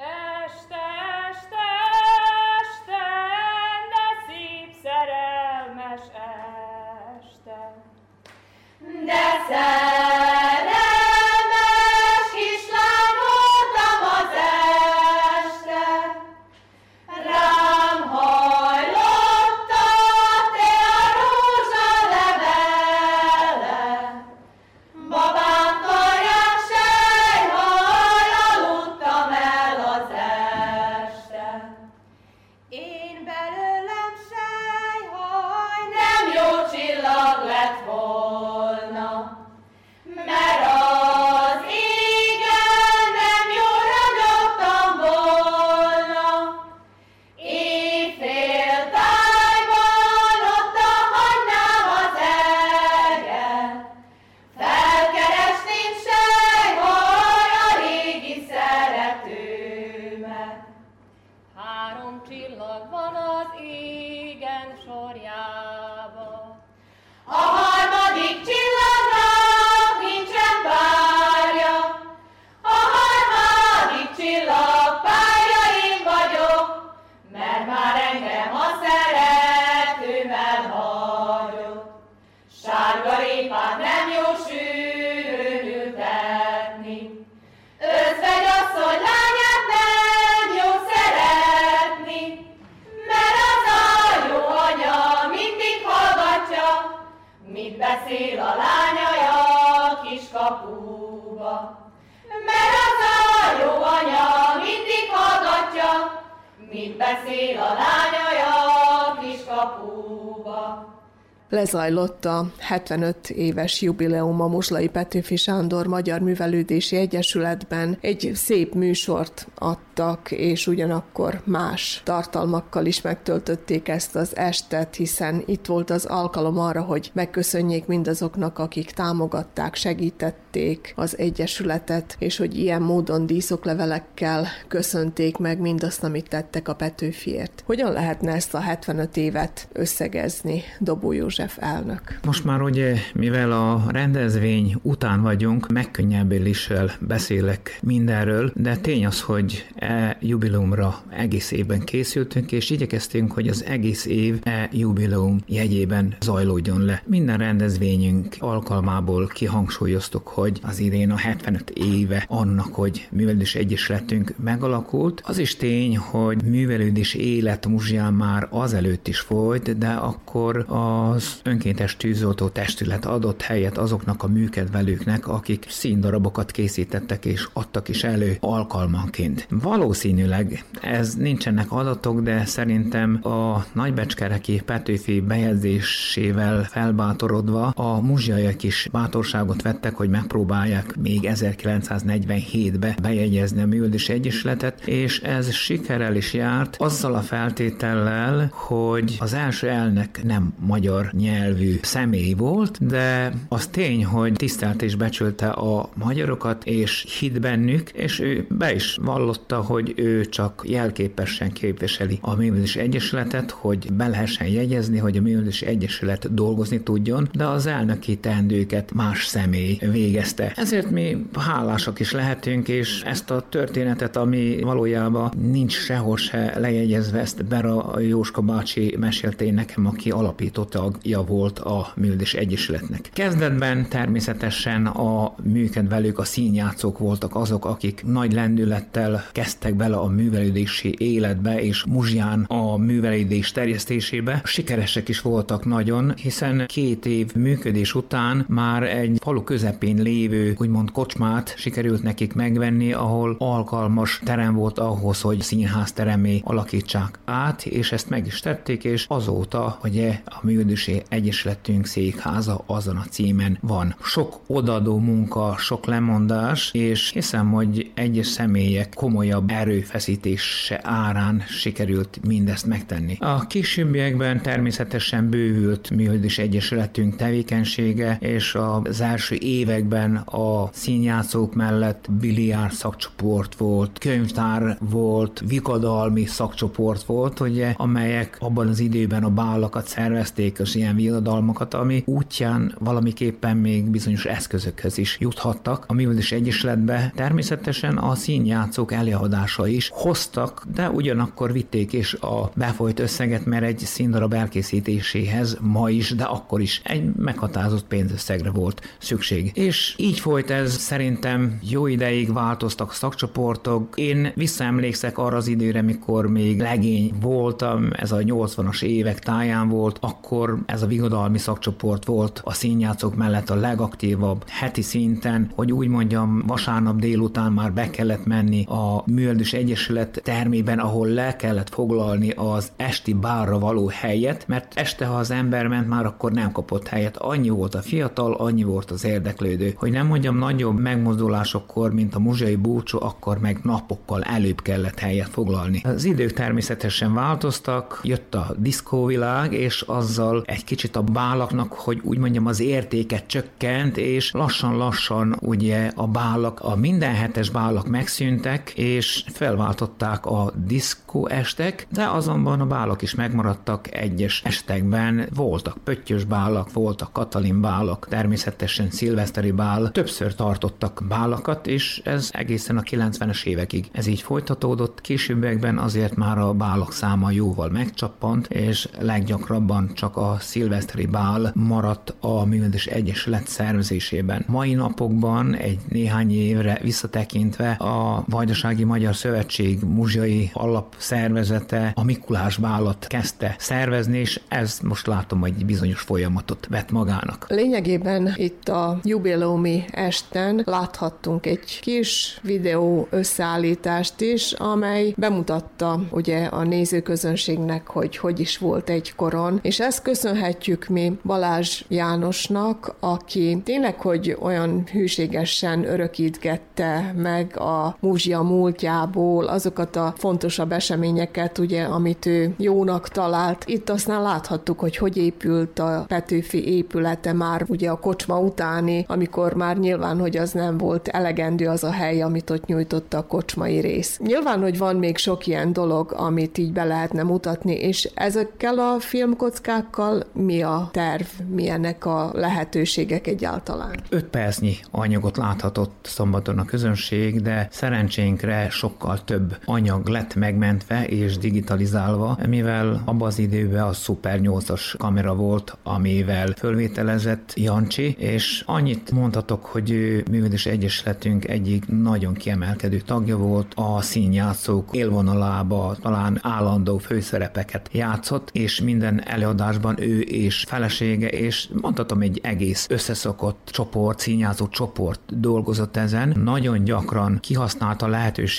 Lezajlott 111.52 112.24
a 112.24 112.46
75 112.58 113.30
éves 113.30 113.82
jubileum 113.82 114.40
a 114.40 114.46
Muslai 114.46 114.88
Petőfi 114.88 115.36
Sándor 115.36 115.86
Magyar 115.86 116.20
Művelődési 116.20 116.96
Egyesületben. 116.96 117.98
Egy 118.00 118.30
szép 118.34 118.74
műsort 118.74 119.46
adtak, 119.54 119.91
és 120.30 120.66
ugyanakkor 120.66 121.40
más 121.44 122.00
tartalmakkal 122.04 122.86
is 122.86 123.00
megtöltötték 123.00 123.88
ezt 123.88 124.16
az 124.16 124.36
estet, 124.36 124.94
hiszen 124.94 125.42
itt 125.46 125.66
volt 125.66 125.90
az 125.90 126.04
alkalom 126.04 126.58
arra, 126.58 126.82
hogy 126.82 127.10
megköszönjék 127.14 127.86
mindazoknak, 127.86 128.58
akik 128.58 128.90
támogatták, 128.90 129.74
segítették 129.74 130.92
az 130.96 131.18
Egyesületet, 131.18 132.16
és 132.18 132.36
hogy 132.36 132.58
ilyen 132.58 132.82
módon 132.82 133.26
díszoklevelekkel 133.26 134.46
köszönték 134.68 135.36
meg 135.36 135.60
mindazt, 135.60 136.04
amit 136.04 136.28
tettek 136.28 136.68
a 136.68 136.74
Petőfiért. 136.74 137.62
Hogyan 137.66 137.92
lehetne 137.92 138.32
ezt 138.32 138.54
a 138.54 138.60
75 138.60 139.16
évet 139.16 139.68
összegezni, 139.72 140.62
Dobó 140.78 141.12
József? 141.12 141.56
Elnök. 141.60 142.18
Most 142.24 142.44
már 142.44 142.62
ugye, 142.62 142.96
mivel 143.14 143.52
a 143.52 143.84
rendezvény 143.88 144.76
után 144.82 145.22
vagyunk, 145.22 145.68
megkönnyebbüléssel 145.68 146.90
beszélek 147.00 147.78
mindenről, 147.82 148.52
de 148.54 148.76
tény 148.76 149.06
az, 149.06 149.20
hogy 149.20 149.66
e 149.82 150.16
jubileumra 150.20 151.02
egész 151.10 151.50
évben 151.50 151.80
készültünk, 151.80 152.52
és 152.52 152.70
igyekeztünk, 152.70 153.32
hogy 153.32 153.48
az 153.48 153.64
egész 153.64 154.06
év 154.06 154.38
e 154.42 154.68
jubileum 154.72 155.40
jegyében 155.46 156.16
zajlódjon 156.20 156.84
le. 156.84 157.02
Minden 157.06 157.38
rendezvényünk 157.38 158.36
alkalmából 158.38 159.26
kihangsúlyoztuk, 159.26 160.28
hogy 160.28 160.60
az 160.62 160.78
idén 160.78 161.10
a 161.10 161.16
75 161.16 161.70
éve 161.70 162.24
annak, 162.28 162.74
hogy 162.74 163.08
művelődés 163.10 163.54
egyesületünk 163.54 164.34
megalakult. 164.44 165.22
Az 165.24 165.38
is 165.38 165.56
tény, 165.56 165.96
hogy 165.96 166.44
művelődés 166.44 167.14
élet 167.14 167.66
muzsján 167.66 168.14
már 168.14 168.46
azelőtt 168.50 169.08
is 169.08 169.20
folyt, 169.20 169.78
de 169.78 169.88
akkor 169.88 170.64
az 170.68 171.40
önkéntes 171.42 171.96
tűzoltó 171.96 172.48
testület 172.48 173.04
adott 173.04 173.42
helyet 173.42 173.78
azoknak 173.78 174.22
a 174.22 174.28
műkedvelőknek, 174.28 175.28
akik 175.28 175.66
színdarabokat 175.68 176.50
készítettek 176.50 177.24
és 177.24 177.48
adtak 177.52 177.88
is 177.88 178.04
elő 178.04 178.36
alkalmanként. 178.40 179.46
Valószínűleg 179.72 180.64
ez 180.80 181.14
nincsenek 181.14 181.72
adatok, 181.72 182.20
de 182.20 182.44
szerintem 182.44 183.20
a 183.22 183.64
nagybecskereki 183.72 184.62
Petőfi 184.64 185.20
bejegyzésével 185.20 186.62
felbátorodva 186.62 187.66
a 187.66 188.00
muzsiaiak 188.00 188.62
is 188.62 188.88
bátorságot 188.92 189.62
vettek, 189.62 189.94
hogy 189.94 190.08
megpróbálják 190.08 190.96
még 190.96 191.20
1947-be 191.22 192.96
bejegyezni 193.02 193.62
a 193.62 193.66
Művődés 193.66 194.08
Egyesületet, 194.08 194.86
és 194.86 195.20
ez 195.20 195.52
sikerrel 195.52 196.16
is 196.16 196.34
járt 196.34 196.76
azzal 196.78 197.14
a 197.14 197.20
feltétellel, 197.20 198.50
hogy 198.52 199.16
az 199.20 199.34
első 199.34 199.68
elnök 199.68 200.22
nem 200.22 200.54
magyar 200.58 201.10
nyelvű 201.12 201.78
személy 201.82 202.32
volt, 202.32 202.86
de 202.86 203.32
az 203.48 203.66
tény, 203.66 204.04
hogy 204.04 204.32
tisztelt 204.32 204.82
és 204.82 204.94
becsülte 204.94 205.48
a 205.48 205.88
magyarokat, 205.94 206.64
és 206.64 207.16
hit 207.18 207.40
bennük, 207.40 207.90
és 207.90 208.20
ő 208.20 208.46
be 208.48 208.74
is 208.74 208.98
vallotta, 209.02 209.60
hogy 209.62 209.92
ő 209.96 210.24
csak 210.24 210.62
jelképesen 210.66 211.52
képviseli 211.52 212.18
a 212.20 212.34
Művelés 212.34 212.76
Egyesületet, 212.76 213.50
hogy 213.50 213.92
be 213.92 214.08
lehessen 214.08 214.46
jegyezni, 214.46 214.98
hogy 214.98 215.16
a 215.16 215.20
Művelés 215.20 215.62
Egyesület 215.62 216.34
dolgozni 216.34 216.80
tudjon, 216.80 217.28
de 217.32 217.46
az 217.46 217.66
elnöki 217.66 218.16
teendőket 218.16 218.92
más 218.92 219.26
személy 219.26 219.78
végezte. 219.90 220.52
Ezért 220.56 220.90
mi 220.90 221.26
hálásak 221.38 222.00
is 222.00 222.12
lehetünk, 222.12 222.68
és 222.68 223.02
ezt 223.02 223.30
a 223.30 223.46
történetet, 223.48 224.16
ami 224.16 224.58
valójában 224.62 225.32
nincs 225.50 225.72
sehol 225.72 226.16
se 226.16 226.58
lejegyezve, 226.58 227.20
ezt 227.20 227.44
Bera 227.44 228.00
Jóska 228.00 228.40
bácsi 228.40 228.96
mesélte 229.00 229.50
nekem, 229.50 229.86
aki 229.86 230.10
alapította 230.10 230.84
a 230.84 230.90
tagja 230.92 231.22
volt 231.22 231.58
a 231.58 231.92
Műldés 231.96 232.34
Egyesületnek. 232.34 233.10
Kezdetben 233.12 233.88
természetesen 233.88 234.86
a 234.86 235.34
műkedvelők, 235.42 236.18
a 236.18 236.24
színjátszók 236.24 236.98
voltak 236.98 237.34
azok, 237.34 237.64
akik 237.64 238.02
nagy 238.06 238.32
lendülettel 238.32 239.24
kezdtek 239.32 239.51
bele 239.76 239.96
a 239.96 240.08
művelődési 240.08 240.94
életbe, 240.98 241.62
és 241.62 241.84
muzsján 241.84 242.44
a 242.48 242.76
művelődés 242.76 243.52
terjesztésébe. 243.52 244.40
Sikeresek 244.44 245.08
is 245.08 245.20
voltak 245.20 245.64
nagyon, 245.64 246.14
hiszen 246.16 246.64
két 246.66 247.06
év 247.06 247.34
működés 247.34 247.94
után 247.94 248.44
már 248.48 248.82
egy 248.82 249.18
falu 249.20 249.42
közepén 249.42 250.02
lévő, 250.02 250.54
úgymond 250.58 250.90
kocsmát 250.90 251.54
sikerült 251.56 252.02
nekik 252.02 252.32
megvenni, 252.32 252.92
ahol 252.92 253.36
alkalmas 253.38 254.20
terem 254.24 254.54
volt 254.54 254.78
ahhoz, 254.78 255.20
hogy 255.20 255.40
színház 255.40 255.92
teremé 255.92 256.40
alakítsák 256.44 257.18
át, 257.24 257.66
és 257.66 257.92
ezt 257.92 258.08
meg 258.10 258.26
is 258.26 258.40
tették, 258.40 258.84
és 258.84 259.06
azóta, 259.08 259.76
hogy 259.80 260.20
a 260.24 260.38
művelődési 260.42 261.02
Egyesületünk 261.08 261.86
székháza 261.86 262.64
azon 262.66 262.96
a 262.96 263.04
címen 263.10 263.58
van. 263.60 263.94
Sok 264.02 264.40
odadó 264.46 264.98
munka, 264.98 265.54
sok 265.58 265.86
lemondás, 265.86 266.70
és 266.72 267.10
hiszem, 267.10 267.50
hogy 267.50 267.90
egyes 267.94 268.26
személyek 268.26 268.94
komolyabb 268.94 269.41
erőfeszítése 269.46 270.80
árán 270.82 271.42
sikerült 271.48 272.20
mindezt 272.26 272.66
megtenni. 272.66 273.16
A 273.20 273.46
későbbiekben 273.46 274.42
természetesen 274.42 275.28
bővült 275.28 275.90
műhődés 275.90 276.38
egyesületünk 276.38 277.16
tevékenysége, 277.16 278.16
és 278.20 278.54
az 278.54 279.00
első 279.00 279.36
években 279.40 280.16
a 280.16 280.68
színjátszók 280.72 281.54
mellett 281.54 282.08
biliár 282.20 282.72
szakcsoport 282.72 283.54
volt, 283.54 283.98
könyvtár 283.98 284.76
volt, 284.80 285.42
vikadalmi 285.46 286.24
szakcsoport 286.24 287.02
volt, 287.02 287.40
ugye, 287.40 287.74
amelyek 287.76 288.36
abban 288.40 288.68
az 288.68 288.80
időben 288.80 289.24
a 289.24 289.30
bálakat 289.30 289.86
szervezték, 289.86 290.58
és 290.58 290.74
ilyen 290.74 290.96
viadalmakat, 290.96 291.74
ami 291.74 292.02
útján 292.06 292.74
valamiképpen 292.78 293.56
még 293.56 293.90
bizonyos 293.90 294.24
eszközökhez 294.24 294.98
is 294.98 295.16
juthattak. 295.20 295.84
A 295.86 295.92
Művelés 295.92 296.32
Egyesületbe 296.32 297.12
természetesen 297.14 297.96
a 297.96 298.14
színjátszók 298.14 298.92
előadása 299.32 299.66
is 299.66 299.90
hoztak, 299.92 300.66
de 300.74 300.90
ugyanakkor 300.90 301.52
vitték 301.52 301.92
is 301.92 302.14
a 302.14 302.50
befolyt 302.54 303.00
összeget, 303.00 303.44
mert 303.44 303.64
egy 303.64 303.78
színdarab 303.78 304.32
elkészítéséhez 304.32 305.58
ma 305.60 305.90
is, 305.90 306.10
de 306.10 306.24
akkor 306.24 306.60
is 306.60 306.80
egy 306.84 307.14
meghatározott 307.16 307.84
pénzösszegre 307.84 308.50
volt 308.50 308.96
szükség. 308.98 309.50
És 309.54 309.94
így 309.98 310.20
folyt 310.20 310.50
ez 310.50 310.76
szerintem 310.76 311.58
jó 311.62 311.86
ideig 311.86 312.32
változtak 312.32 312.92
szakcsoportok. 312.92 313.92
Én 313.94 314.32
visszaemlékszek 314.34 315.18
arra 315.18 315.36
az 315.36 315.46
időre, 315.46 315.82
mikor 315.82 316.26
még 316.26 316.60
legény 316.60 317.12
voltam, 317.20 317.88
ez 317.92 318.12
a 318.12 318.18
80-as 318.18 318.82
évek 318.82 319.18
táján 319.18 319.68
volt, 319.68 319.98
akkor 320.00 320.58
ez 320.66 320.82
a 320.82 320.86
vigadalmi 320.86 321.38
szakcsoport 321.38 322.04
volt 322.04 322.40
a 322.44 322.52
színjátszók 322.52 323.16
mellett 323.16 323.50
a 323.50 323.54
legaktívabb 323.54 324.44
heti 324.48 324.82
szinten, 324.82 325.50
hogy 325.54 325.72
úgy 325.72 325.88
mondjam, 325.88 326.42
vasárnap 326.46 326.98
délután 326.98 327.52
már 327.52 327.72
be 327.72 327.90
kellett 327.90 328.24
menni 328.24 328.64
a 328.64 329.02
Műveldős 329.22 329.52
Egyesület 329.52 330.20
termében, 330.24 330.78
ahol 330.78 331.08
le 331.08 331.36
kellett 331.36 331.68
foglalni 331.68 332.30
az 332.30 332.72
esti 332.76 333.12
bárra 333.12 333.58
való 333.58 333.88
helyet, 333.88 334.48
mert 334.48 334.72
este, 334.74 335.06
ha 335.06 335.14
az 335.14 335.30
ember 335.30 335.66
ment, 335.66 335.88
már 335.88 336.06
akkor 336.06 336.32
nem 336.32 336.52
kapott 336.52 336.88
helyet. 336.88 337.16
Annyi 337.16 337.48
volt 337.48 337.74
a 337.74 337.82
fiatal, 337.82 338.34
annyi 338.34 338.62
volt 338.62 338.90
az 338.90 339.04
érdeklődő. 339.04 339.74
Hogy 339.76 339.90
nem 339.90 340.06
mondjam, 340.06 340.38
nagyobb 340.38 340.80
megmozdulásokkor, 340.80 341.92
mint 341.92 342.14
a 342.14 342.18
muzsai 342.18 342.56
búcsú, 342.56 342.98
akkor 343.00 343.38
meg 343.38 343.60
napokkal 343.62 344.22
előbb 344.22 344.62
kellett 344.62 344.98
helyet 344.98 345.28
foglalni. 345.28 345.80
Az 345.84 346.04
idők 346.04 346.32
természetesen 346.32 347.14
változtak, 347.14 348.00
jött 348.02 348.34
a 348.34 348.54
diszkóvilág, 348.58 349.52
és 349.52 349.80
azzal 349.80 350.42
egy 350.46 350.64
kicsit 350.64 350.96
a 350.96 351.02
bálaknak, 351.02 351.72
hogy 351.72 352.00
úgy 352.02 352.18
mondjam, 352.18 352.46
az 352.46 352.60
értéket 352.60 353.26
csökkent, 353.26 353.96
és 353.96 354.32
lassan-lassan 354.32 355.36
ugye 355.40 355.90
a 355.94 356.06
bálak, 356.06 356.60
a 356.60 356.76
minden 356.76 357.14
hetes 357.14 357.50
bálak 357.50 357.88
megszűntek, 357.88 358.72
és 358.74 359.11
felváltották 359.32 360.26
a 360.26 360.52
diszkó 360.66 361.28
estek, 361.28 361.86
de 361.90 362.04
azonban 362.04 362.60
a 362.60 362.66
bálak 362.66 363.02
is 363.02 363.14
megmaradtak 363.14 363.94
egyes 363.94 364.42
estekben, 364.44 365.28
voltak 365.34 365.76
pöttyös 365.84 366.24
bálak, 366.24 366.72
voltak 366.72 367.12
katalin 367.12 367.60
bálak, 367.60 368.06
természetesen 368.08 368.90
szilveszteri 368.90 369.50
bál, 369.50 369.90
többször 369.90 370.34
tartottak 370.34 371.02
bálakat, 371.08 371.66
és 371.66 372.00
ez 372.04 372.30
egészen 372.32 372.76
a 372.76 372.82
90-es 372.82 373.44
évekig. 373.44 373.88
Ez 373.92 374.06
így 374.06 374.20
folytatódott, 374.20 375.00
későbbiekben 375.00 375.78
azért 375.78 376.14
már 376.14 376.38
a 376.38 376.52
bálak 376.52 376.92
száma 376.92 377.30
jóval 377.30 377.68
megcsappant, 377.68 378.46
és 378.46 378.88
leggyakrabban 379.00 379.90
csak 379.94 380.16
a 380.16 380.36
szilveszteri 380.40 381.06
bál 381.06 381.52
maradt 381.54 382.14
a 382.20 382.44
Művelődés 382.44 382.86
Egyesület 382.86 383.48
szervezésében. 383.48 384.44
Mai 384.48 384.74
napokban 384.74 385.54
egy 385.54 385.78
néhány 385.88 386.32
évre 386.32 386.78
visszatekintve 386.82 387.70
a 387.70 388.24
Vajdasági 388.28 388.84
Magyar 388.92 389.16
Szövetség 389.16 389.82
muzsiai 389.82 390.50
alapszervezete 390.52 391.92
a 391.94 392.04
Mikulás 392.04 392.56
bálat 392.56 393.06
kezdte 393.06 393.54
szervezni, 393.58 394.18
és 394.18 394.40
ez 394.48 394.78
most 394.82 395.06
látom, 395.06 395.40
hogy 395.40 395.64
bizonyos 395.64 396.00
folyamatot 396.00 396.66
vett 396.70 396.90
magának. 396.90 397.46
Lényegében 397.48 398.32
itt 398.36 398.68
a 398.68 398.98
jubileumi 399.02 399.84
esten 399.90 400.62
láthattunk 400.64 401.46
egy 401.46 401.80
kis 401.80 402.40
videó 402.42 403.06
összeállítást 403.10 404.20
is, 404.20 404.52
amely 404.52 405.14
bemutatta 405.16 406.00
ugye 406.10 406.44
a 406.44 406.62
nézőközönségnek, 406.62 407.86
hogy 407.86 408.16
hogy 408.16 408.40
is 408.40 408.58
volt 408.58 408.90
egy 408.90 409.14
koron, 409.14 409.58
és 409.62 409.80
ezt 409.80 410.02
köszönhetjük 410.02 410.86
mi 410.86 411.18
Balázs 411.24 411.82
Jánosnak, 411.88 412.94
aki 413.00 413.60
tényleg, 413.64 414.00
hogy 414.00 414.36
olyan 414.40 414.86
hűségesen 414.92 415.84
örökítgette 415.84 417.14
meg 417.16 417.58
a 417.58 417.96
múzsia 418.00 418.42
múltjából 418.82 419.44
azokat 419.46 419.96
a 419.96 420.14
fontosabb 420.16 420.72
eseményeket, 420.72 421.58
ugye, 421.58 421.82
amit 421.82 422.26
ő 422.26 422.54
jónak 422.56 423.08
talált. 423.08 423.64
Itt 423.66 423.90
aztán 423.90 424.22
láthattuk, 424.22 424.80
hogy 424.80 424.96
hogy 424.96 425.16
épült 425.16 425.78
a 425.78 426.04
Petőfi 426.08 426.74
épülete 426.74 427.32
már 427.32 427.64
ugye 427.68 427.90
a 427.90 427.98
kocsma 427.98 428.38
utáni, 428.38 429.04
amikor 429.08 429.54
már 429.54 429.78
nyilván, 429.78 430.18
hogy 430.18 430.36
az 430.36 430.52
nem 430.52 430.78
volt 430.78 431.08
elegendő 431.08 431.68
az 431.68 431.84
a 431.84 431.90
hely, 431.90 432.22
amit 432.22 432.50
ott 432.50 432.66
nyújtotta 432.66 433.18
a 433.18 433.26
kocsmai 433.26 433.78
rész. 433.78 434.18
Nyilván, 434.18 434.60
hogy 434.60 434.78
van 434.78 434.96
még 434.96 435.16
sok 435.16 435.46
ilyen 435.46 435.72
dolog, 435.72 436.12
amit 436.16 436.58
így 436.58 436.72
be 436.72 436.84
lehetne 436.84 437.22
mutatni, 437.22 437.74
és 437.74 438.10
ezekkel 438.14 438.78
a 438.78 439.00
filmkockákkal 439.00 440.22
mi 440.32 440.62
a 440.62 440.88
terv, 440.92 441.26
milyenek 441.48 442.06
a 442.06 442.30
lehetőségek 442.34 443.26
egyáltalán? 443.26 444.00
Öt 444.08 444.24
percnyi 444.24 444.76
anyagot 444.90 445.36
láthatott 445.36 445.94
szombaton 446.02 446.58
a 446.58 446.64
közönség, 446.64 447.40
de 447.42 447.68
szerencsénkre 447.70 448.70
sokkal 448.72 449.24
több 449.24 449.58
anyag 449.64 450.08
lett 450.08 450.34
megmentve 450.34 451.06
és 451.06 451.38
digitalizálva, 451.38 452.38
mivel 452.48 453.02
abban 453.04 453.26
az 453.28 453.38
időben 453.38 453.82
a 453.82 453.92
Super 453.92 454.40
8-as 454.42 454.94
kamera 454.98 455.34
volt, 455.34 455.76
amivel 455.82 456.52
fölvételezett 456.56 457.52
Jancsi, 457.56 458.14
és 458.18 458.62
annyit 458.66 459.10
mondhatok, 459.10 459.64
hogy 459.64 459.90
ő 459.90 460.24
művelés 460.30 460.66
egyesületünk 460.66 461.48
egyik 461.48 461.88
nagyon 461.88 462.34
kiemelkedő 462.34 463.00
tagja 463.00 463.36
volt, 463.36 463.72
a 463.74 464.00
színjátszók 464.00 464.88
élvonalába 464.96 465.96
talán 466.00 466.38
állandó 466.42 466.98
főszerepeket 466.98 467.88
játszott, 467.92 468.48
és 468.52 468.80
minden 468.80 469.22
előadásban 469.26 470.00
ő 470.00 470.20
és 470.20 470.64
felesége, 470.68 471.28
és 471.28 471.68
mondhatom 471.80 472.20
egy 472.20 472.40
egész 472.42 472.86
összeszokott 472.90 473.68
csoport, 473.72 474.18
színjátszó 474.18 474.68
csoport 474.68 475.40
dolgozott 475.40 475.96
ezen. 475.96 476.40
Nagyon 476.44 476.84
gyakran 476.84 477.38
kihasználta 477.40 478.06
a 478.06 478.08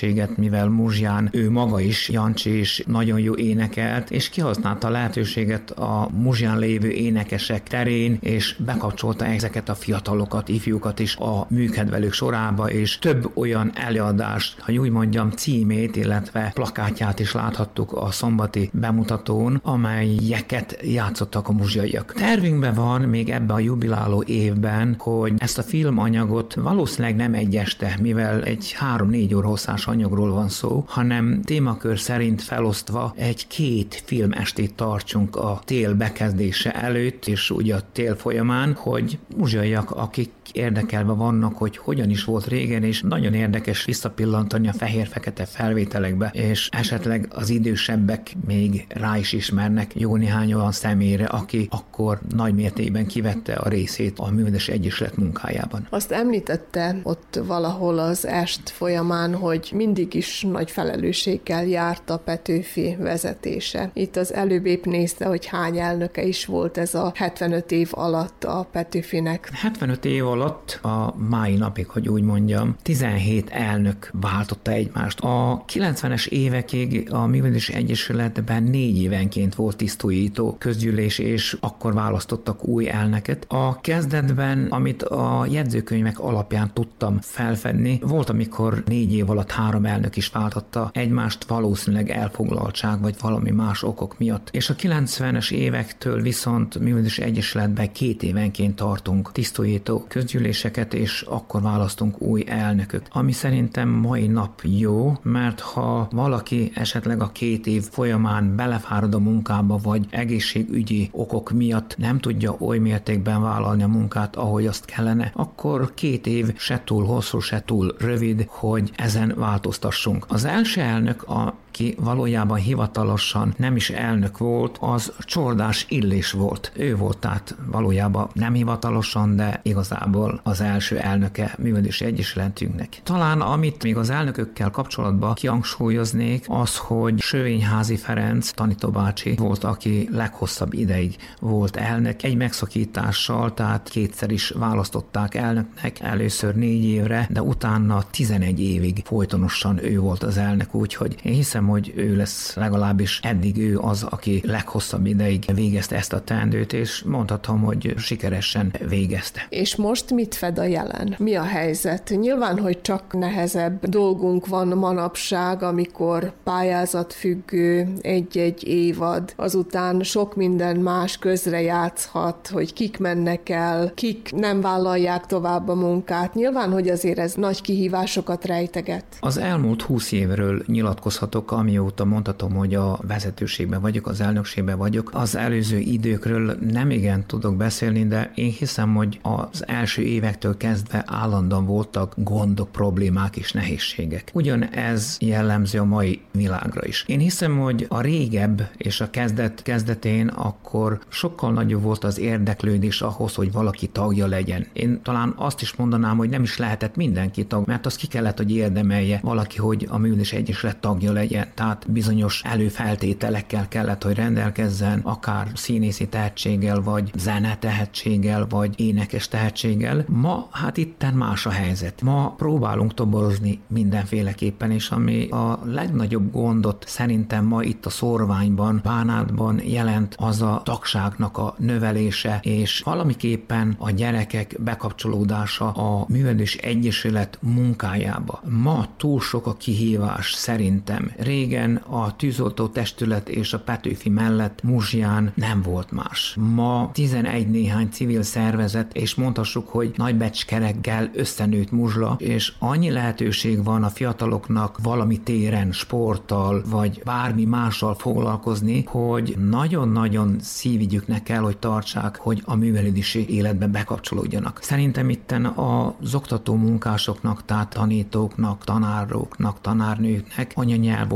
lehetőséget, 0.04 0.38
mivel 0.38 0.70
Muzsján 0.70 1.30
ő 1.32 1.51
maga 1.51 1.80
is, 1.80 2.10
Jancsi 2.10 2.60
is 2.60 2.84
nagyon 2.88 3.20
jó 3.20 3.36
énekelt, 3.36 4.12
és 4.12 4.30
kihasználta 4.30 4.88
a 4.88 4.91
lehetőséget 4.91 5.72
a 5.72 6.10
Muzsján 6.12 6.60
lévő 6.60 6.89
énekesek 6.89 7.64
terén, 7.64 8.18
és 8.22 8.56
bekapcsolta 8.66 9.26
ezeket 9.26 9.70
a 9.70 9.76
fiatalokat, 9.76 10.49
ifjukat 10.49 10.99
is 10.99 11.16
a 11.16 11.45
műkedvelők 11.49 12.14
sorába, 12.14 12.70
és 12.70 12.99
több 12.99 13.32
olyan 13.34 13.72
előadást, 13.76 14.60
ha 14.60 14.74
úgy 14.74 14.89
mondjam, 14.89 15.32
címét, 15.32 15.95
illetve 15.95 16.51
plakátját 16.54 17.20
is 17.20 17.32
láthattuk 17.32 17.91
a 17.91 18.12
szombati 18.12 18.70
bemutatón, 18.74 19.60
amelyeket 19.64 20.80
játszottak 20.82 21.47
a 21.47 21.51
muzsiaiak. 21.51 22.14
Tervünkben 22.14 22.74
van 22.74 23.01
még 23.01 23.30
ebbe 23.30 23.54
a 23.54 23.60
jubiláló 23.60 24.24
évben, 24.28 24.95
hogy 24.97 25.34
ezt 25.38 25.58
a 25.58 25.64
filmanyagot 25.64 26.54
valószínűleg 26.54 27.16
nem 27.16 27.34
egy 27.34 27.56
este, 27.56 27.97
mivel 28.01 28.43
egy 28.43 28.72
három-négy 28.72 29.36
óra 29.36 29.47
hosszás 29.47 29.88
anyagról 29.94 30.32
van 30.32 30.50
szó, 30.50 30.84
hanem 30.88 31.41
témakör 31.41 32.00
szerint 32.00 32.41
felosztva 32.41 33.14
egy 33.16 33.48
két 33.48 34.04
filmestét 34.06 34.74
tartsunk 34.74 35.36
a 35.36 35.62
tél 35.66 35.94
bekezdése 35.94 36.72
előtt, 36.72 37.26
és 37.26 37.50
ugye 37.50 37.76
a 37.76 37.82
tél 37.91 38.16
folyamán, 38.16 38.74
hogy 38.74 39.20
muzsiaiak, 39.38 39.91
akik 39.91 40.32
érdekelve 40.52 41.12
vannak, 41.12 41.58
hogy 41.58 41.78
hogyan 41.78 42.10
is 42.10 42.24
volt 42.24 42.48
régen, 42.48 42.84
és 42.84 43.02
nagyon 43.02 43.34
érdekes 43.34 43.86
visszapillantani 43.86 44.68
a 44.68 44.74
fehér-fekete 44.74 45.46
felvételekbe, 45.46 46.32
és 46.34 46.70
esetleg 46.72 47.28
az 47.36 47.50
idősebbek 47.50 48.36
még 48.46 48.86
rá 48.89 49.18
is 49.18 49.34
ismernek 49.34 49.91
jó 49.96 50.16
néhány 50.16 50.54
olyan 50.54 50.72
személyre, 50.72 51.26
aki 51.26 51.68
akkor 51.70 52.20
nagy 52.36 52.54
mértékben 52.54 53.08
kivette 53.08 53.54
a 53.54 53.70
részét 53.70 54.20
a 54.20 54.32
Művedes 54.32 54.68
Egyesület 54.68 55.18
munkájában. 55.18 55.88
Azt 55.89 56.12
említette 56.12 57.00
ott 57.04 57.39
valahol 57.46 58.00
az 58.00 58.28
est 58.28 58.70
folyamán, 58.70 59.36
hogy 59.36 59.72
mindig 59.86 60.13
is 60.13 60.41
nagy 60.41 60.71
felelősséggel 60.71 61.65
járt 61.65 62.09
a 62.09 62.17
Petőfi 62.17 62.95
vezetése. 62.99 63.89
Itt 63.93 64.15
az 64.15 64.34
előbb 64.34 64.65
épp 64.65 64.86
nézte, 64.86 65.25
hogy 65.25 65.45
hány 65.45 65.79
elnöke 65.79 66.23
is 66.23 66.45
volt 66.45 66.77
ez 66.77 66.95
a 66.95 67.11
75 67.15 67.71
év 67.71 67.89
alatt 67.91 68.43
a 68.43 68.67
Petőfinek. 68.71 69.49
75 69.53 70.05
év 70.05 70.27
alatt 70.27 70.79
a 70.81 71.13
mai 71.29 71.55
napig, 71.55 71.88
hogy 71.88 72.09
úgy 72.09 72.21
mondjam, 72.21 72.75
17 72.81 73.49
elnök 73.49 74.09
váltotta 74.13 74.71
egymást. 74.71 75.19
A 75.19 75.63
90-es 75.73 76.27
évekig 76.27 77.13
a 77.13 77.25
Művelési 77.25 77.73
Egyesületben 77.73 78.63
négy 78.63 79.01
évenként 79.01 79.55
volt 79.55 79.77
tisztújító 79.77 80.55
közgyűlés, 80.59 81.19
és 81.19 81.57
akkor 81.59 81.93
választottak 81.93 82.65
új 82.65 82.89
elnöket. 82.89 83.45
A 83.47 83.81
kezdetben, 83.81 84.67
amit 84.69 85.03
a 85.03 85.45
jegyzőkönyvek 85.49 86.19
alapján 86.19 86.71
tudtam 86.73 87.17
felfedni, 87.21 87.99
volt, 88.01 88.29
amikor 88.29 88.84
négy 88.86 89.13
év 89.13 89.29
alatt 89.29 89.51
három 89.51 89.72
elnök 89.82 90.15
is 90.15 90.28
váltotta 90.28 90.89
egymást, 90.93 91.43
valószínűleg 91.43 92.09
elfoglaltság 92.09 93.01
vagy 93.01 93.15
valami 93.21 93.51
más 93.51 93.84
okok 93.84 94.17
miatt. 94.17 94.49
És 94.51 94.69
a 94.69 94.76
90-es 94.76 95.51
évektől 95.51 96.21
viszont 96.21 96.80
Művelési 96.80 97.21
Egyesületben 97.21 97.91
két 97.91 98.24
évenként 98.24 98.76
tartunk 98.76 99.32
tisztújító 99.32 100.05
közgyűléseket, 100.07 100.93
és 100.93 101.21
akkor 101.21 101.61
választunk 101.61 102.21
új 102.21 102.43
elnököt. 102.47 103.07
Ami 103.11 103.32
szerintem 103.32 103.89
mai 103.89 104.28
nap 104.28 104.61
jó, 104.63 105.17
mert 105.21 105.59
ha 105.59 106.07
valaki 106.11 106.71
esetleg 106.76 107.21
a 107.21 107.32
két 107.32 107.67
év 107.67 107.84
folyamán 107.84 108.55
belefárad 108.55 109.13
a 109.13 109.19
munkába, 109.19 109.78
vagy 109.84 110.05
egészségügyi 110.09 111.09
okok 111.11 111.51
miatt 111.51 111.97
nem 111.97 112.19
tudja 112.19 112.55
oly 112.59 112.78
mértékben 112.78 113.41
vállalni 113.41 113.84
a 113.84 113.88
munkát, 113.88 114.36
ahogy 114.36 114.67
azt 114.67 114.86
kellene, 114.86 115.32
akkor 115.36 115.93
két 115.93 116.28
év 116.28 116.57
se 116.57 116.82
túl 116.86 117.05
hosszú, 117.05 117.39
se 117.39 117.63
túl 117.65 117.95
rövid, 117.99 118.45
hogy 118.47 118.91
ezen 118.95 119.34
változtassunk. 119.64 120.26
Az 120.28 120.45
első 120.45 120.82
elnök 120.82 121.24
a 121.24 121.55
aki 121.74 121.95
valójában 121.99 122.57
hivatalosan 122.57 123.53
nem 123.57 123.76
is 123.76 123.89
elnök 123.89 124.38
volt, 124.38 124.78
az 124.80 125.11
Csordás 125.19 125.86
Illés 125.89 126.32
volt. 126.32 126.71
Ő 126.76 126.95
volt 126.95 127.17
tehát 127.17 127.55
valójában 127.65 128.30
nem 128.34 128.53
hivatalosan, 128.53 129.36
de 129.36 129.59
igazából 129.63 130.39
az 130.43 130.61
első 130.61 130.97
elnöke 130.97 131.55
művelési 131.57 132.05
egyesületünknek. 132.05 133.01
Talán 133.03 133.41
amit 133.41 133.84
még 133.84 133.97
az 133.97 134.09
elnökökkel 134.09 134.69
kapcsolatban 134.69 135.34
kihangsúlyoznék, 135.34 136.45
az, 136.47 136.78
hogy 136.78 137.19
Sövényházi 137.19 137.95
Ferenc 137.95 138.51
tanítóbácsi 138.51 139.36
volt, 139.38 139.63
aki 139.63 140.09
leghosszabb 140.11 140.74
ideig 140.74 141.15
volt 141.39 141.76
elnök, 141.76 142.24
egy 142.24 142.38
megszakítással, 142.38 143.53
tehát 143.53 143.89
kétszer 143.89 144.32
is 144.32 144.49
választották 144.49 145.36
elnöknek, 145.36 145.99
először 145.99 146.55
négy 146.55 146.84
évre, 146.84 147.28
de 147.30 147.41
utána 147.41 148.03
11 148.11 148.59
évig 148.59 149.01
folytonosan 149.05 149.84
ő 149.84 149.99
volt 149.99 150.24
az 150.24 150.38
elnök, 150.38 150.74
úgyhogy 150.74 151.15
én 151.24 151.34
hiszem, 151.34 151.61
hiszem, 151.64 151.68
hogy 151.68 151.93
ő 151.95 152.16
lesz 152.16 152.55
legalábbis 152.55 153.20
eddig 153.24 153.57
ő 153.57 153.78
az, 153.80 154.03
aki 154.09 154.41
leghosszabb 154.45 155.05
ideig 155.05 155.45
végezte 155.53 155.95
ezt 155.95 156.14
a 156.14 156.22
teendőt, 156.22 156.74
és 156.74 157.03
mondhatom, 157.03 157.61
hogy 157.61 157.93
sikeresen 157.97 158.74
végezte. 158.89 159.45
És 159.49 159.76
most 159.76 160.11
mit 160.11 160.36
fed 160.36 160.59
a 160.59 160.64
jelen? 160.64 161.16
Mi 161.18 161.36
a 161.36 161.43
helyzet? 161.43 162.14
Nyilván, 162.20 162.59
hogy 162.59 162.82
csak 162.82 163.14
nehezebb 163.14 163.86
dolgunk 163.86 164.47
van 164.47 164.68
manapság, 164.68 165.64
amikor 165.64 166.34
pályázatfüggő 166.43 167.93
egy-egy 168.01 168.68
évad, 168.68 169.34
azután 169.36 170.03
sok 170.03 170.36
minden 170.36 170.78
más 170.78 171.18
közre 171.18 171.61
játszhat, 171.61 172.47
hogy 172.47 172.74
kik 172.74 172.97
mennek 172.99 173.49
el, 173.49 173.91
kik 173.95 174.32
nem 174.36 174.61
vállalják 174.61 175.26
tovább 175.26 175.68
a 175.68 175.76
munkát. 175.76 176.34
Nyilván, 176.34 176.72
hogy 176.72 176.89
azért 176.89 177.20
ez 177.20 177.34
nagy 177.34 177.61
kihívásokat 177.61 178.45
rejteget. 178.45 179.05
Az 179.20 179.38
elmúlt 179.38 179.82
húsz 179.82 180.11
évről 180.11 180.64
nyilatkozhatok 180.66 181.51
amióta 181.54 182.06
mondhatom, 182.06 182.54
hogy 182.54 182.76
a 182.76 182.99
vezetőségben 183.08 183.82
vagyok, 183.82 184.08
az 184.08 184.22
elnökségben 184.22 184.78
vagyok, 184.78 185.10
az 185.14 185.36
előző 185.36 185.78
időkről 185.78 186.58
nem 186.72 186.89
igen 186.89 187.26
tudok 187.28 187.56
beszélni, 187.56 188.08
de 188.08 188.32
én 188.36 188.51
hiszem, 188.51 188.95
hogy 188.95 189.20
az 189.22 189.68
első 189.68 190.01
évektől 190.01 190.58
kezdve 190.58 191.04
állandóan 191.08 191.66
voltak 191.66 192.14
gondok, 192.18 192.72
problémák 192.72 193.36
és 193.36 193.51
nehézségek. 193.51 194.32
Ugyanez 194.34 195.18
jellemző 195.20 195.80
a 195.80 195.84
mai 195.84 196.22
világra 196.32 196.86
is. 196.86 197.04
Én 197.08 197.20
hiszem, 197.20 197.60
hogy 197.60 197.86
a 197.89 198.01
régebb 198.01 198.70
és 198.78 199.01
a 199.01 199.10
kezdet 199.10 199.62
kezdetén 199.62 200.28
akkor 200.28 200.99
sokkal 201.08 201.51
nagyobb 201.51 201.82
volt 201.82 202.04
az 202.04 202.20
érdeklődés 202.20 203.01
ahhoz, 203.01 203.36
hogy 203.36 203.51
valaki 203.51 203.88
tagja 203.88 204.28
legyen. 204.28 204.68
Én 204.74 205.01
talán 205.01 205.34
azt 205.36 205.62
is 205.62 205.76
mondanám, 205.76 206.18
hogy 206.18 206.30
nem 206.30 206.43
is 206.43 206.58
lehetett 206.58 206.95
mindenki 206.95 207.45
tag, 207.45 207.68
mert 207.68 207.86
az 207.86 207.95
ki 207.95 208.08
kellett, 208.08 208.38
hogy 208.38 208.56
érdemelje 208.56 209.20
valaki, 209.24 209.58
hogy 209.58 209.88
a 209.89 209.97
művelés 209.97 210.34
egyesület 210.34 210.78
tagja 210.78 211.12
legyen. 211.12 211.43
Tehát 211.56 211.91
bizonyos 211.91 212.41
előfeltételekkel 212.44 213.68
kellett, 213.68 214.04
hogy 214.04 214.16
rendelkezzen, 214.16 215.00
akár 215.00 215.48
színészi 215.54 216.08
tehetséggel, 216.08 216.82
vagy 216.82 217.12
zene 217.16 217.58
tehetséggel, 217.58 218.48
vagy 218.50 218.80
énekes 218.80 219.28
tehetséggel. 219.28 220.06
Ma 220.08 220.48
hát 220.52 220.78
itten 220.78 221.14
más 221.14 221.46
a 221.46 221.50
helyzet. 221.50 222.02
Ma 222.02 222.34
próbálunk 222.38 222.94
toborozni 222.94 223.60
mindenféleképpen, 223.68 224.72
és 224.72 224.89
ami 224.89 225.30
a 225.30 225.60
legnagyobb 225.66 226.32
gondot 226.32 226.84
szerintem 226.88 227.46
ma 227.46 227.64
itt 227.64 227.86
a 227.86 227.89
szorványban, 227.89 228.82
bánátban 228.84 229.62
jelent, 229.66 230.16
az 230.18 230.41
a 230.41 230.62
tagságnak 230.66 231.38
a 231.38 231.56
növelése, 231.58 232.39
és 232.41 232.82
valamiképpen 232.82 233.76
a 233.78 233.91
gyerekek 233.91 234.56
bekapcsolódása 234.60 235.72
a 235.72 236.06
művelés 236.08 236.56
egyesület 236.56 237.38
munkájába. 237.41 238.41
Ma 238.50 238.86
túl 238.98 239.20
sok 239.20 239.48
a 239.48 239.54
kihívás 239.54 240.34
szerintem. 240.34 241.12
Régen 241.34 241.75
a 241.75 242.15
tűzoltó 242.15 242.67
testület 242.67 243.29
és 243.29 243.53
a 243.53 243.59
Petőfi 243.59 244.09
mellett 244.09 244.63
Muzsián 244.63 245.31
nem 245.36 245.61
volt 245.61 245.91
más. 245.91 246.38
Ma 246.39 246.89
11 246.93 247.49
néhány 247.49 247.89
civil 247.89 248.21
szervezet, 248.23 248.95
és 248.95 249.15
mondhassuk, 249.15 249.69
hogy 249.69 249.93
nagybecskereggel 249.95 251.09
összenőtt 251.13 251.71
muzsla, 251.71 252.15
és 252.19 252.53
annyi 252.59 252.91
lehetőség 252.91 253.63
van 253.63 253.84
a 253.84 253.89
fiataloknak 253.89 254.77
valami 254.84 255.19
téren, 255.19 255.71
sporttal, 255.71 256.63
vagy 256.69 257.01
bármi 257.03 257.45
mással 257.45 257.95
foglalkozni, 257.95 258.84
hogy 258.88 259.36
nagyon-nagyon 259.49 260.36
szívügyüknek 260.41 261.23
kell, 261.23 261.41
hogy 261.41 261.57
tartsák, 261.57 262.17
hogy 262.17 262.41
a 262.45 262.55
művelődési 262.55 263.29
életbe 263.29 263.67
bekapcsolódjanak. 263.67 264.59
Szerintem 264.61 265.09
itten 265.09 265.45
az 265.45 266.15
oktató 266.15 266.55
munkásoknak, 266.55 267.45
tehát 267.45 267.69
tanítóknak, 267.69 268.63
tanároknak, 268.63 269.61
tanárnőknek, 269.61 270.51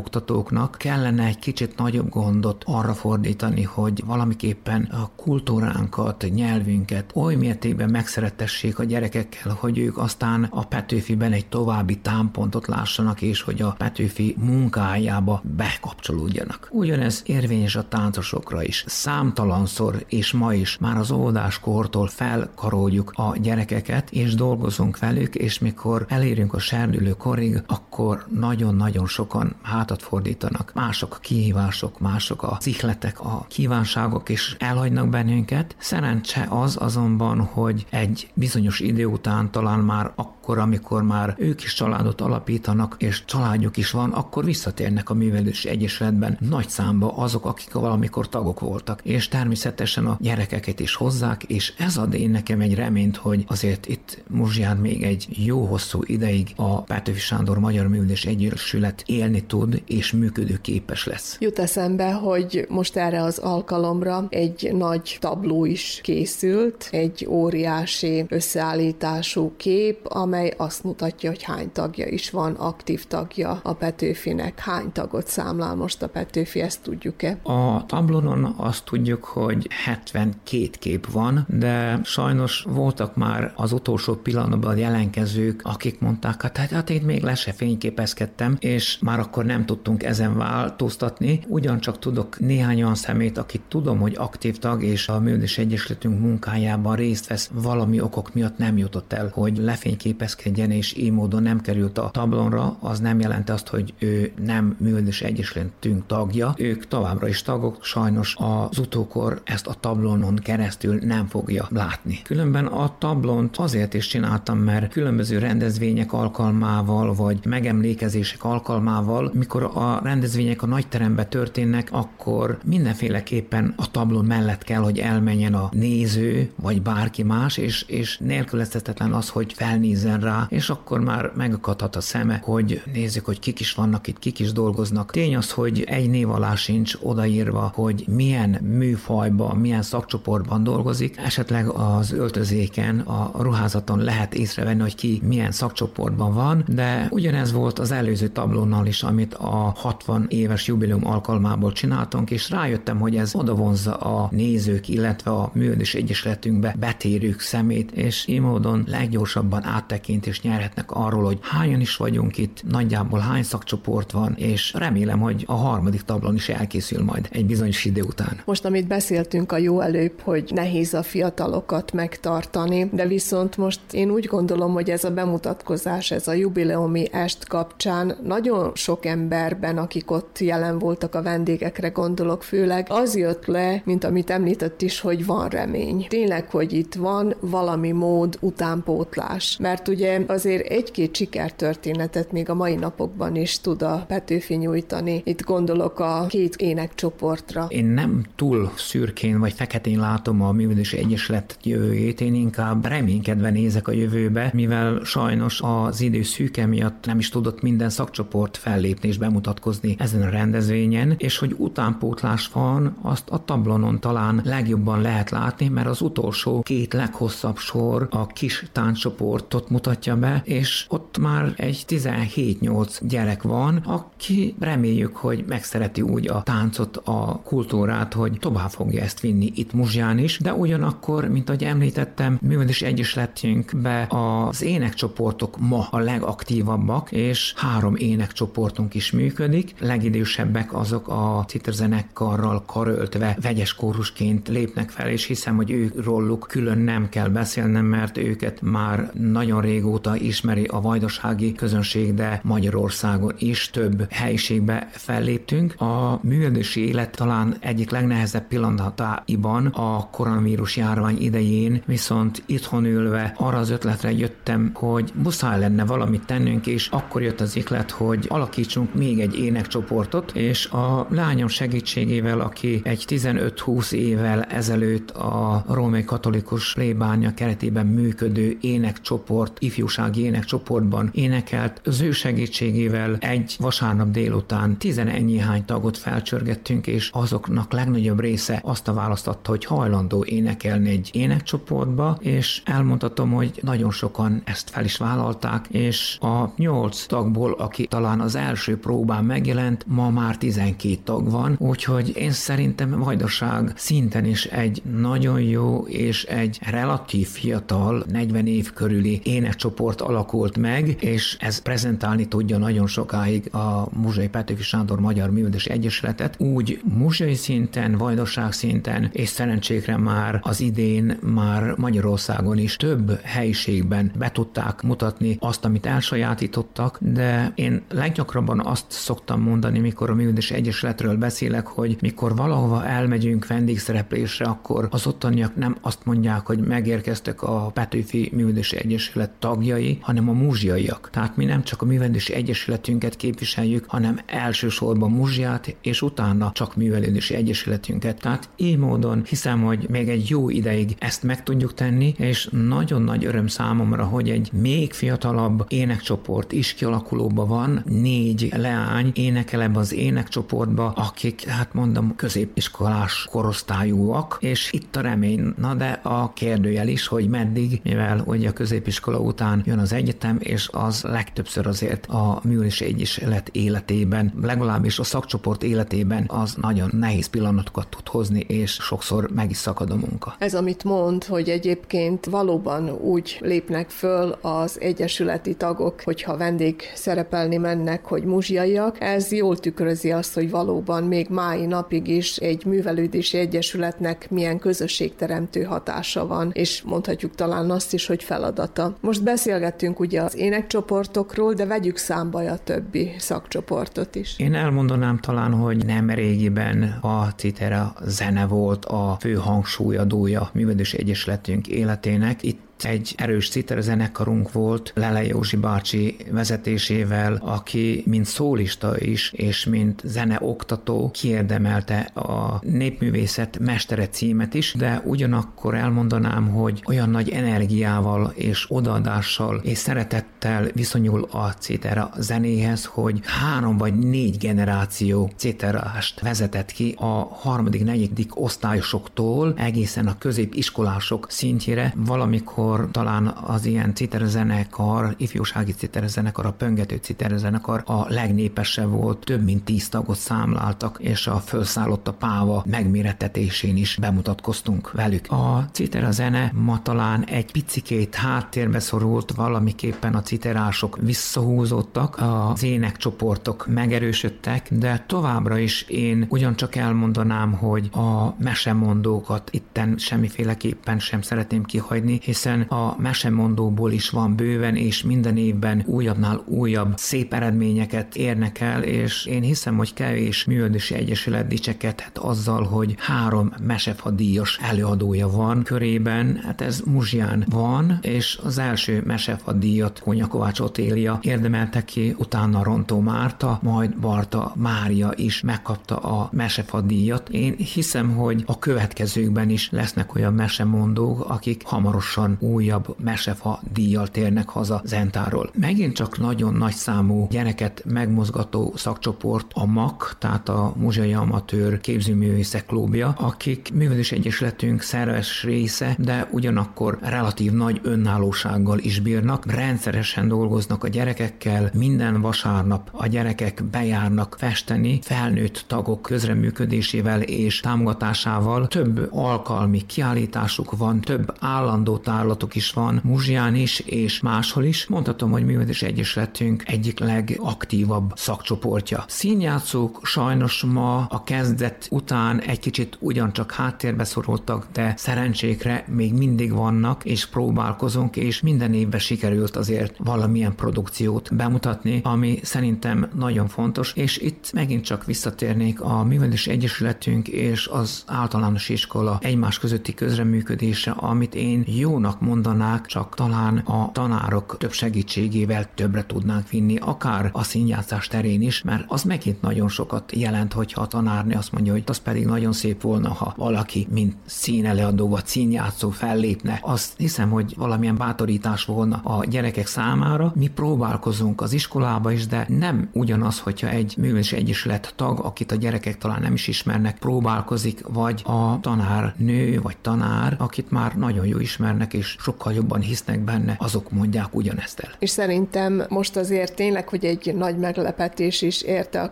anyanyelvoktatóknak 0.07 0.75
kellene 0.77 1.25
egy 1.25 1.39
kicsit 1.39 1.77
nagyobb 1.77 2.09
gondot 2.09 2.63
arra 2.65 2.93
fordítani, 2.93 3.63
hogy 3.63 4.03
valamiképpen 4.05 4.83
a 4.83 5.11
kultúránkat, 5.15 6.25
nyelvünket 6.33 7.11
oly 7.15 7.35
mértékben 7.35 7.89
megszeretessék 7.89 8.79
a 8.79 8.83
gyerekekkel, 8.83 9.57
hogy 9.59 9.77
ők 9.77 9.97
aztán 9.97 10.47
a 10.49 10.65
Petőfiben 10.65 11.31
egy 11.31 11.45
további 11.45 11.97
támpontot 11.97 12.67
lássanak, 12.67 13.21
és 13.21 13.41
hogy 13.41 13.61
a 13.61 13.75
Petőfi 13.77 14.35
munkájába 14.39 15.41
bekapcsolódjanak. 15.55 16.67
Ugyanez 16.71 17.21
érvényes 17.25 17.75
a 17.75 17.87
táncosokra 17.87 18.63
is. 18.63 18.83
Számtalanszor 18.87 20.05
és 20.09 20.31
ma 20.31 20.53
is 20.53 20.77
már 20.77 20.97
az 20.97 21.11
óvodáskortól 21.11 22.07
felkaroljuk 22.07 23.11
a 23.15 23.37
gyerekeket, 23.41 24.11
és 24.11 24.35
dolgozunk 24.35 24.99
velük, 24.99 25.35
és 25.35 25.59
mikor 25.59 26.05
elérünk 26.09 26.53
a 26.53 26.59
serdülő 26.59 27.11
korig, 27.11 27.63
akkor 27.67 28.25
nagyon-nagyon 28.29 29.07
sokan 29.07 29.55
hátat 29.97 30.09
fordítanak. 30.09 30.71
Mások 30.73 31.15
a 31.15 31.19
kihívások, 31.19 31.99
mások 31.99 32.43
a 32.43 32.57
cikletek, 32.57 33.19
a 33.19 33.45
kívánságok, 33.49 34.29
és 34.29 34.55
elhagynak 34.59 35.09
bennünket. 35.09 35.75
Szerencse 35.77 36.47
az 36.49 36.77
azonban, 36.79 37.39
hogy 37.39 37.85
egy 37.89 38.29
bizonyos 38.33 38.79
idő 38.79 39.05
után 39.05 39.51
talán 39.51 39.79
már 39.79 40.11
akkor, 40.15 40.57
amikor 40.57 41.03
már 41.03 41.35
ők 41.37 41.63
is 41.63 41.73
családot 41.73 42.21
alapítanak, 42.21 42.95
és 42.97 43.25
családjuk 43.25 43.77
is 43.77 43.91
van, 43.91 44.11
akkor 44.11 44.45
visszatérnek 44.45 45.09
a 45.09 45.13
művelős 45.13 45.65
egyesületben 45.65 46.37
nagy 46.39 46.69
számba 46.69 47.17
azok, 47.17 47.45
akik 47.45 47.73
valamikor 47.73 48.29
tagok 48.29 48.59
voltak. 48.59 49.01
És 49.03 49.27
természetesen 49.27 50.05
a 50.05 50.17
gyerekeket 50.19 50.79
is 50.79 50.95
hozzák, 50.95 51.43
és 51.43 51.73
ez 51.77 51.97
ad 51.97 52.13
én 52.13 52.29
nekem 52.29 52.59
egy 52.61 52.75
reményt, 52.75 53.17
hogy 53.17 53.45
azért 53.47 53.87
itt 53.87 54.23
Muzsián 54.29 54.77
még 54.77 55.03
egy 55.03 55.27
jó 55.29 55.65
hosszú 55.65 56.01
ideig 56.05 56.53
a 56.55 56.81
Petőfi 56.81 57.19
Sándor 57.19 57.59
Magyar 57.59 57.87
Művelés 57.87 58.25
Egyesület 58.25 59.03
élni 59.05 59.45
tud, 59.45 59.76
és 59.85 60.11
működőképes 60.11 61.05
lesz. 61.05 61.37
Jut 61.39 61.59
eszembe, 61.59 62.11
hogy 62.11 62.65
most 62.69 62.97
erre 62.97 63.21
az 63.21 63.37
alkalomra 63.37 64.25
egy 64.29 64.69
nagy 64.73 65.17
tabló 65.19 65.65
is 65.65 65.99
készült, 66.03 66.87
egy 66.91 67.25
óriási 67.29 68.25
összeállítású 68.27 69.53
kép, 69.57 69.99
amely 70.03 70.53
azt 70.57 70.83
mutatja, 70.83 71.29
hogy 71.29 71.43
hány 71.43 71.71
tagja 71.71 72.07
is 72.07 72.29
van, 72.29 72.53
aktív 72.53 73.05
tagja 73.05 73.59
a 73.63 73.73
Petőfinek. 73.73 74.59
Hány 74.59 74.91
tagot 74.91 75.27
számlál 75.27 75.75
most 75.75 76.01
a 76.01 76.07
Petőfi, 76.07 76.59
ezt 76.59 76.81
tudjuk-e? 76.81 77.37
A 77.43 77.85
tablonon 77.85 78.53
azt 78.57 78.85
tudjuk, 78.85 79.23
hogy 79.23 79.67
72 79.85 80.69
kép 80.79 81.11
van, 81.11 81.45
de 81.49 81.99
sajnos 82.03 82.65
voltak 82.69 83.15
már 83.15 83.53
az 83.55 83.71
utolsó 83.71 84.15
pillanatban 84.15 84.77
jelenkezők, 84.77 85.61
akik 85.63 85.99
mondták, 85.99 86.41
hát, 86.41 86.57
hát, 86.57 86.69
hát 86.69 86.89
én 86.89 87.01
még 87.01 87.23
le 87.23 87.35
se 87.35 87.51
fényképezkedtem, 87.51 88.55
és 88.59 88.99
már 89.01 89.19
akkor 89.19 89.45
nem 89.45 89.65
tudtunk 89.67 90.03
ezen 90.03 90.37
változtatni. 90.37 91.39
Ugyancsak 91.47 91.99
tudok 91.99 92.39
néhány 92.39 92.81
olyan 92.81 92.95
szemét, 92.95 93.37
akit 93.37 93.61
tudom, 93.67 93.99
hogy 93.99 94.15
aktív 94.17 94.57
tag, 94.57 94.83
és 94.83 95.07
a 95.07 95.19
Művelés 95.19 95.57
Egyesületünk 95.57 96.19
munkájában 96.19 96.95
részt 96.95 97.27
vesz, 97.27 97.49
valami 97.53 98.01
okok 98.01 98.33
miatt 98.33 98.57
nem 98.57 98.77
jutott 98.77 99.13
el, 99.13 99.29
hogy 99.33 99.57
lefényképezkedjen, 99.57 100.71
és 100.71 100.97
így 100.97 101.11
módon 101.11 101.43
nem 101.43 101.61
került 101.61 101.97
a 101.97 102.09
tablonra, 102.11 102.77
az 102.79 102.99
nem 102.99 103.19
jelenti 103.19 103.51
azt, 103.51 103.67
hogy 103.67 103.93
ő 103.99 104.31
nem 104.45 104.75
Művelés 104.79 105.21
Egyesületünk 105.21 106.05
tagja. 106.05 106.53
Ők 106.57 106.87
továbbra 106.87 107.27
is 107.27 107.41
tagok, 107.41 107.83
sajnos 107.83 108.35
az 108.39 108.79
utókor 108.79 109.41
ezt 109.43 109.67
a 109.67 109.73
tablonon 109.73 110.35
keresztül 110.35 110.99
nem 111.03 111.25
fogja 111.27 111.67
látni. 111.69 112.19
Különben 112.23 112.65
a 112.65 112.97
tablont 112.97 113.57
azért 113.57 113.93
is 113.93 114.07
csináltam, 114.07 114.57
mert 114.57 114.91
különböző 114.91 115.37
rendezvények 115.37 116.13
alkalmával, 116.13 117.13
vagy 117.13 117.39
megemlékezések 117.45 118.43
alkalmával, 118.43 119.31
mikor 119.33 119.56
a 119.63 119.99
rendezvények 120.03 120.61
a 120.61 120.65
nagyterembe 120.65 121.25
történnek, 121.25 121.89
akkor 121.91 122.57
mindenféleképpen 122.63 123.73
a 123.77 123.91
tablon 123.91 124.25
mellett 124.25 124.63
kell, 124.63 124.81
hogy 124.81 124.99
elmenjen 124.99 125.53
a 125.53 125.69
néző, 125.71 126.51
vagy 126.55 126.81
bárki 126.81 127.23
más, 127.23 127.57
és, 127.57 127.81
és 127.81 128.17
nélkülözhetetlen 128.17 129.13
az, 129.13 129.29
hogy 129.29 129.53
felnézzen 129.53 130.19
rá, 130.19 130.45
és 130.49 130.69
akkor 130.69 130.99
már 130.99 131.31
megakadhat 131.35 131.95
a 131.95 132.01
szeme, 132.01 132.41
hogy 132.43 132.81
nézzük, 132.93 133.25
hogy 133.25 133.39
kik 133.39 133.59
is 133.59 133.73
vannak 133.73 134.07
itt, 134.07 134.19
kik 134.19 134.39
is 134.39 134.51
dolgoznak. 134.51 135.11
Tény 135.11 135.35
az, 135.35 135.51
hogy 135.51 135.83
egy 135.83 136.09
név 136.09 136.29
alá 136.29 136.55
sincs 136.55 136.97
odaírva, 137.01 137.71
hogy 137.75 138.03
milyen 138.07 138.49
műfajban, 138.49 139.57
milyen 139.57 139.81
szakcsoportban 139.81 140.63
dolgozik, 140.63 141.17
esetleg 141.17 141.69
az 141.69 142.11
öltözéken, 142.11 142.99
a 142.99 143.31
ruházaton 143.41 143.99
lehet 143.99 144.33
észrevenni, 144.33 144.81
hogy 144.81 144.95
ki 144.95 145.21
milyen 145.23 145.51
szakcsoportban 145.51 146.33
van, 146.33 146.63
de 146.67 147.07
ugyanez 147.11 147.51
volt 147.51 147.79
az 147.79 147.91
előző 147.91 148.27
tablónal 148.27 148.85
is, 148.85 149.03
amit 149.03 149.33
a 149.47 149.73
60 149.75 150.25
éves 150.29 150.67
jubileum 150.67 151.07
alkalmából 151.07 151.71
csináltunk, 151.71 152.31
és 152.31 152.49
rájöttem, 152.49 152.99
hogy 152.99 153.15
ez 153.15 153.35
odavonza 153.35 153.95
a 153.95 154.27
nézők, 154.31 154.87
illetve 154.87 155.31
a 155.31 155.51
művelés 155.53 155.95
egyesületünkbe 155.95 156.75
betérők 156.79 157.39
szemét, 157.39 157.91
és 157.91 158.27
így 158.27 158.39
módon 158.39 158.83
leggyorsabban 158.87 159.63
áttekintést 159.63 160.43
nyerhetnek 160.43 160.91
arról, 160.91 161.23
hogy 161.23 161.39
hányan 161.41 161.79
is 161.79 161.95
vagyunk 161.95 162.37
itt, 162.37 162.63
nagyjából 162.69 163.19
hány 163.19 163.43
szakcsoport 163.43 164.11
van, 164.11 164.33
és 164.35 164.73
remélem, 164.73 165.19
hogy 165.19 165.43
a 165.47 165.53
harmadik 165.53 166.01
tablon 166.01 166.35
is 166.35 166.49
elkészül 166.49 167.03
majd 167.03 167.27
egy 167.31 167.45
bizonyos 167.45 167.85
idő 167.85 168.01
után. 168.01 168.41
Most, 168.45 168.65
amit 168.65 168.87
beszéltünk 168.87 169.51
a 169.51 169.57
jó 169.57 169.81
előbb, 169.81 170.21
hogy 170.21 170.51
nehéz 170.53 170.93
a 170.93 171.03
fiatalokat 171.03 171.93
megtartani, 171.93 172.89
de 172.91 173.07
viszont 173.07 173.57
most 173.57 173.79
én 173.91 174.09
úgy 174.09 174.25
gondolom, 174.25 174.73
hogy 174.73 174.89
ez 174.89 175.03
a 175.03 175.11
bemutatkozás, 175.11 176.11
ez 176.11 176.27
a 176.27 176.33
jubileumi 176.33 177.07
est 177.11 177.47
kapcsán 177.47 178.17
nagyon 178.23 178.71
sok 178.73 179.05
emberben, 179.37 179.77
akik 179.77 180.11
ott 180.11 180.39
jelen 180.39 180.79
voltak 180.79 181.15
a 181.15 181.21
vendégekre 181.21 181.89
gondolok 181.89 182.43
főleg, 182.43 182.85
az 182.89 183.15
jött 183.15 183.45
le, 183.45 183.81
mint 183.85 184.03
amit 184.03 184.29
említett 184.29 184.81
is, 184.81 184.99
hogy 184.99 185.25
van 185.25 185.49
remény. 185.49 186.05
Tényleg, 186.09 186.49
hogy 186.49 186.73
itt 186.73 186.93
van 186.93 187.35
valami 187.39 187.91
mód 187.91 188.37
utánpótlás. 188.39 189.57
Mert 189.59 189.87
ugye 189.87 190.21
azért 190.27 190.67
egy-két 190.67 191.15
sikertörténetet 191.15 192.31
még 192.31 192.49
a 192.49 192.53
mai 192.53 192.75
napokban 192.75 193.35
is 193.35 193.59
tud 193.59 193.81
a 193.81 194.05
Petőfi 194.07 194.55
nyújtani. 194.55 195.21
Itt 195.25 195.41
gondolok 195.41 195.99
a 195.99 196.25
két 196.29 196.55
énekcsoportra. 196.55 197.65
Én 197.69 197.85
nem 197.85 198.25
túl 198.35 198.71
szürkén 198.75 199.39
vagy 199.39 199.53
feketén 199.53 199.99
látom 199.99 200.41
a 200.41 200.51
Művelősi 200.51 200.97
Egyesület 200.97 201.57
jövőjét, 201.63 202.21
én 202.21 202.35
inkább 202.35 202.85
reménykedve 202.85 203.49
nézek 203.49 203.87
a 203.87 203.91
jövőbe, 203.91 204.49
mivel 204.53 205.03
sajnos 205.03 205.61
az 205.61 206.01
idő 206.01 206.23
szűke 206.23 206.65
miatt 206.65 207.05
nem 207.05 207.19
is 207.19 207.29
tudott 207.29 207.61
minden 207.61 207.89
szakcsoport 207.89 208.57
fellépni 208.57 209.07
és 209.07 209.17
bemutatkozni 209.27 209.95
ezen 209.99 210.21
a 210.21 210.29
rendezvényen, 210.29 211.15
és 211.17 211.37
hogy 211.37 211.55
utánpótlás 211.57 212.49
van, 212.53 212.97
azt 213.01 213.29
a 213.29 213.43
tablonon 213.45 213.99
talán 213.99 214.41
legjobban 214.43 215.01
lehet 215.01 215.29
látni, 215.29 215.67
mert 215.67 215.87
az 215.87 216.01
utolsó 216.01 216.61
két 216.61 216.93
leghosszabb 216.93 217.57
sor 217.57 218.07
a 218.11 218.27
kis 218.27 218.65
tánccsoportot 218.71 219.69
mutatja 219.69 220.15
be, 220.15 220.41
és 220.43 220.85
ott 220.89 221.17
már 221.17 221.53
egy 221.55 221.83
17-8 221.87 222.97
gyerek 223.01 223.43
van, 223.43 223.75
aki 223.75 224.55
reméljük, 224.59 225.15
hogy 225.15 225.43
megszereti 225.47 226.01
úgy 226.01 226.27
a 226.27 226.41
táncot, 226.43 226.97
a 226.97 227.41
kultúrát, 227.43 228.13
hogy 228.13 228.37
tovább 228.39 228.69
fogja 228.69 229.01
ezt 229.01 229.19
vinni 229.19 229.51
itt 229.55 229.73
Muzsján 229.73 230.17
is, 230.17 230.39
de 230.39 230.53
ugyanakkor, 230.53 231.27
mint 231.27 231.49
ahogy 231.49 231.63
említettem, 231.63 232.37
művelés 232.41 232.81
egyesületünk 232.81 233.71
be 233.81 234.07
az 234.09 234.61
énekcsoportok 234.61 235.57
ma 235.59 235.87
a 235.91 235.99
legaktívabbak, 235.99 237.11
és 237.11 237.53
három 237.55 237.95
énekcsoportunk 237.95 238.93
is 238.93 239.11
működik. 239.17 239.73
Legidősebbek 239.79 240.73
azok 240.73 241.07
a 241.07 241.43
citerzenekkarral 241.47 242.63
karöltve 242.65 243.37
vegyes 243.41 243.73
kórusként 243.73 244.47
lépnek 244.47 244.89
fel, 244.89 245.09
és 245.09 245.25
hiszem, 245.25 245.55
hogy 245.55 245.71
ők 245.71 246.03
róluk 246.03 246.45
külön 246.49 246.77
nem 246.77 247.09
kell 247.09 247.27
beszélnem, 247.27 247.85
mert 247.85 248.17
őket 248.17 248.61
már 248.61 249.11
nagyon 249.13 249.61
régóta 249.61 250.15
ismeri 250.15 250.63
a 250.63 250.81
vajdasági 250.81 251.53
közönség, 251.53 252.13
de 252.13 252.41
Magyarországon 252.43 253.33
is 253.37 253.69
több 253.69 254.11
helyiségbe 254.11 254.87
felléptünk. 254.91 255.81
A 255.81 256.19
művelési 256.23 256.87
élet 256.87 257.15
talán 257.15 257.57
egyik 257.59 257.89
legnehezebb 257.89 258.47
pillanatáiban 258.47 259.65
a 259.65 260.09
koronavírus 260.11 260.77
járvány 260.77 261.17
idején, 261.19 261.81
viszont 261.85 262.43
itthon 262.45 262.85
ülve 262.85 263.33
arra 263.37 263.57
az 263.57 263.69
ötletre 263.69 264.11
jöttem, 264.11 264.71
hogy 264.73 265.11
muszáj 265.23 265.59
lenne 265.59 265.85
valamit 265.85 266.25
tennünk, 266.25 266.67
és 266.67 266.87
akkor 266.91 267.21
jött 267.21 267.41
az 267.41 267.55
iklet, 267.55 267.91
hogy 267.91 268.25
alakítsunk 268.29 268.93
még 269.07 269.19
egy 269.19 269.39
énekcsoportot, 269.39 270.31
és 270.31 270.65
a 270.65 271.07
lányom 271.09 271.47
segítségével, 271.47 272.39
aki 272.39 272.81
egy 272.83 273.05
15-20 273.07 273.91
évvel 273.91 274.41
ezelőtt 274.43 275.11
a 275.11 275.63
római 275.69 276.03
katolikus 276.03 276.73
plébánya 276.73 277.33
keretében 277.33 277.85
működő 277.85 278.57
énekcsoport, 278.61 279.57
ifjúsági 279.59 280.23
énekcsoportban 280.23 281.09
énekelt, 281.13 281.81
az 281.85 282.01
ő 282.01 282.11
segítségével 282.11 283.17
egy 283.19 283.55
vasárnap 283.59 284.11
délután 284.11 284.77
tizenennyihány 284.77 285.65
tagot 285.65 285.97
felcsörgettünk, 285.97 286.87
és 286.87 287.09
azoknak 287.13 287.73
legnagyobb 287.73 288.19
része 288.19 288.59
azt 288.63 288.87
a 288.87 288.93
választotta, 288.93 289.49
hogy 289.49 289.65
hajlandó 289.65 290.25
énekelni 290.25 290.89
egy 290.89 291.09
énekcsoportba, 291.13 292.17
és 292.19 292.61
elmondhatom, 292.65 293.31
hogy 293.31 293.59
nagyon 293.61 293.91
sokan 293.91 294.41
ezt 294.45 294.69
fel 294.69 294.83
is 294.83 294.97
vállalták, 294.97 295.65
és 295.69 296.17
a 296.21 296.53
nyolc 296.57 297.05
tagból, 297.05 297.51
aki 297.51 297.85
talán 297.85 298.19
az 298.19 298.35
első 298.35 298.77
próbán 298.97 299.25
megjelent, 299.25 299.83
ma 299.87 300.09
már 300.09 300.37
12 300.37 300.97
tag 301.03 301.29
van, 301.29 301.55
úgyhogy 301.59 302.11
én 302.15 302.31
szerintem 302.31 302.99
Vajdaság 302.99 303.71
szinten 303.75 304.25
is 304.25 304.45
egy 304.45 304.81
nagyon 304.99 305.41
jó 305.41 305.85
és 305.87 306.23
egy 306.23 306.59
relatív 306.61 307.27
fiatal, 307.27 308.03
40 308.11 308.47
év 308.47 308.73
körüli 308.73 309.21
énekcsoport 309.23 310.01
alakult 310.01 310.57
meg, 310.57 310.95
és 310.99 311.37
ez 311.39 311.61
prezentálni 311.61 312.27
tudja 312.27 312.57
nagyon 312.57 312.87
sokáig 312.87 313.53
a 313.53 313.87
Muzsai 313.93 314.27
Petőfi 314.27 314.63
Sándor 314.63 314.99
Magyar 314.99 315.29
Művelés 315.29 315.65
Egyesületet, 315.65 316.35
úgy 316.39 316.79
muzsai 316.83 317.35
szinten, 317.35 317.97
Vajdaság 317.97 318.51
szinten, 318.51 319.09
és 319.11 319.29
szerencsékre 319.29 319.97
már 319.97 320.39
az 320.41 320.61
idén 320.61 321.17
már 321.21 321.73
Magyarországon 321.75 322.57
is 322.57 322.75
több 322.75 323.19
helyiségben 323.23 324.11
be 324.17 324.31
tudták 324.31 324.81
mutatni 324.81 325.37
azt, 325.39 325.65
amit 325.65 325.85
elsajátítottak, 325.85 326.97
de 327.01 327.51
én 327.55 327.81
leggyakrabban 327.89 328.59
azt 328.59 328.76
szoktam 328.87 329.41
mondani, 329.41 329.79
mikor 329.79 330.09
a 330.09 330.13
Művelés 330.13 330.51
Egyesületről 330.51 331.17
beszélek, 331.17 331.67
hogy 331.67 331.97
mikor 332.01 332.35
valahova 332.35 332.85
elmegyünk 332.85 333.47
vendégszereplésre, 333.47 334.45
akkor 334.45 334.87
az 334.91 335.07
ottaniak 335.07 335.55
nem 335.55 335.77
azt 335.81 336.05
mondják, 336.05 336.45
hogy 336.45 336.59
megérkeztek 336.59 337.41
a 337.41 337.71
Petőfi 337.73 338.31
Művelési 338.33 338.77
Egyesület 338.77 339.31
tagjai, 339.39 339.97
hanem 340.01 340.29
a 340.29 340.33
muzsiaiak. 340.33 341.09
Tehát 341.11 341.35
mi 341.37 341.45
nem 341.45 341.63
csak 341.63 341.81
a 341.81 341.85
Művelési 341.85 342.33
Egyesületünket 342.33 343.15
képviseljük, 343.15 343.85
hanem 343.87 344.19
elsősorban 344.25 345.11
muzsiát, 345.11 345.75
és 345.81 346.01
utána 346.01 346.51
csak 346.53 346.75
művelődési 346.75 347.35
egyesületünket. 347.35 348.21
Tehát 348.21 348.49
így 348.55 348.77
módon 348.77 349.23
hiszem, 349.25 349.63
hogy 349.63 349.85
még 349.89 350.09
egy 350.09 350.29
jó 350.29 350.49
ideig 350.49 350.95
ezt 350.99 351.23
meg 351.23 351.43
tudjuk 351.43 351.73
tenni, 351.73 352.13
és 352.17 352.49
nagyon 352.51 353.01
nagy 353.01 353.25
öröm 353.25 353.47
számomra, 353.47 354.03
hogy 354.03 354.29
egy 354.29 354.49
még 354.53 354.93
fiatalabb 354.93 355.65
énekcsoport 355.67 356.51
is 356.51 356.73
kialakulóban 356.73 357.47
van, 357.47 357.83
négy 357.85 358.49
leány 358.67 359.11
énekel 359.13 359.61
ebbe 359.61 359.79
az 359.79 359.93
énekcsoportba, 359.93 360.93
akik, 360.95 361.43
hát 361.49 361.73
mondom, 361.73 362.15
középiskolás 362.15 363.27
korosztályúak, 363.31 364.37
és 364.39 364.71
itt 364.71 364.95
a 364.95 365.01
remény, 365.01 365.53
na 365.57 365.73
de 365.73 365.99
a 366.03 366.33
kérdőjel 366.33 366.87
is, 366.87 367.07
hogy 367.07 367.29
meddig, 367.29 367.81
mivel 367.83 368.23
ugye 368.25 368.49
a 368.49 368.53
középiskola 368.53 369.19
után 369.19 369.61
jön 369.65 369.79
az 369.79 369.93
egyetem, 369.93 370.37
és 370.39 370.69
az 370.71 371.03
legtöbbször 371.03 371.67
azért 371.67 372.05
a 372.05 372.39
művelési 372.43 372.85
egyesület 372.85 373.49
életében, 373.51 374.33
legalábbis 374.41 374.99
a 374.99 375.03
szakcsoport 375.03 375.63
életében 375.63 376.25
az 376.27 376.55
nagyon 376.61 376.89
nehéz 376.93 377.27
pillanatokat 377.27 377.87
tud 377.87 378.07
hozni, 378.07 378.39
és 378.39 378.71
sokszor 378.71 379.29
meg 379.35 379.49
is 379.49 379.57
szakad 379.57 379.91
a 379.91 379.95
munka. 379.95 380.35
Ez, 380.39 380.55
amit 380.55 380.83
mond, 380.83 381.23
hogy 381.23 381.49
egyébként 381.49 382.25
valóban 382.25 382.89
úgy 382.89 383.37
lépnek 383.41 383.89
föl 383.89 384.37
az 384.41 384.81
egyesületi 384.81 385.55
tagok, 385.55 386.01
hogyha 386.03 386.37
vendég 386.37 386.81
szerepelni 386.95 387.57
mennek, 387.57 388.05
hogy 388.05 388.25
muzsiaiak, 388.57 389.01
ez 389.01 389.31
jól 389.31 389.57
tükrözi 389.57 390.11
azt, 390.11 390.33
hogy 390.33 390.49
valóban 390.49 391.03
még 391.03 391.27
mai 391.29 391.65
napig 391.65 392.07
is 392.07 392.37
egy 392.37 392.65
művelődési 392.65 393.37
egyesületnek 393.37 394.29
milyen 394.29 394.59
közösségteremtő 394.59 395.63
hatása 395.63 396.27
van, 396.27 396.51
és 396.53 396.81
mondhatjuk 396.81 397.35
talán 397.35 397.71
azt 397.71 397.93
is, 397.93 398.05
hogy 398.05 398.23
feladata. 398.23 398.95
Most 399.01 399.23
beszélgettünk 399.23 399.99
ugye 399.99 400.21
az 400.21 400.35
énekcsoportokról, 400.35 401.53
de 401.53 401.65
vegyük 401.65 401.97
számba 401.97 402.39
a 402.39 402.57
többi 402.57 403.11
szakcsoportot 403.17 404.15
is. 404.15 404.35
Én 404.37 404.53
elmondanám 404.53 405.19
talán, 405.19 405.53
hogy 405.53 405.85
nem 405.85 406.09
régiben 406.09 406.97
a 407.01 407.27
citera 407.35 407.93
zene 408.05 408.45
volt 408.45 408.85
a 408.85 409.17
fő 409.19 409.33
hangsúlyadója 409.33 410.49
művelés 410.53 410.93
egyesületünk 410.93 411.67
életének. 411.67 412.43
Itt 412.43 412.66
egy 412.85 413.13
erős 413.17 413.51
zenekarunk 413.79 414.51
volt 414.51 414.91
Lele 414.95 415.25
Józsi 415.25 415.55
bácsi 415.55 416.17
vezetésével, 416.31 417.41
aki 417.41 418.03
mint 418.05 418.25
szólista 418.25 418.99
is, 418.99 419.31
és 419.31 419.65
mint 419.65 420.01
zeneoktató 420.05 421.11
kiérdemelte 421.13 421.99
a 422.13 422.59
népművészet 422.61 423.59
mestere 423.59 424.07
címet 424.07 424.53
is, 424.53 424.73
de 424.77 425.01
ugyanakkor 425.05 425.75
elmondanám, 425.75 426.49
hogy 426.49 426.83
olyan 426.87 427.09
nagy 427.09 427.29
energiával 427.29 428.33
és 428.35 428.65
odaadással 428.69 429.59
és 429.63 429.77
szeretettel 429.77 430.67
viszonyul 430.73 431.27
a 431.31 431.47
citera 431.47 432.09
zenéhez, 432.17 432.85
hogy 432.85 433.19
három 433.23 433.77
vagy 433.77 433.93
négy 433.93 434.37
generáció 434.37 435.31
citerást 435.35 436.21
vezetett 436.21 436.71
ki 436.71 436.95
a 436.97 437.27
harmadik, 437.31 437.83
negyedik 437.83 438.41
osztályosoktól 438.41 439.53
egészen 439.57 440.07
a 440.07 440.17
középiskolások 440.17 441.25
szintjére, 441.29 441.93
valamikor 441.95 442.66
akkor 442.67 442.91
talán 442.91 443.27
az 443.27 443.65
ilyen 443.65 443.93
citerzenekar, 443.93 445.13
ifjúsági 445.17 445.71
citerzenekar, 445.71 446.45
a 446.45 446.51
pöngető 446.51 446.95
citerzenekar 446.95 447.83
a 447.85 448.05
legnépesebb 448.09 448.89
volt, 448.89 449.25
több 449.25 449.43
mint 449.43 449.63
tíz 449.63 449.89
tagot 449.89 450.17
számláltak, 450.17 450.97
és 450.99 451.27
a 451.27 451.35
felszállott 451.35 452.07
a 452.07 452.13
páva 452.13 452.63
megméretetésén 452.65 453.77
is 453.77 453.97
bemutatkoztunk 454.01 454.91
velük. 454.91 455.31
A 455.31 455.69
citerazene 455.71 456.51
ma 456.53 456.81
talán 456.81 457.25
egy 457.25 457.51
picikét 457.51 458.15
háttérbe 458.15 458.79
szorult, 458.79 459.31
valamiképpen 459.31 460.15
a 460.15 460.21
citerások 460.21 460.97
visszahúzódtak, 461.01 462.17
az 462.19 462.63
énekcsoportok 462.63 463.67
megerősödtek, 463.67 464.67
de 464.71 465.03
továbbra 465.07 465.57
is 465.57 465.81
én 465.81 466.25
ugyancsak 466.29 466.75
elmondanám, 466.75 467.53
hogy 467.53 467.89
a 467.91 468.35
mesemondókat 468.39 469.49
itten 469.51 469.97
semmiféleképpen 469.97 470.99
sem 470.99 471.21
szeretném 471.21 471.63
kihagyni, 471.63 472.19
hiszen 472.23 472.56
hiszen 472.57 472.79
a 472.79 472.95
mesemondóból 472.99 473.91
is 473.91 474.09
van 474.09 474.35
bőven, 474.35 474.75
és 474.75 475.03
minden 475.03 475.37
évben 475.37 475.83
újabbnál 475.85 476.41
újabb 476.45 476.93
szép 476.95 477.33
eredményeket 477.33 478.15
érnek 478.15 478.59
el, 478.59 478.83
és 478.83 479.25
én 479.25 479.41
hiszem, 479.41 479.77
hogy 479.77 479.93
kevés 479.93 480.45
művődési 480.45 480.95
egyesület 480.95 481.47
dicsekedhet 481.47 482.17
azzal, 482.17 482.63
hogy 482.63 482.95
három 482.97 483.51
mesefadíjas 483.61 484.59
előadója 484.61 485.29
van 485.29 485.63
körében, 485.63 486.39
hát 486.43 486.61
ez 486.61 486.81
Muzsián 486.85 487.45
van, 487.49 487.99
és 488.01 488.39
az 488.43 488.57
első 488.57 489.03
mesefadíjat 489.05 489.99
Konya 489.99 490.27
Kovács 490.27 490.59
Otélia 490.59 491.19
érdemelte 491.21 491.83
ki, 491.85 492.15
utána 492.17 492.63
Rontó 492.63 492.99
Márta, 492.99 493.59
majd 493.61 493.97
Barta 493.97 494.53
Mária 494.55 495.11
is 495.15 495.41
megkapta 495.41 495.95
a 495.95 496.29
mesefadíjat. 496.31 497.29
Én 497.29 497.55
hiszem, 497.55 498.15
hogy 498.15 498.43
a 498.45 498.59
következőkben 498.59 499.49
is 499.49 499.69
lesznek 499.71 500.15
olyan 500.15 500.33
mesemondók, 500.33 501.29
akik 501.29 501.61
hamarosan 501.65 502.37
újabb 502.47 502.95
mesefa 503.03 503.59
díjjal 503.73 504.07
térnek 504.07 504.49
haza 504.49 504.81
Zentáról. 504.85 505.49
Megint 505.53 505.93
csak 505.93 506.19
nagyon 506.19 506.53
nagy 506.53 506.73
számú 506.73 507.27
gyereket 507.29 507.83
megmozgató 507.85 508.73
szakcsoport 508.75 509.51
a 509.53 509.65
MAK, 509.65 510.15
tehát 510.19 510.49
a 510.49 510.73
Muzsai 510.75 511.13
Amatőr 511.13 511.79
Képzőművészek 511.79 512.65
Klubja, 512.65 513.15
akik 513.17 513.71
művelés 513.73 514.11
egyesületünk 514.11 514.81
szerves 514.81 515.43
része, 515.43 515.95
de 515.99 516.27
ugyanakkor 516.31 516.97
relatív 517.01 517.51
nagy 517.51 517.79
önállósággal 517.83 518.79
is 518.79 518.99
bírnak, 518.99 519.51
rendszeresen 519.51 520.27
dolgoznak 520.27 520.83
a 520.83 520.87
gyerekekkel, 520.87 521.71
minden 521.73 522.21
vasárnap 522.21 522.89
a 522.91 523.07
gyerekek 523.07 523.63
bejárnak 523.71 524.35
festeni, 524.39 524.99
felnőtt 525.01 525.63
tagok 525.67 526.01
közreműködésével 526.01 527.21
és 527.21 527.59
támogatásával 527.59 528.67
több 528.67 529.07
alkalmi 529.11 529.85
kiállításuk 529.85 530.77
van, 530.77 531.01
több 531.01 531.35
állandó 531.39 531.97
tárlatok 532.37 532.55
is 532.55 532.71
van, 532.71 533.01
Muzsián 533.03 533.55
is 533.55 533.79
és 533.79 534.19
máshol 534.19 534.63
is. 534.63 534.87
Mondhatom, 534.87 535.31
hogy 535.31 535.45
művelés 535.45 535.81
egyesületünk 535.81 536.63
egyik 536.65 536.99
legaktívabb 536.99 538.11
szakcsoportja. 538.15 539.03
Színjátszók 539.07 539.99
sajnos 540.03 540.63
ma 540.63 541.05
a 541.09 541.23
kezdet 541.23 541.87
után 541.91 542.41
egy 542.41 542.59
kicsit 542.59 542.97
ugyancsak 542.99 543.51
háttérbe 543.51 544.03
szorultak, 544.03 544.67
de 544.73 544.93
szerencsékre 544.97 545.85
még 545.87 546.13
mindig 546.13 546.53
vannak, 546.53 547.05
és 547.05 547.25
próbálkozunk, 547.25 548.15
és 548.15 548.41
minden 548.41 548.73
évben 548.73 548.99
sikerült 548.99 549.55
azért 549.55 549.95
valamilyen 549.97 550.55
produkciót 550.55 551.35
bemutatni, 551.35 552.01
ami 552.03 552.39
szerintem 552.43 553.09
nagyon 553.15 553.47
fontos, 553.47 553.93
és 553.95 554.17
itt 554.17 554.51
megint 554.53 554.83
csak 554.83 555.05
visszatérnék 555.05 555.81
a 555.81 556.03
Művelés 556.03 556.47
Egyesületünk 556.47 557.27
és 557.27 557.67
az 557.67 558.03
általános 558.05 558.69
iskola 558.69 559.19
egymás 559.21 559.59
közötti 559.59 559.93
közreműködése, 559.93 560.91
amit 560.91 561.35
én 561.35 561.63
jónak 561.67 562.21
mondanák, 562.27 562.85
csak 562.85 563.15
talán 563.15 563.57
a 563.57 563.91
tanárok 563.91 564.55
több 564.57 564.71
segítségével 564.71 565.73
többre 565.73 566.05
tudnánk 566.05 566.49
vinni, 566.49 566.75
akár 566.75 567.29
a 567.33 567.43
színjátszás 567.43 568.07
terén 568.07 568.41
is, 568.41 568.61
mert 568.61 568.83
az 568.87 569.03
megint 569.03 569.41
nagyon 569.41 569.69
sokat 569.69 570.11
jelent, 570.15 570.53
hogyha 570.53 570.81
a 570.81 570.87
tanárni 570.87 571.35
azt 571.35 571.51
mondja, 571.51 571.71
hogy 571.71 571.83
az 571.85 571.97
pedig 571.97 572.25
nagyon 572.25 572.53
szép 572.53 572.81
volna, 572.81 573.09
ha 573.09 573.33
valaki, 573.37 573.87
mint 573.89 574.15
színeleadó 574.25 575.07
vagy 575.09 575.25
színjátszó 575.25 575.89
fellépne. 575.89 576.59
Azt 576.61 576.93
hiszem, 576.97 577.29
hogy 577.29 577.53
valamilyen 577.57 577.97
bátorítás 577.97 578.65
volna 578.65 578.95
a 579.03 579.25
gyerekek 579.25 579.67
számára. 579.67 580.31
Mi 580.35 580.47
próbálkozunk 580.47 581.41
az 581.41 581.53
iskolába 581.53 582.11
is, 582.11 582.27
de 582.27 582.45
nem 582.49 582.89
ugyanaz, 582.93 583.39
hogyha 583.39 583.67
egy 583.67 583.95
művelés 583.97 584.33
egyesület 584.33 584.93
tag, 584.95 585.19
akit 585.19 585.51
a 585.51 585.55
gyerekek 585.55 585.97
talán 585.97 586.21
nem 586.21 586.33
is 586.33 586.47
ismernek, 586.47 586.99
próbálkozik, 586.99 587.81
vagy 587.87 588.21
a 588.25 588.59
tanár 588.59 589.13
nő 589.17 589.59
vagy 589.61 589.77
tanár, 589.77 590.35
akit 590.39 590.71
már 590.71 590.95
nagyon 590.95 591.25
jó 591.25 591.39
ismernek, 591.39 591.93
és 591.93 592.16
sokkal 592.17 592.53
jobban 592.53 592.79
hisznek 592.79 593.19
benne, 593.19 593.55
azok 593.59 593.91
mondják 593.91 594.35
ugyanezt 594.35 594.79
el. 594.79 594.91
És 594.99 595.09
szerintem 595.09 595.85
most 595.89 596.15
azért 596.15 596.55
tényleg, 596.55 596.89
hogy 596.89 597.05
egy 597.05 597.35
nagy 597.35 597.57
meglepetés 597.57 598.41
is 598.41 598.61
érte 598.61 599.01
a 599.01 599.11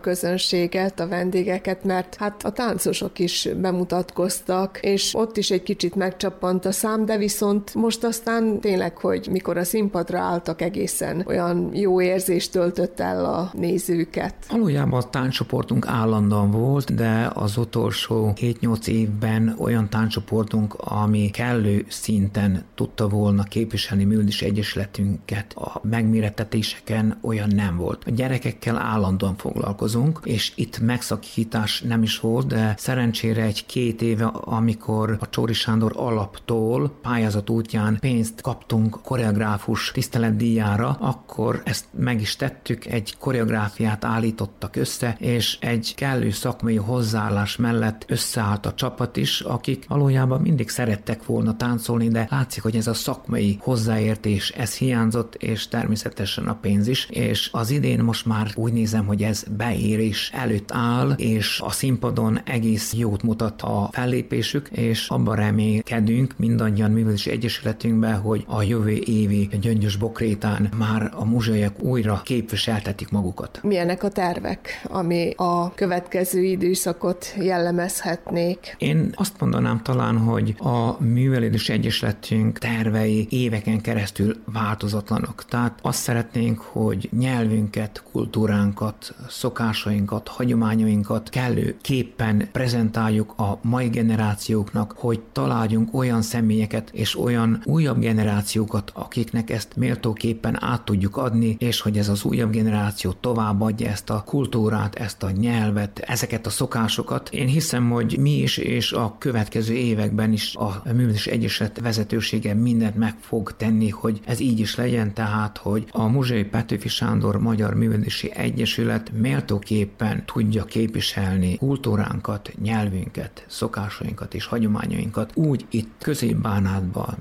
közönséget, 0.00 1.00
a 1.00 1.08
vendégeket, 1.08 1.84
mert 1.84 2.14
hát 2.14 2.44
a 2.44 2.50
táncosok 2.50 3.18
is 3.18 3.48
bemutatkoztak, 3.56 4.78
és 4.82 5.14
ott 5.14 5.36
is 5.36 5.50
egy 5.50 5.62
kicsit 5.62 5.94
megcsappant 5.94 6.64
a 6.64 6.72
szám, 6.72 7.04
de 7.04 7.16
viszont 7.16 7.74
most 7.74 8.04
aztán 8.04 8.60
tényleg, 8.60 8.96
hogy 8.96 9.28
mikor 9.30 9.56
a 9.56 9.64
színpadra 9.64 10.18
álltak, 10.18 10.62
egészen 10.62 11.24
olyan 11.26 11.70
jó 11.72 12.00
érzést 12.00 12.52
töltött 12.52 13.00
el 13.00 13.24
a 13.24 13.50
nézőket. 13.54 14.34
Valójában 14.50 15.00
a 15.00 15.10
tánccsoportunk 15.10 15.86
állandóan 15.86 16.50
volt, 16.50 16.94
de 16.94 17.30
az 17.34 17.56
utolsó 17.56 18.32
7-8 18.36 18.86
évben 18.86 19.54
olyan 19.58 19.90
tánccsoportunk, 19.90 20.74
ami 20.74 21.30
kellő 21.30 21.84
szinten 21.88 22.64
tudta 22.96 23.16
volna 23.16 23.42
képviselni 23.42 24.04
műldis 24.04 24.42
egyesületünket 24.42 25.52
a 25.52 25.80
megmérettetéseken 25.82 27.18
olyan 27.22 27.48
nem 27.54 27.76
volt. 27.76 28.02
A 28.06 28.10
gyerekekkel 28.10 28.76
állandóan 28.76 29.36
foglalkozunk, 29.36 30.20
és 30.24 30.52
itt 30.54 30.78
megszakítás 30.78 31.80
nem 31.80 32.02
is 32.02 32.20
volt, 32.20 32.46
de 32.46 32.74
szerencsére 32.78 33.42
egy-két 33.42 34.02
éve, 34.02 34.24
amikor 34.24 35.16
a 35.20 35.28
Csóri 35.28 35.52
Sándor 35.52 35.92
alaptól 35.96 36.90
pályázat 37.02 37.50
útján 37.50 37.98
pénzt 38.00 38.40
kaptunk 38.40 38.98
koreográfus 39.02 39.90
tiszteletdíjára, 39.90 40.96
akkor 41.00 41.62
ezt 41.64 41.84
meg 41.98 42.20
is 42.20 42.36
tettük, 42.36 42.86
egy 42.86 43.16
koreográfiát 43.18 44.04
állítottak 44.04 44.76
össze, 44.76 45.16
és 45.18 45.58
egy 45.60 45.94
kellő 45.96 46.30
szakmai 46.30 46.76
hozzáállás 46.76 47.56
mellett 47.56 48.04
összeállt 48.08 48.66
a 48.66 48.74
csapat 48.74 49.16
is, 49.16 49.40
akik 49.40 49.84
valójában 49.88 50.40
mindig 50.40 50.68
szerettek 50.68 51.26
volna 51.26 51.56
táncolni, 51.56 52.08
de 52.08 52.26
látszik, 52.30 52.62
hogy 52.62 52.75
ez 52.76 52.86
a 52.86 52.94
szakmai 52.94 53.58
hozzáértés, 53.60 54.50
ez 54.50 54.76
hiányzott, 54.76 55.34
és 55.34 55.68
természetesen 55.68 56.46
a 56.48 56.54
pénz 56.54 56.88
is, 56.88 57.08
és 57.10 57.48
az 57.52 57.70
idén 57.70 58.00
most 58.00 58.26
már 58.26 58.50
úgy 58.54 58.72
nézem, 58.72 59.06
hogy 59.06 59.22
ez 59.22 59.44
beérés 59.56 60.30
előtt 60.34 60.72
áll, 60.72 61.10
és 61.16 61.60
a 61.64 61.70
színpadon 61.70 62.40
egész 62.44 62.94
jót 62.94 63.22
mutat 63.22 63.62
a 63.62 63.88
fellépésük, 63.92 64.68
és 64.68 65.08
abban 65.08 65.36
remélkedünk 65.36 66.34
mindannyian 66.36 66.90
művelési 66.90 67.30
egyesületünkben, 67.30 68.20
hogy 68.20 68.44
a 68.46 68.62
jövő 68.62 69.00
évi 69.04 69.48
gyöngyös 69.60 69.96
bokrétán 69.96 70.68
már 70.78 71.12
a 71.14 71.24
muzsaiak 71.24 71.82
újra 71.82 72.20
képviseltetik 72.24 73.10
magukat. 73.10 73.60
Milyenek 73.62 74.02
a 74.02 74.08
tervek, 74.08 74.86
ami 74.88 75.32
a 75.36 75.74
következő 75.74 76.42
időszakot 76.42 77.34
jellemezhetnék? 77.40 78.76
Én 78.78 79.12
azt 79.14 79.40
mondanám 79.40 79.82
talán, 79.82 80.18
hogy 80.18 80.54
a 80.58 81.02
művelődés 81.02 81.68
egyesületünk 81.68 82.58
tervei 82.66 83.26
éveken 83.30 83.80
keresztül 83.80 84.36
változatlanok. 84.52 85.44
Tehát 85.44 85.78
azt 85.82 85.98
szeretnénk, 85.98 86.58
hogy 86.58 87.08
nyelvünket, 87.18 88.02
kultúránkat, 88.12 89.14
szokásainkat, 89.28 90.28
hagyományainkat 90.28 91.28
kellőképpen 91.28 92.48
prezentáljuk 92.52 93.34
a 93.36 93.58
mai 93.62 93.88
generációknak, 93.88 94.94
hogy 94.96 95.20
találjunk 95.32 95.94
olyan 95.94 96.22
személyeket 96.22 96.90
és 96.92 97.18
olyan 97.18 97.62
újabb 97.64 97.98
generációkat, 97.98 98.90
akiknek 98.94 99.50
ezt 99.50 99.76
méltóképpen 99.76 100.64
át 100.64 100.84
tudjuk 100.84 101.16
adni, 101.16 101.56
és 101.58 101.80
hogy 101.80 101.98
ez 101.98 102.08
az 102.08 102.24
újabb 102.24 102.50
generáció 102.50 103.12
továbbadja 103.12 103.88
ezt 103.88 104.10
a 104.10 104.22
kultúrát, 104.26 104.94
ezt 104.94 105.22
a 105.22 105.30
nyelvet, 105.30 105.98
ezeket 105.98 106.46
a 106.46 106.50
szokásokat. 106.50 107.28
Én 107.32 107.46
hiszem, 107.46 107.90
hogy 107.90 108.16
mi 108.18 108.38
is 108.38 108.56
és 108.56 108.92
a 108.92 109.16
következő 109.18 109.74
években 109.74 110.32
is 110.32 110.54
a 110.54 110.82
Művelés 110.92 111.26
Egyesület 111.26 111.80
vezetősége 111.80 112.54
mindent 112.56 112.96
meg 112.96 113.14
fog 113.20 113.56
tenni, 113.56 113.88
hogy 113.88 114.20
ez 114.24 114.40
így 114.40 114.60
is 114.60 114.74
legyen, 114.74 115.14
tehát, 115.14 115.58
hogy 115.58 115.86
a 115.90 116.06
Muzsai 116.06 116.44
Petőfi 116.44 116.88
Sándor 116.88 117.38
Magyar 117.38 117.74
Művelési 117.74 118.32
Egyesület 118.34 119.10
méltóképpen 119.12 120.24
tudja 120.26 120.64
képviselni 120.64 121.56
kultúránkat, 121.56 122.52
nyelvünket, 122.62 123.44
szokásainkat 123.48 124.34
és 124.34 124.46
hagyományainkat 124.46 125.30
úgy 125.34 125.66
itt 125.70 125.90
közép 125.98 126.36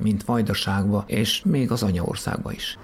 mint 0.02 0.24
Vajdaságba, 0.24 1.04
és 1.08 1.42
még 1.46 1.72
az 1.72 1.84
anyaországba 1.84 2.52
is. 2.52 2.78